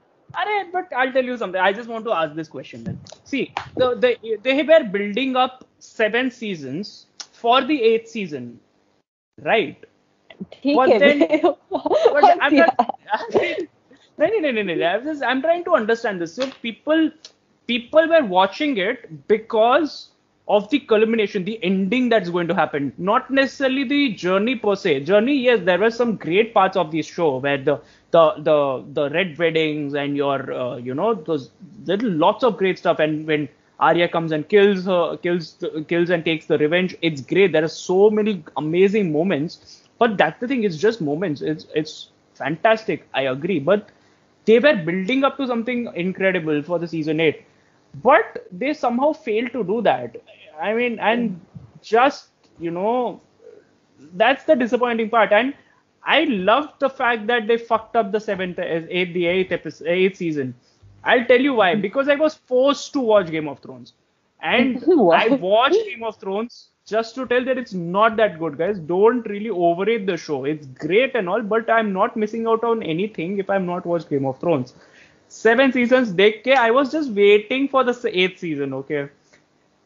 [0.41, 1.61] Arey, but I'll tell you something.
[1.61, 2.99] I just want to ask this question then.
[3.23, 6.91] See, the, the, they were building up seven seasons
[7.31, 8.59] for the eighth season,
[9.43, 9.85] right?
[10.53, 10.99] ठीक But है.
[10.99, 11.41] then- bay.
[11.71, 12.69] But I'm Yeah.
[12.77, 12.93] not.
[14.17, 14.85] no, no, no, no, no.
[14.91, 15.23] I'm just.
[15.23, 16.33] I'm trying to understand this.
[16.35, 17.09] So people,
[17.67, 19.97] people were watching it because
[20.48, 22.92] of the culmination, the ending that's going to happen.
[22.98, 25.00] Not necessarily the journey per se.
[25.04, 27.80] Journey, yes, there were some great parts of this show where the
[28.10, 31.50] the the the red weddings and your uh, you know those
[31.86, 32.98] little lots of great stuff.
[32.98, 33.48] And when
[33.80, 35.56] Arya comes and kills her, kills
[35.88, 37.52] kills and takes the revenge, it's great.
[37.52, 39.80] There are so many amazing moments.
[39.98, 40.64] But that's the thing.
[40.64, 41.40] It's just moments.
[41.40, 43.08] It's it's fantastic.
[43.14, 43.60] I agree.
[43.60, 43.90] But
[44.44, 47.44] they were building up to something incredible for the season eight
[48.02, 50.16] but they somehow failed to do that.
[50.60, 51.36] I mean and hmm.
[51.82, 53.20] just you know
[54.14, 55.32] that's the disappointing part.
[55.32, 55.54] And
[56.06, 59.88] i loved the fact that they fucked up the seventh eh, eighth the eighth episode
[59.88, 60.54] eighth season.
[61.04, 61.74] I'll tell you why.
[61.74, 61.80] Hmm.
[61.80, 63.92] Because i was forced to watch game of thrones.
[64.42, 68.78] And i watched game of thrones just to tell that it's not that good guys.
[68.78, 70.44] Don't really overrate the show.
[70.44, 74.10] It's great and all but i'm not missing out on anything if i'm not watched
[74.10, 74.74] game of thrones
[75.29, 79.07] seven seasons देख के I was just waiting for the eighth season okay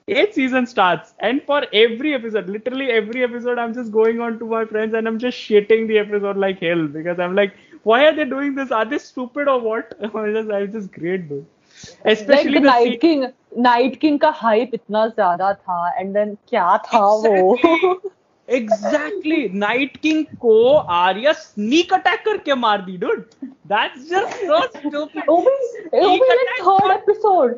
[0.07, 4.45] eighth season starts and for every episode literally every episode I'm just going on to
[4.45, 7.53] my friends and I'm just shitting the episode like hell because I'm like
[7.83, 11.29] why are they doing this are they stupid or what I just I just great
[11.29, 11.45] dude
[12.05, 16.15] like especially the the Night scene- King, Night King का hype इतना ज्यादा था and
[16.15, 18.01] then क्या था वो?
[18.48, 20.52] exactly Night King को
[20.96, 23.24] Arya sneak attack करके मार दी dude
[23.72, 25.22] that's just so stupid
[26.60, 27.54] third episode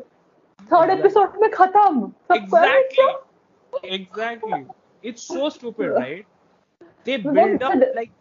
[0.71, 2.11] third episode में खत्म.
[2.35, 4.63] Exactly exactly
[5.03, 6.25] it's so stupid right
[7.07, 8.11] they build up like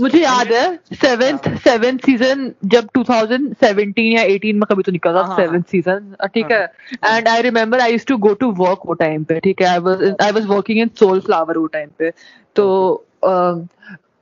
[0.00, 0.64] मुझे याद है
[0.94, 6.14] सेवेंथ सेवेंथ सीज़न जब 2017 या 18 में कभी तो निकला था हाँ, सेवेंथ सीज़न
[6.34, 6.62] ठीक है।
[7.04, 9.78] And I remember I use to go to work वो टाइम पे ठीक है। I
[9.78, 12.10] was I was working in Soul Flower वो टाइम पे।
[12.56, 13.04] तो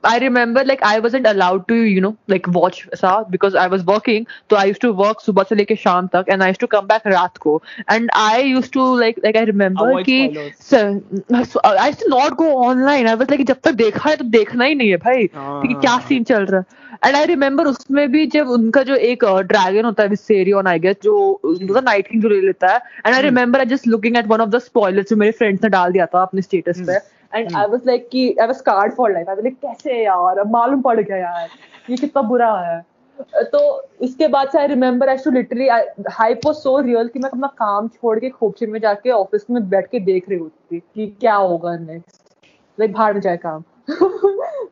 [0.03, 3.83] I remember like I wasn't allowed to, you know, like watch sa because I was
[3.83, 4.27] working.
[4.49, 6.87] So I used to work subah se leke sham tak and I used to come
[6.87, 7.61] back raat ko.
[7.87, 10.53] And I used to like like I remember spoilers.
[10.59, 11.03] so,
[11.45, 13.07] so I used to not go online.
[13.07, 15.73] I was like जब तक देखा है तो देखना ही नहीं है भाई हाँ, कि
[15.73, 19.25] क्या हाँ, सीन चल रहा है एंड आई रिमेम्बर उसमें भी जब उनका जो एक
[19.25, 23.21] ड्रैगन होता है विसेरियन आई गेस जो नाइट किंग जो ले लेता है and I
[23.21, 26.05] remember I just looking at one of the spoilers जो मेरे फ्रेंड्स ने डाल दिया
[26.13, 26.97] था अपने स्टेटस पे
[27.33, 30.39] एंड आई वाज लाइक कि I was scarred for life I was like कैसे यार?
[30.39, 31.49] अब मालूम पड़ गया यार
[31.89, 32.85] ये कितना बुरा है.
[33.43, 33.59] तो
[34.01, 35.67] उसके बाद से I remember I too literally
[36.11, 39.69] hype was so real कि मैं अपना काम छोड़ के खोपचे में जाके ऑफ़िस में
[39.69, 42.45] बैठ के देख रही होती थी कि क्या होगा नेक्स्ट
[42.77, 43.63] लाइक बाहर में जाए काम।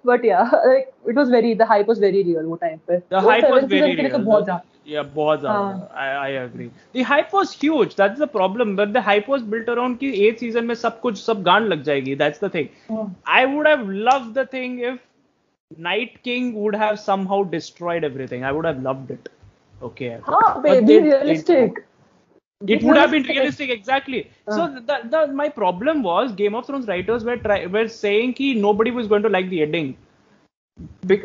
[0.08, 3.20] But yeah like it was very the hype was very real वो टाइम पे। तो
[3.20, 4.20] real.
[4.20, 5.60] बहुत ज़्यादा Yeah, बहुत ज़्यादा.
[5.60, 5.90] हाँ.
[5.94, 6.70] I, I agree.
[6.94, 7.96] The hype was huge.
[7.96, 8.76] That's the problem.
[8.76, 11.84] But the hype was built around कि eighth season में सब कुछ सब गांड लग
[11.84, 12.16] जाएगी.
[12.18, 12.70] That's the thing.
[13.38, 15.00] I would have loved the thing if
[15.90, 18.44] Night King would have somehow destroyed everything.
[18.44, 19.30] I would have loved it.
[19.90, 20.12] Okay.
[20.30, 21.84] हाँ But baby they- realistic
[22.74, 23.70] It would have been Realistic.
[23.70, 24.20] exactly.
[24.50, 28.56] So the, the my problem was Game of Thrones writers were try, were saying कि
[28.62, 29.98] nobody was going to like the ending.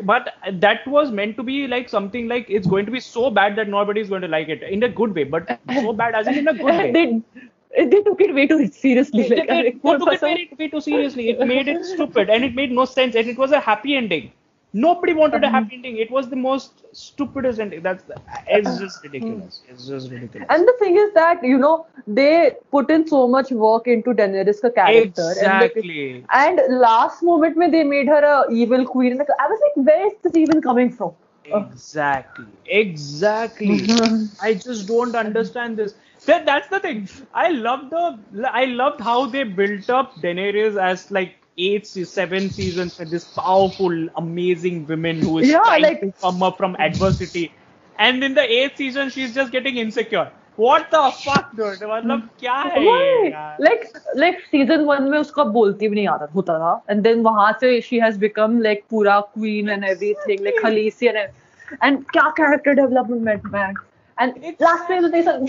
[0.03, 3.55] but that was meant to be like something like it's going to be so bad
[3.57, 6.27] that nobody is going to like it in a good way, but so bad as
[6.27, 6.91] in a good way.
[7.75, 9.27] they, they took it way too seriously.
[9.27, 11.29] They, like, they, they, took it way, way too seriously.
[11.31, 14.31] It made it stupid and it made no sense and it was a happy ending.
[14.73, 15.97] Nobody wanted a um, happy ending.
[15.97, 17.81] It was the most stupidest ending.
[17.81, 18.03] That's
[18.47, 19.61] it's uh, just ridiculous.
[19.65, 19.73] Hmm.
[19.73, 20.47] It's just ridiculous.
[20.49, 24.61] And the thing is that you know they put in so much work into Daenerys
[24.75, 26.23] character, and, exactly.
[26.23, 29.17] they, and last moment mein they made her a evil queen.
[29.17, 31.15] Like, I was like, where is this even coming from?
[31.51, 31.65] Uh.
[31.65, 32.47] Exactly.
[32.65, 33.87] Exactly.
[34.39, 35.95] I just don't understand this.
[36.25, 37.09] That, that's the thing.
[37.33, 38.19] I love the.
[38.51, 43.24] I loved how they built up Daenerys as like eight, se- seven seasons with this
[43.24, 47.52] powerful, amazing woman who is Yeah, trying like- to come up from adversity,
[47.98, 50.26] and in the eighth season she's just getting insecure.
[50.56, 51.80] What the fuck, dude?
[51.80, 53.30] मतलब क्या है ये Why?
[53.30, 53.56] यार?
[53.60, 53.82] Like
[54.22, 57.72] like season one में उसका बोलती भी नहीं आता होता था, and then वहाँ से
[57.88, 62.74] she has become like पूरा queen and everything, like Khaleesi and ev- and क्या character
[62.74, 63.74] development met man.
[64.18, 65.42] And It's- last time they said,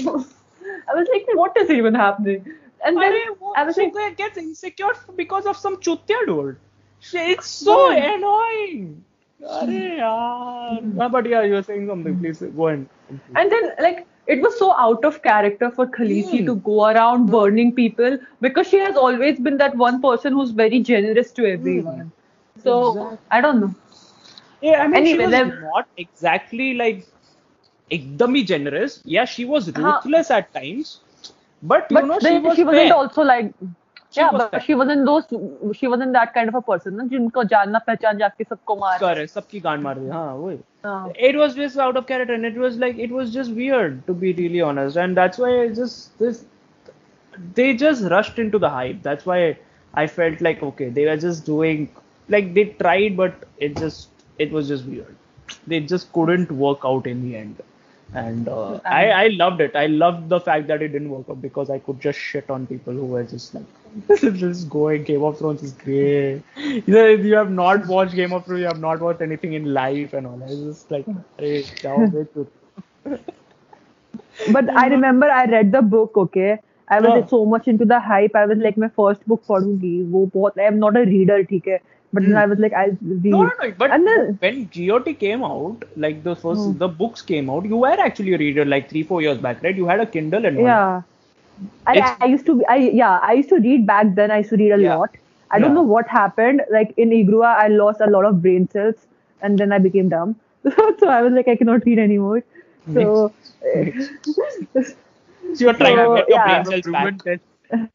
[0.89, 2.45] I was like, what is even happening?
[2.85, 6.57] And then अरे वो I was she like, gets insecure because of some chutya dude.
[6.99, 8.13] She- It's so Yeah.
[8.15, 8.83] annoying.
[9.43, 11.11] अरे यार.
[11.15, 12.19] But yeah, you were saying something.
[12.19, 12.87] Please go and.
[13.41, 14.05] and then like
[14.35, 16.45] it was so out of character for Khaleesi Hmm.
[16.47, 18.17] to go around burning people
[18.47, 22.11] because she has always been that one person who's very generous to everyone.
[22.63, 23.17] So Exactly.
[23.31, 23.73] I don't know.
[24.61, 27.05] Yeah, I mean, Anyway, she was then- not exactly like
[27.91, 29.01] ekdami generous.
[29.05, 30.99] Yeah, she was ruthless at times,
[31.61, 32.91] but you But know she then was she wasn't fair.
[32.91, 33.53] also like
[34.09, 34.65] She yeah, was but fair.
[34.65, 35.25] she wasn't those
[35.77, 39.27] she wasn't that kind of a person ना जिनको जानना पहचान जाके सबको मार करे
[39.27, 41.15] सबकी गांड मार दी हाँ वही हाँ.
[41.27, 44.13] it was just out of character and it was like it was just weird to
[44.23, 46.45] be really honest and that's why I just this
[47.55, 49.57] they just rushed into the hype that's why
[49.93, 51.87] i felt like okay they were just doing
[52.29, 54.09] like they tried but it just
[54.39, 55.15] it was just weird
[55.67, 57.61] they just couldn't work out in the end
[58.13, 61.41] and uh, I, I loved it i loved the fact that it didn't work out
[61.41, 63.65] because i could just shit on people who were just like
[64.07, 68.31] this is going game of thrones is great you, know, you have not watched game
[68.31, 71.05] of thrones you have not watched anything in life and all i was just like
[71.37, 72.47] hey, जाओ देखो।
[74.51, 76.59] But I remember I read the book, okay.
[76.89, 77.15] I was हाँ.
[77.15, 78.35] like, so much into the hype.
[78.35, 80.03] I was like, my first book पढ़ूंगी.
[80.11, 80.59] वो बहुत.
[80.59, 81.79] I am not a reader, ठीक है.
[82.12, 83.24] but then I was like, I'll read.
[83.34, 83.70] No, no, no.
[83.78, 86.78] But And then- when GOT came out, like the first, Hmm.
[86.78, 89.74] the books came out, you were actually a reader like three, four years back, right?
[89.82, 90.58] You had a Kindle and.
[90.58, 91.02] Yeah.
[91.86, 94.50] I, I used to be, I yeah I used to read back then I used
[94.50, 94.96] to read a Yeah.
[94.96, 95.16] lot
[95.50, 99.06] I don't know what happened like in Igrua I lost a lot of brain cells
[99.42, 100.34] and then I became dumb
[100.98, 102.42] so I was like I cannot read anymore
[102.94, 103.32] so
[105.54, 106.62] So you're trying to So, get your yeah.
[106.62, 107.22] brain cells back.
[107.24, 107.42] test.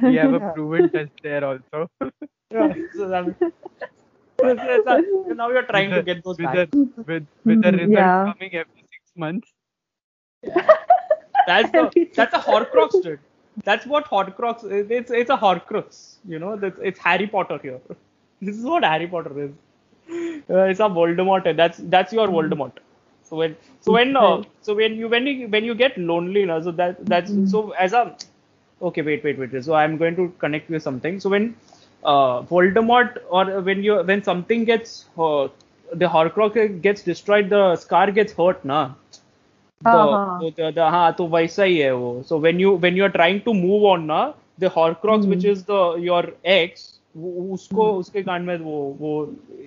[0.01, 1.89] We have a proven test there also.
[2.51, 3.35] Yeah, so
[4.43, 6.69] that- so it's a- so now you're trying to get those with back.
[6.71, 8.33] the with with the result yeah.
[8.33, 9.53] coming every six months.
[11.47, 13.19] That's the that's a Horcrux, dude.
[13.63, 14.91] That's what Horcrux is.
[14.91, 16.15] It's it's a Horcrux.
[16.27, 17.79] You know, that's it's Harry Potter here.
[18.39, 19.51] This is what Harry Potter is.
[20.49, 21.55] Uh, it's a Voldemort.
[21.55, 22.73] That's that's your Voldemort.
[23.23, 26.61] So when so when uh, so when you when you when you get lonely, now,
[26.61, 28.15] so that that's so as a
[28.81, 29.63] okay wait wait wait.
[29.63, 31.19] So I'm going to connect with something.
[31.19, 31.55] So when
[32.07, 35.47] uh, Voldemort or when you when something gets uh,
[35.93, 38.93] the Horcrux gets destroyed, the Scar gets hurt, na.
[39.81, 40.79] Uh-huh.
[40.79, 43.85] हाँ तो वैसा ही है वो। So when you when you are trying to move
[43.87, 44.21] on ना
[44.59, 47.99] the horcrux which is the your ex उसको hmm.
[47.99, 49.11] उसके कान में वो वो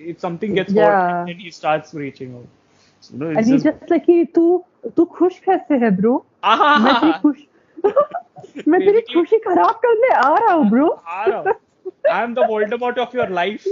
[0.07, 4.63] if something gets hot and he starts reaching out and he just like he तू
[4.95, 6.13] तू खुश कैसे है ब्रो
[6.45, 7.37] मैं तेरी खुश
[8.67, 11.53] मैं तेरी खुशी खराब करने आ रहा हूँ ब्रो आ रहा हूँ।
[12.09, 13.65] I'm the Voldemort of your life.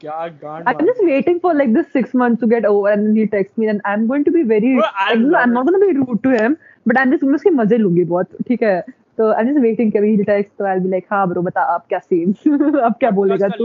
[0.00, 3.16] क्या गांड I'm just waiting for like this six months to get over, and then
[3.16, 4.72] he texts me, and I'm going to be very.
[4.74, 6.56] Bro, I like, I'm not going to be rude to him,
[6.86, 8.80] but I'm just मैं उसके मज़े लूँगी बहुत ठीक है
[9.18, 11.86] तो I'm just waiting कभी he'll text तो I'll be like हाँ bro बता आप
[11.88, 12.46] क्या scenes
[12.88, 13.64] अब क्या बोलेगा तू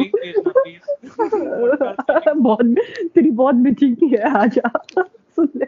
[2.47, 2.75] बहुत
[3.15, 4.71] तेरी बहुत मीटिंग है आजा
[5.35, 5.65] सुन ले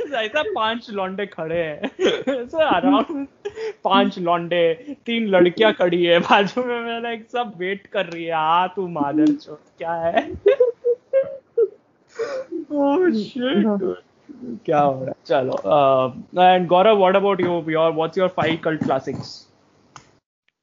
[0.00, 1.90] ऐसा पाँच लौंडे खड़े हैं।
[2.34, 3.26] ऐसे अराउंड
[3.84, 4.62] पाँच लौंडे
[5.06, 8.86] तीन लड़कियाँ खड़ी है। बाजू में मैं लाइक सब वेट कर रही है। आ तू
[8.90, 10.30] मादर चोद क्या है?
[12.72, 13.94] Oh shit
[14.64, 15.14] क्या हो रहा है?
[15.26, 15.54] चलो
[16.42, 19.36] and Gaurav what about you your what's your five cult classics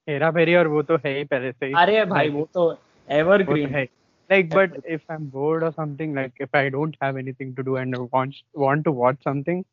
[0.07, 2.71] Hera Pheri और वो तो है ही पहले से ही। अरे भाई वो तो वो
[2.71, 3.85] तो एवरग्रीन है।
[4.30, 7.76] like but if i'm bored or something like if i don't have anything to do
[7.76, 9.64] and I want want to watch something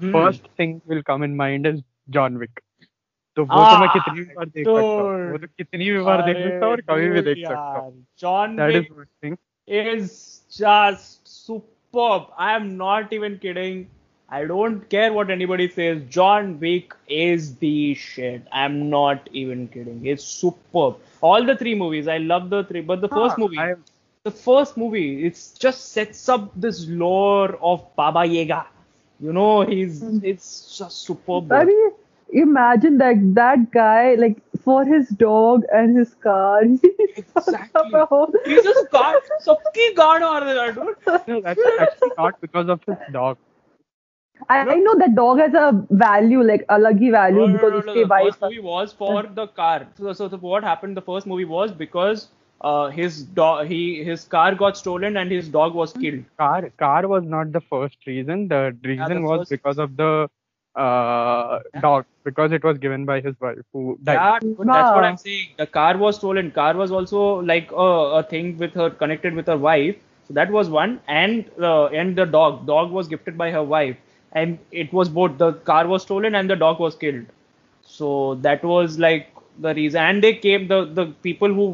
[0.00, 0.10] Hmm.
[0.16, 2.62] first thing will come in mind is john wick
[3.36, 6.00] तो वो तो मैं Ah, कितनी भी बार देख सकता हूँ वो तो कितनी भी
[6.10, 9.10] बार देख सकता हूँ और कभी भी देख सकता हूँ John that is Wick one
[9.22, 9.36] thing
[9.66, 12.26] is just superb.
[12.36, 13.88] I am not even kidding.
[14.28, 16.02] I don't care what anybody says.
[16.16, 18.46] John Wick is the shit.
[18.52, 20.04] I'm not even kidding.
[20.06, 20.96] It's superb.
[21.20, 23.74] All the three movies, I love the three, but the first Ah, movie, I-
[24.24, 28.66] the first movie, it's just sets up this lore of Baba Yaga.
[29.20, 31.52] You know, he's it's just superb.
[31.52, 31.90] I mean,
[32.32, 36.62] imagine that that guy, like for his dog and his car,
[37.16, 38.00] Exactly.
[38.44, 39.16] He's just God,
[39.46, 40.96] सबकी गाड़ मार देगा dude.
[41.26, 43.38] no, that's actually not because of his dog
[44.48, 47.72] I, I know that dog has a value, like alag hi value No, no, because
[47.72, 48.24] no, no, uske The wife.
[48.24, 49.86] first movie was for the car.
[49.96, 50.96] So, so, so what happened?
[50.96, 52.28] The first movie was because
[52.61, 56.23] uh, his dog, he his car got stolen and his dog was killed.
[56.37, 60.27] car car was not the first reason the reason was first- because of the
[60.75, 65.03] uh dog because it was given by his wife who died Yeah, but that's what
[65.03, 65.47] I'm saying.
[65.57, 66.51] The car was stolen.
[66.51, 67.87] Car was also like a,
[68.19, 69.95] a thing with her connected with her wife.
[70.27, 72.65] So that was one, and uh, and the dog.
[72.67, 73.97] Dog was gifted by her wife,
[74.33, 75.37] and it was both.
[75.37, 77.25] The car was stolen and the dog was killed.
[77.81, 79.27] So that was like
[79.58, 80.00] the reason.
[80.02, 81.66] And they came the the people who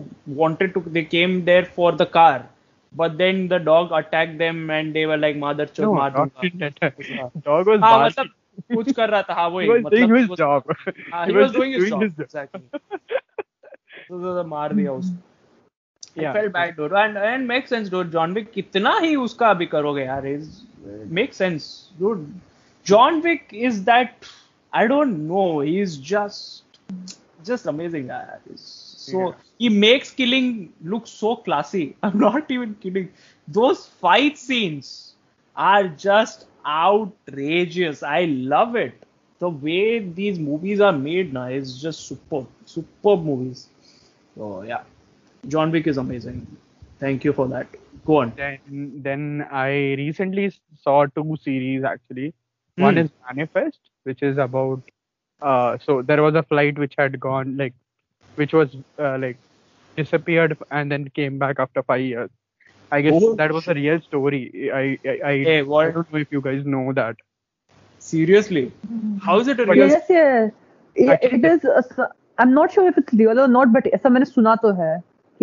[0.43, 0.82] wanted to.
[0.98, 2.47] They came there for the car,
[2.93, 6.32] but then the dog attacked them, and they were like mother chod no, maar dog
[6.32, 6.98] दूंगा." didn't attack.
[7.51, 8.07] dog was हाँ barking.
[8.07, 10.70] मतलब कुछ कर रहा था हाँ वही he was मतलब doing his was- job
[11.12, 14.44] हाँ, he he was just doing his doing job his job exactly तो तो- तो
[14.48, 15.23] मार दिया उसको
[16.19, 16.32] I Yeah.
[16.35, 20.05] felt bad dude and and makes sense dude John Wick कितना ही उसका अभी करोगे
[20.05, 20.47] यार is
[21.19, 21.66] makes sense
[22.03, 22.23] dude
[22.86, 24.31] John Wick is that
[24.73, 26.81] I don't know he's just
[27.43, 28.09] just amazing
[28.55, 29.35] so Yeah.
[29.57, 33.09] he makes killing look so classy I'm not even kidding
[33.47, 35.13] those fight scenes
[35.55, 38.93] are just outrageous I love it
[39.39, 43.68] the way these movies are made now is just superb superb movies
[44.35, 44.81] so yeah
[45.47, 46.45] John Wick is amazing.
[46.99, 47.68] Thank you for that.
[48.05, 48.34] Go on.
[48.35, 48.59] then
[49.05, 49.68] then i
[50.01, 50.45] recently
[50.84, 52.34] saw two series actually
[52.85, 53.03] one Hmm.
[53.03, 54.81] is manifest which is about
[55.41, 57.73] uh, so there was a flight which had gone like
[58.35, 58.69] which was
[58.99, 59.38] uh, like
[59.95, 62.30] disappeared and then came back after five years
[62.91, 65.88] i guess oh, that was a real story i i, I, hey, what?
[65.88, 67.15] I don't know if you guys know that
[67.99, 69.18] seriously mm-hmm.
[69.18, 70.51] how is it a real yes yes
[71.07, 72.07] Actually, it is uh,
[72.38, 74.93] i'm not sure if it's real or not but aisa maine suna to hai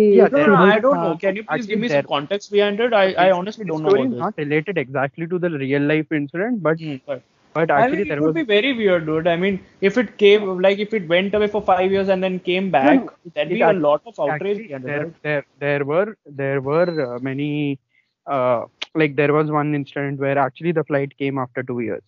[0.01, 1.17] yeah, no, no, I don't know.
[1.17, 2.93] Can you please give me some context behind it?
[2.93, 3.95] I, I honestly don't know.
[3.95, 7.21] It is not related exactly to the real life incident, but, mm, but
[7.53, 9.27] but I actually mean, it there would was be very weird, dude.
[9.27, 12.39] I mean, if it came, like, if it went away for five years and then
[12.39, 16.17] came back, no, there'd it be a lot of outrage Actually, there, there, there were
[16.25, 17.79] there were uh, many
[18.27, 18.65] uh,
[18.95, 22.03] like there was one incident where actually the flight came after two years,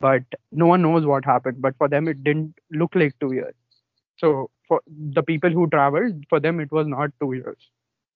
[0.00, 1.60] but no one knows what happened.
[1.60, 3.54] But for them, it didn't look like two years.
[4.18, 7.58] So for the people who traveled, for them it was not two years.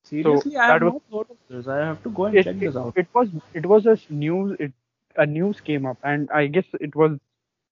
[0.04, 1.66] Seriously, I have that was- not heard of this.
[1.68, 2.96] I have to go and It, check this out.
[2.96, 4.72] it was it was a news it
[5.16, 7.18] a news came up and I guess it was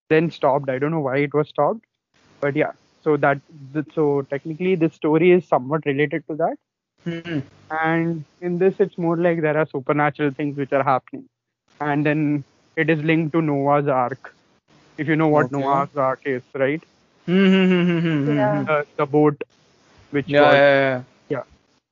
[0.08, 0.68] then stopped.
[0.70, 1.84] I don't know why it was stopped,
[2.40, 2.72] but yeah.
[3.02, 3.40] So that
[3.94, 6.56] so technically this story is somewhat related to that.
[7.04, 7.40] Hmm.
[7.70, 11.28] and in this it's more like there are supernatural things which are happening
[11.80, 12.44] and then
[12.76, 14.34] it is linked to noah's ark
[14.98, 15.52] if you know what Okay.
[15.52, 16.84] noah's ark is right
[17.26, 18.66] Hmm, hmm, hmm, Yeah.
[18.66, 19.40] the, the boat
[20.10, 21.42] which Yeah, was yeah, yeah.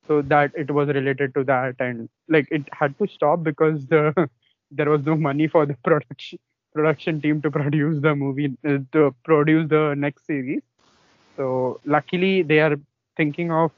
[0.07, 4.13] so that it was related to that and like it had to stop because the
[4.71, 6.39] there was no money for the production
[6.73, 10.61] production team to produce the movie uh, to produce the next series
[11.37, 12.75] So luckily they are
[13.17, 13.71] thinking of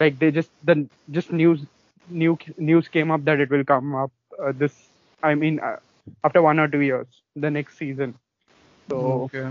[0.00, 1.60] like they just the just news
[2.08, 4.10] new news came up that it will come up
[4.42, 4.74] uh, this
[5.22, 5.76] I mean uh,
[6.24, 7.06] after one or two years
[7.36, 8.14] the next season.
[8.90, 9.50] So okay.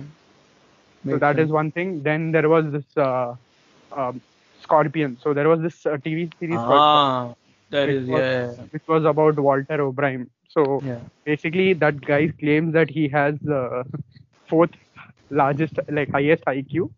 [1.10, 1.52] so that is sense.
[1.52, 2.02] one thing.
[2.04, 3.36] Then there was this uh,
[3.92, 4.22] um,
[4.62, 5.18] Scorpion.
[5.22, 7.34] So there was this uh, TV series Ah,
[7.70, 8.56] that Which is was- yeah.
[8.72, 10.30] which was about Walter O'Brien.
[10.50, 11.00] So Yeah.
[11.26, 13.86] basically, that guy claims that he has the
[14.50, 14.72] fourth
[15.30, 16.92] largest, like highest IQ.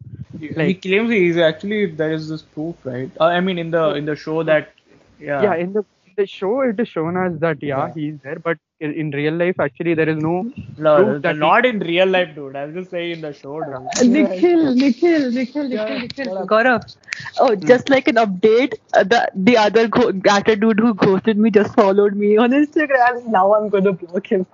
[0.55, 3.11] Like, he claims he is actually there is this proof, right?
[3.19, 4.73] Uh, I mean, in the in the show that
[5.19, 5.43] yeah.
[5.43, 5.85] Yeah, in the
[6.17, 7.93] the show it is shown as that yeah, Yeah.
[7.93, 10.33] he's there, but in, in real life actually there is no
[10.77, 12.55] no, that he- not in real life, dude.
[12.55, 14.09] I'm just saying in the show, dude.
[14.15, 16.37] Nikhil, Nikhil, Nikhil, Nikhil, Nikhil.
[16.37, 16.47] up?
[16.47, 16.95] Gaurav.
[17.39, 21.51] Oh, just like an update, uh, the the other go- actor dude who ghosted me
[21.59, 23.25] just followed me on Instagram.
[23.37, 24.45] Now I'm gonna block him.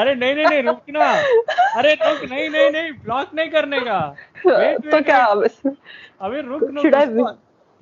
[0.00, 1.06] अरे नहीं नहीं नहीं रुक ना
[1.78, 3.96] अरे रुक नहीं नहीं नहीं ब्लॉक नहीं करने का
[4.46, 5.24] Wait, तो क्या
[6.26, 7.36] अबे रुक no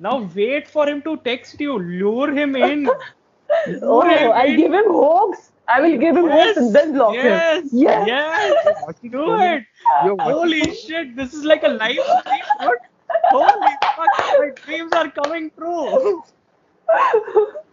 [0.05, 2.87] now wait for him to text you lure him in
[3.82, 5.50] Oh, I'll give him hopes.
[5.68, 7.68] I will give him hopes and then block yes, him.
[7.72, 8.06] Yes.
[8.08, 9.64] yes watching do so many- it
[10.04, 12.84] you're watching holy shit this is like a live stream dude.
[13.32, 16.22] holy fuck my dreams are coming true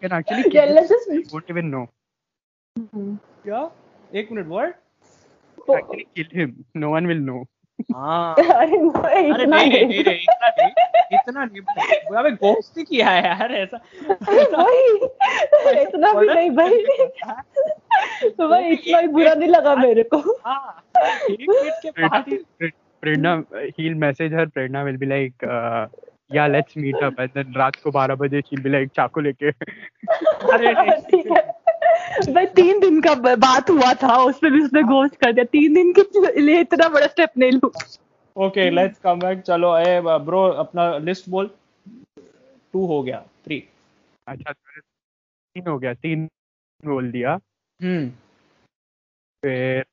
[0.02, 0.76] can actually kill Yeah, him.
[0.76, 1.08] let's just.
[1.12, 1.86] You won't even know.
[3.46, 3.60] क्या
[4.20, 4.80] एक minute what
[5.78, 6.56] Actually kill him.
[6.84, 7.42] No one will know.
[7.93, 10.19] हाँ अरे नहीं, अरे इतना नहीं नहीं नहीं। नहीं नहीं,
[11.13, 13.81] इतना नहीं इतना नहीं अबे गोश्त किया है यार ऐसा
[15.83, 16.83] इतना भी नहीं भाई
[18.41, 20.83] भाई इतना ही बुरा नहीं लगा मेरे को हाँ
[21.31, 22.73] एक मिनट के बाद ही Pre-
[23.03, 23.33] Prerna,
[23.77, 24.47] he'll message her.
[24.47, 25.87] Prerna will be like, uh,
[26.35, 27.19] yeah, let's meet up.
[27.19, 29.51] And then रात को 12 बजे she'll be like, चाकू लेके.
[30.53, 31.59] अरे ठीक है।
[32.35, 35.93] भाई तीन दिन का बात हुआ था उसमें भी उसने गोश्त कर दिया। तीन दिन
[35.99, 37.73] के लिए इतना बड़ा स्टेप नहीं लू।
[38.37, 41.51] ओके लेट्स कम बैक चलो ए ब्रो अपना लिस्ट बोल।
[42.73, 43.69] टू हो गया। थ्री
[44.29, 46.29] अच्छा तो तीन हो गया। तीन
[46.85, 47.41] बोल दिया।
[47.83, 48.11] हम्म।
[49.43, 49.85] फिर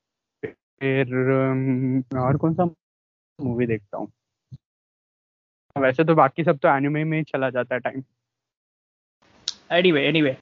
[0.52, 2.64] फिर um, और कौन सा
[3.40, 4.12] मूवी देखता हूँ?
[5.76, 8.02] वैसे तो बाकी सब तो एनिमे में चला जाता है time
[9.72, 10.36] anyway anyway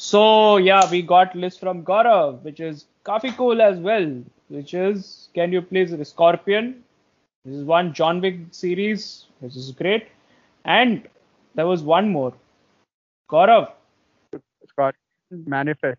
[0.00, 0.22] so
[0.58, 4.06] yeah we got list from Gaurav which is काफ़ी cool as well
[4.52, 5.04] which is
[5.34, 9.06] can you please Scorpion this is one John Wick series
[9.42, 10.08] this is great
[10.64, 12.38] and there was one more
[13.30, 13.66] Gaurav
[15.32, 15.98] Manifest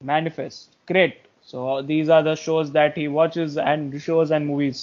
[0.00, 4.82] Manifest great so these are the shows that he watches and shows and movies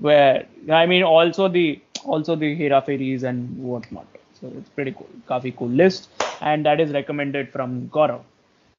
[0.00, 4.06] where I mean also the also the Hera Fairies and whatnot.
[4.40, 5.08] So it's pretty cool.
[5.28, 6.08] Kafi cool list.
[6.40, 8.22] And that is recommended from Gaurav.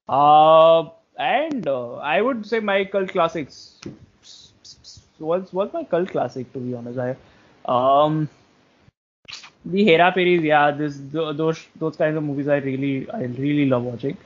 [0.07, 3.79] Uh and uh, I would say my cult classics.
[5.19, 6.99] What's what's my cult classic to be honest?
[6.99, 7.15] I
[7.65, 8.29] um
[9.65, 13.83] the Hera Fairies, yeah, this those those kinds of movies I really I really love
[13.83, 14.17] watching.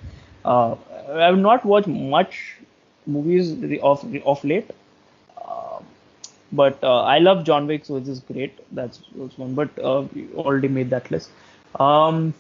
[0.46, 0.76] Uh,
[1.10, 2.58] I have not watched much
[3.06, 3.52] movies
[3.82, 4.70] of of late,
[6.52, 8.60] but uh, I love John Wick, so this is great.
[8.72, 9.56] That's, that's one.
[9.56, 11.32] But uh, we already made that list.
[11.80, 12.34] Um,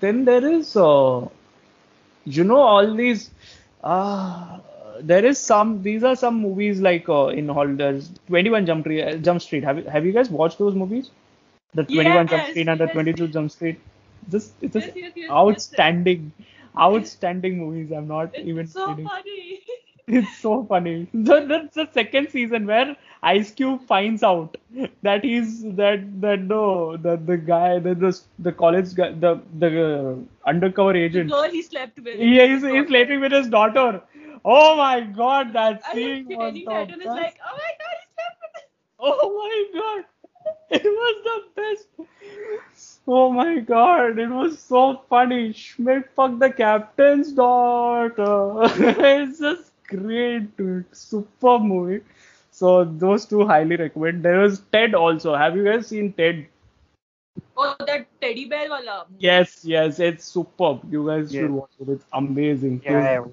[0.00, 1.26] then there is, uh,
[2.24, 3.30] you know, all these.
[3.82, 4.58] Uh,
[5.00, 5.82] there is some.
[5.82, 7.66] These are some movies like uh, in hall.
[7.68, 9.22] There's 21 Jump Street.
[9.22, 9.64] Jump Street.
[9.64, 11.10] Have you have you guys watched those movies?
[11.74, 12.92] The 21 Jump Street and the yes.
[12.92, 13.80] 22 Jump Street.
[14.28, 16.32] Just it's just Yes, yes, yes, yes, outstanding,
[16.78, 17.90] outstanding movies.
[17.92, 19.04] I'm not It's even so kidding.
[19.04, 19.63] funny.
[20.06, 21.08] It's so funny.
[21.26, 24.56] So that's the second season where Ice Cube finds out
[25.02, 29.70] that he's that that no that the guy that the the college guy the the
[29.86, 30.14] uh,
[30.48, 31.30] undercover The agent.
[31.30, 32.18] girl he slept with.
[32.18, 34.02] Yeah, he's, he's sleeping with his daughter.
[34.44, 37.16] Oh my god, that scene his was the title is best.
[37.22, 38.64] like, oh my god, he slept with
[39.00, 40.04] Oh my god.
[40.70, 41.88] It was the best.
[43.06, 45.52] Oh my god, it was so funny.
[45.52, 48.62] Schmidt fucked the captain's daughter.
[49.10, 50.84] it's just great, dude.
[50.94, 52.02] Super movie.
[52.50, 54.22] So those two highly recommend.
[54.24, 55.34] There was Ted also.
[55.34, 56.46] Have you guys seen Ted?
[57.56, 59.06] Oh, that teddy bear wala.
[59.18, 60.80] Yes, yes, it's superb.
[60.90, 61.40] You guys Yeah.
[61.40, 61.88] should watch it.
[61.88, 62.80] It's amazing.
[62.84, 63.24] Yeah,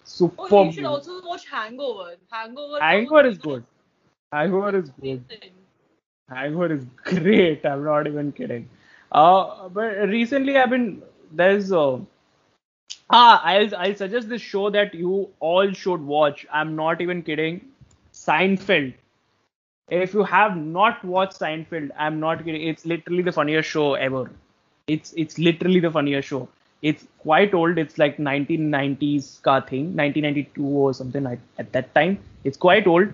[0.00, 0.50] It's superb.
[0.50, 2.16] Oh, you should also watch Hangover.
[2.30, 2.78] Hangover.
[2.80, 3.64] Hangover is good.
[4.32, 5.24] Hangover is good.
[6.28, 7.64] Hangover is great.
[7.66, 8.68] I'm not even kidding.
[9.10, 11.02] Uh, but recently I've been
[11.32, 11.98] there's uh,
[13.10, 16.46] ah I'll I'll suggest this show that you all should watch.
[16.52, 17.60] I'm not even kidding.
[18.12, 18.94] Seinfeld.
[19.90, 22.66] If you have not watched Seinfeld, I'm not kidding.
[22.68, 24.30] It's literally the funniest show ever.
[24.86, 26.48] It's it's literally the funniest show.
[26.82, 27.78] It's quite old.
[27.78, 32.18] It's like 1990s ka thing, 1992 or something like at that time.
[32.44, 33.12] It's quite old,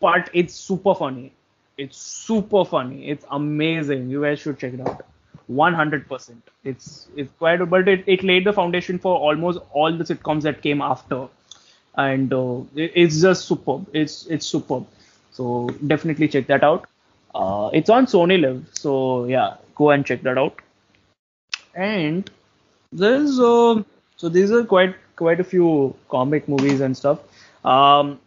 [0.00, 1.32] but it's super funny
[1.78, 3.08] It's super funny.
[3.08, 4.10] It's amazing.
[4.10, 5.04] You guys should check it out.
[5.50, 6.42] 100%.
[6.64, 10.62] It's it's quite, but it, it laid the foundation for almost all the sitcoms that
[10.62, 11.28] came after,
[11.96, 13.86] and uh, it, it's just superb.
[13.92, 14.86] It's it's superb.
[15.32, 16.86] So definitely check that out.
[17.34, 20.56] Uh, it's on SonyLIV, so yeah, go and check that out.
[21.74, 22.30] And
[22.92, 23.82] there's uh,
[24.16, 27.20] so these are quite quite a few comic movies and stuff.
[27.64, 28.18] Um,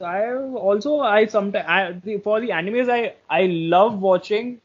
[0.00, 4.60] I also I sometimes for the animes I I love watching.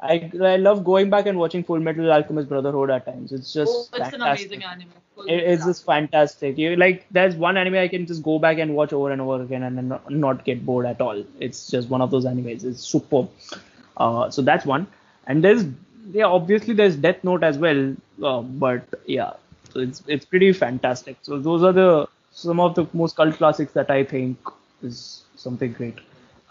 [0.00, 3.32] I I love going back and watching Full Metal Alchemist Brotherhood at times.
[3.32, 4.20] It's just oh, it's fantastic.
[4.20, 4.92] an amazing anime.
[5.28, 6.58] It, it's just fantastic.
[6.58, 9.42] You like there's one anime I can just go back and watch over and over
[9.42, 11.24] again and then not, not get bored at all.
[11.38, 12.64] It's just one of those animes.
[12.64, 13.30] It's superb.
[13.96, 14.86] Uh, so that's one.
[15.26, 15.64] And there's
[16.10, 17.94] yeah obviously there's Death Note as well.
[18.22, 19.32] Uh, but yeah,
[19.72, 21.16] so it's it's pretty fantastic.
[21.22, 24.38] So those are the some of the most cult classics that I think
[24.82, 25.98] is something great.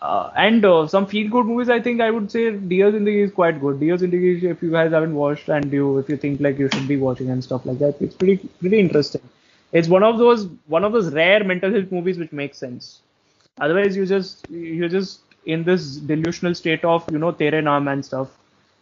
[0.04, 3.32] Uh, and uh, some feel good movies, I think I would say Dear Zindagi is
[3.32, 3.80] quite good.
[3.80, 6.90] Dear Zindagi, if you guys haven't watched and you if you think like you should
[6.90, 9.22] be watching and stuff like that, it's pretty pretty interesting.
[9.72, 13.00] It's one of those one of those rare mental health movies which makes sense.
[13.62, 18.06] Otherwise, you just you're just in this delusional state of you know tere naam and
[18.06, 18.38] stuff.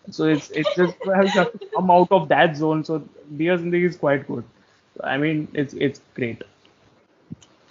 [0.09, 1.37] So it's it's just has
[1.75, 2.83] come out of that zone.
[2.83, 2.97] So
[3.37, 4.43] Dear Zindagi is quite good.
[5.03, 6.43] I mean, it's it's great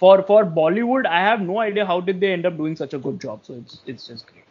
[0.01, 2.99] for for Bollywood, I have no idea how did they end up doing such a
[3.07, 3.45] good job.
[3.45, 4.45] So it's it's just great.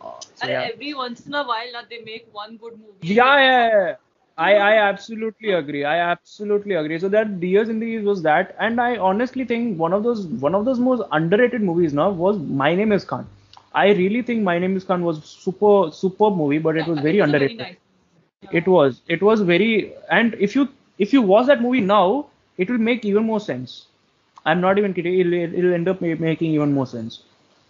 [0.00, 0.70] Uh, so And yeah.
[0.72, 2.98] every once in a while, now they make one good movie.
[3.02, 3.94] Yeah, yeah, yeah.
[4.38, 5.84] I, I absolutely agree.
[5.84, 6.98] I absolutely agree.
[6.98, 10.64] So that Dear Zindagi was that, and I honestly think one of those one of
[10.64, 13.26] those most underrated movies now was My Name Is Khan.
[13.74, 17.18] I really think My Name Is Khan was super superb movie, but it was very
[17.18, 17.58] it's a underrated.
[17.58, 17.76] nice.
[18.50, 19.02] It was.
[19.08, 19.94] It was very.
[20.10, 22.26] And if you if you watch that movie now,
[22.58, 23.86] it will make even more sense.
[24.44, 25.18] I'm not even kidding.
[25.20, 27.22] It'll, it'll end up making even more sense.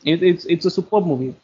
[0.04, 1.34] It, it's it's a superb movie.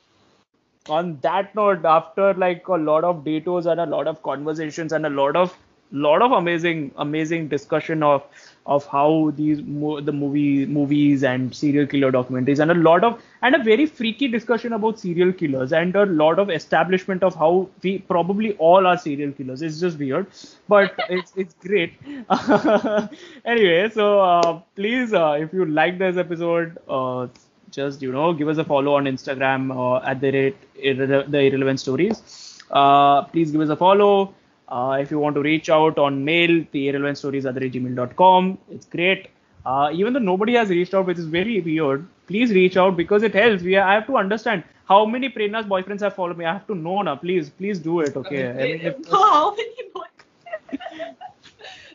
[0.88, 5.06] On that note, after like a lot of detours and a lot of conversations and
[5.06, 5.56] a lot of
[5.92, 8.22] lot of amazing amazing discussion of
[8.66, 13.20] of how these mo- the movie movies and serial killer documentaries and a lot of
[13.42, 17.68] and a very freaky discussion about serial killers and a lot of establishment of how
[17.82, 19.62] we probably all are serial killers.
[19.62, 20.26] It's just weird
[20.68, 21.94] but it's it's great.
[23.44, 27.26] Anyway so uh, please uh, if you like this episode uh,
[27.70, 30.56] just you know give us a follow on instagram uh, at the rate
[30.90, 32.22] irre- the irrelevant stories.
[32.70, 34.34] Uh, please give us a follow
[34.69, 38.57] uh, if you want to reach out on mail, the irrelevant stories at gmail.com.
[38.71, 39.27] It's great.
[39.65, 43.21] Uh, even though nobody has reached out, which is very weird, please reach out because
[43.23, 43.61] it helps.
[43.63, 46.45] We I have to understand how many Prerna's boyfriends have followed me.
[46.45, 47.15] I have to know now.
[47.15, 48.15] Please, please do it.
[48.15, 48.47] Okay.
[48.49, 51.17] I mean, if- How many boyfriends?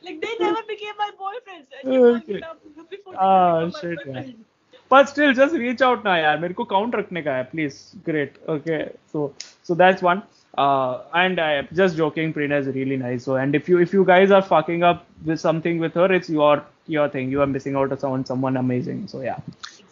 [0.04, 1.66] like they never became my boyfriends.
[1.78, 2.32] I keep Okay.
[2.32, 4.14] looking up before they Ah, become my shit, boyfriends.
[4.14, 4.44] man.
[4.88, 7.78] but still just reach out now यार मेरे को count रखने का है please
[8.08, 8.76] great okay
[9.12, 9.22] so
[9.68, 10.20] so that's one
[10.57, 13.23] uh and I'm just joking Prerna is really nice.
[13.23, 16.29] So and if you if you guys are fucking up with something with her it's
[16.29, 17.31] your your thing.
[17.31, 19.07] You are missing out on someone someone amazing.
[19.07, 19.39] So yeah.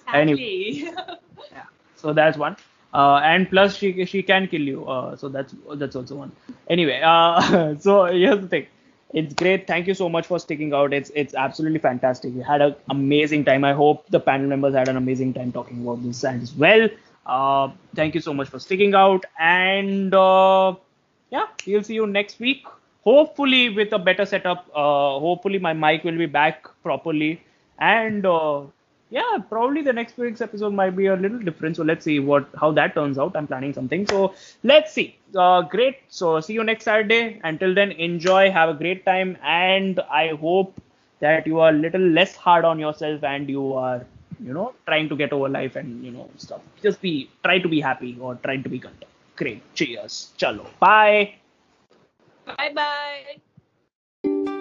[0.07, 0.91] Exactly.
[1.51, 1.63] Yeah.
[1.95, 2.57] so that's one.
[2.93, 4.85] Uh, and plus she she can kill you.
[4.85, 6.31] Uh, so that's that's also one.
[6.69, 8.67] Anyway uh, so here's the thing.
[9.13, 9.65] It's great.
[9.65, 10.93] Thank you so much for sticking out.
[10.93, 12.33] It's it's absolutely fantastic.
[12.35, 13.63] We had an amazing time.
[13.63, 16.89] I hope the panel members had an amazing time talking about this as well
[17.25, 20.73] uh, thank you so much for sticking out and uh,
[21.29, 22.65] yeah we'll see you next week.
[23.03, 27.41] Hopefully with a better setup uh, hopefully my mic will be back properly.
[27.79, 28.63] And uh,
[29.09, 31.75] yeah probably the next week's episode might be a little different.
[31.75, 33.35] So let's see what how that turns out.
[33.35, 34.07] I'm planning something.
[34.07, 34.33] So
[34.63, 35.17] let's see.
[35.35, 35.97] Uh, great.
[36.09, 37.39] So see you next saturday.
[37.43, 38.51] Until then enjoy.
[38.51, 39.37] Have a great time.
[39.43, 40.81] And i hope
[41.19, 44.05] that you are a little less hard on yourself and you are
[44.39, 46.61] you know trying to get over life and you know stuff.
[46.81, 49.11] Just be try to be happy or try to be content.
[49.35, 49.61] Great.
[49.73, 50.33] Cheers.
[50.37, 50.65] Chalo.
[50.79, 51.35] Bye.
[52.45, 54.55] Bye bye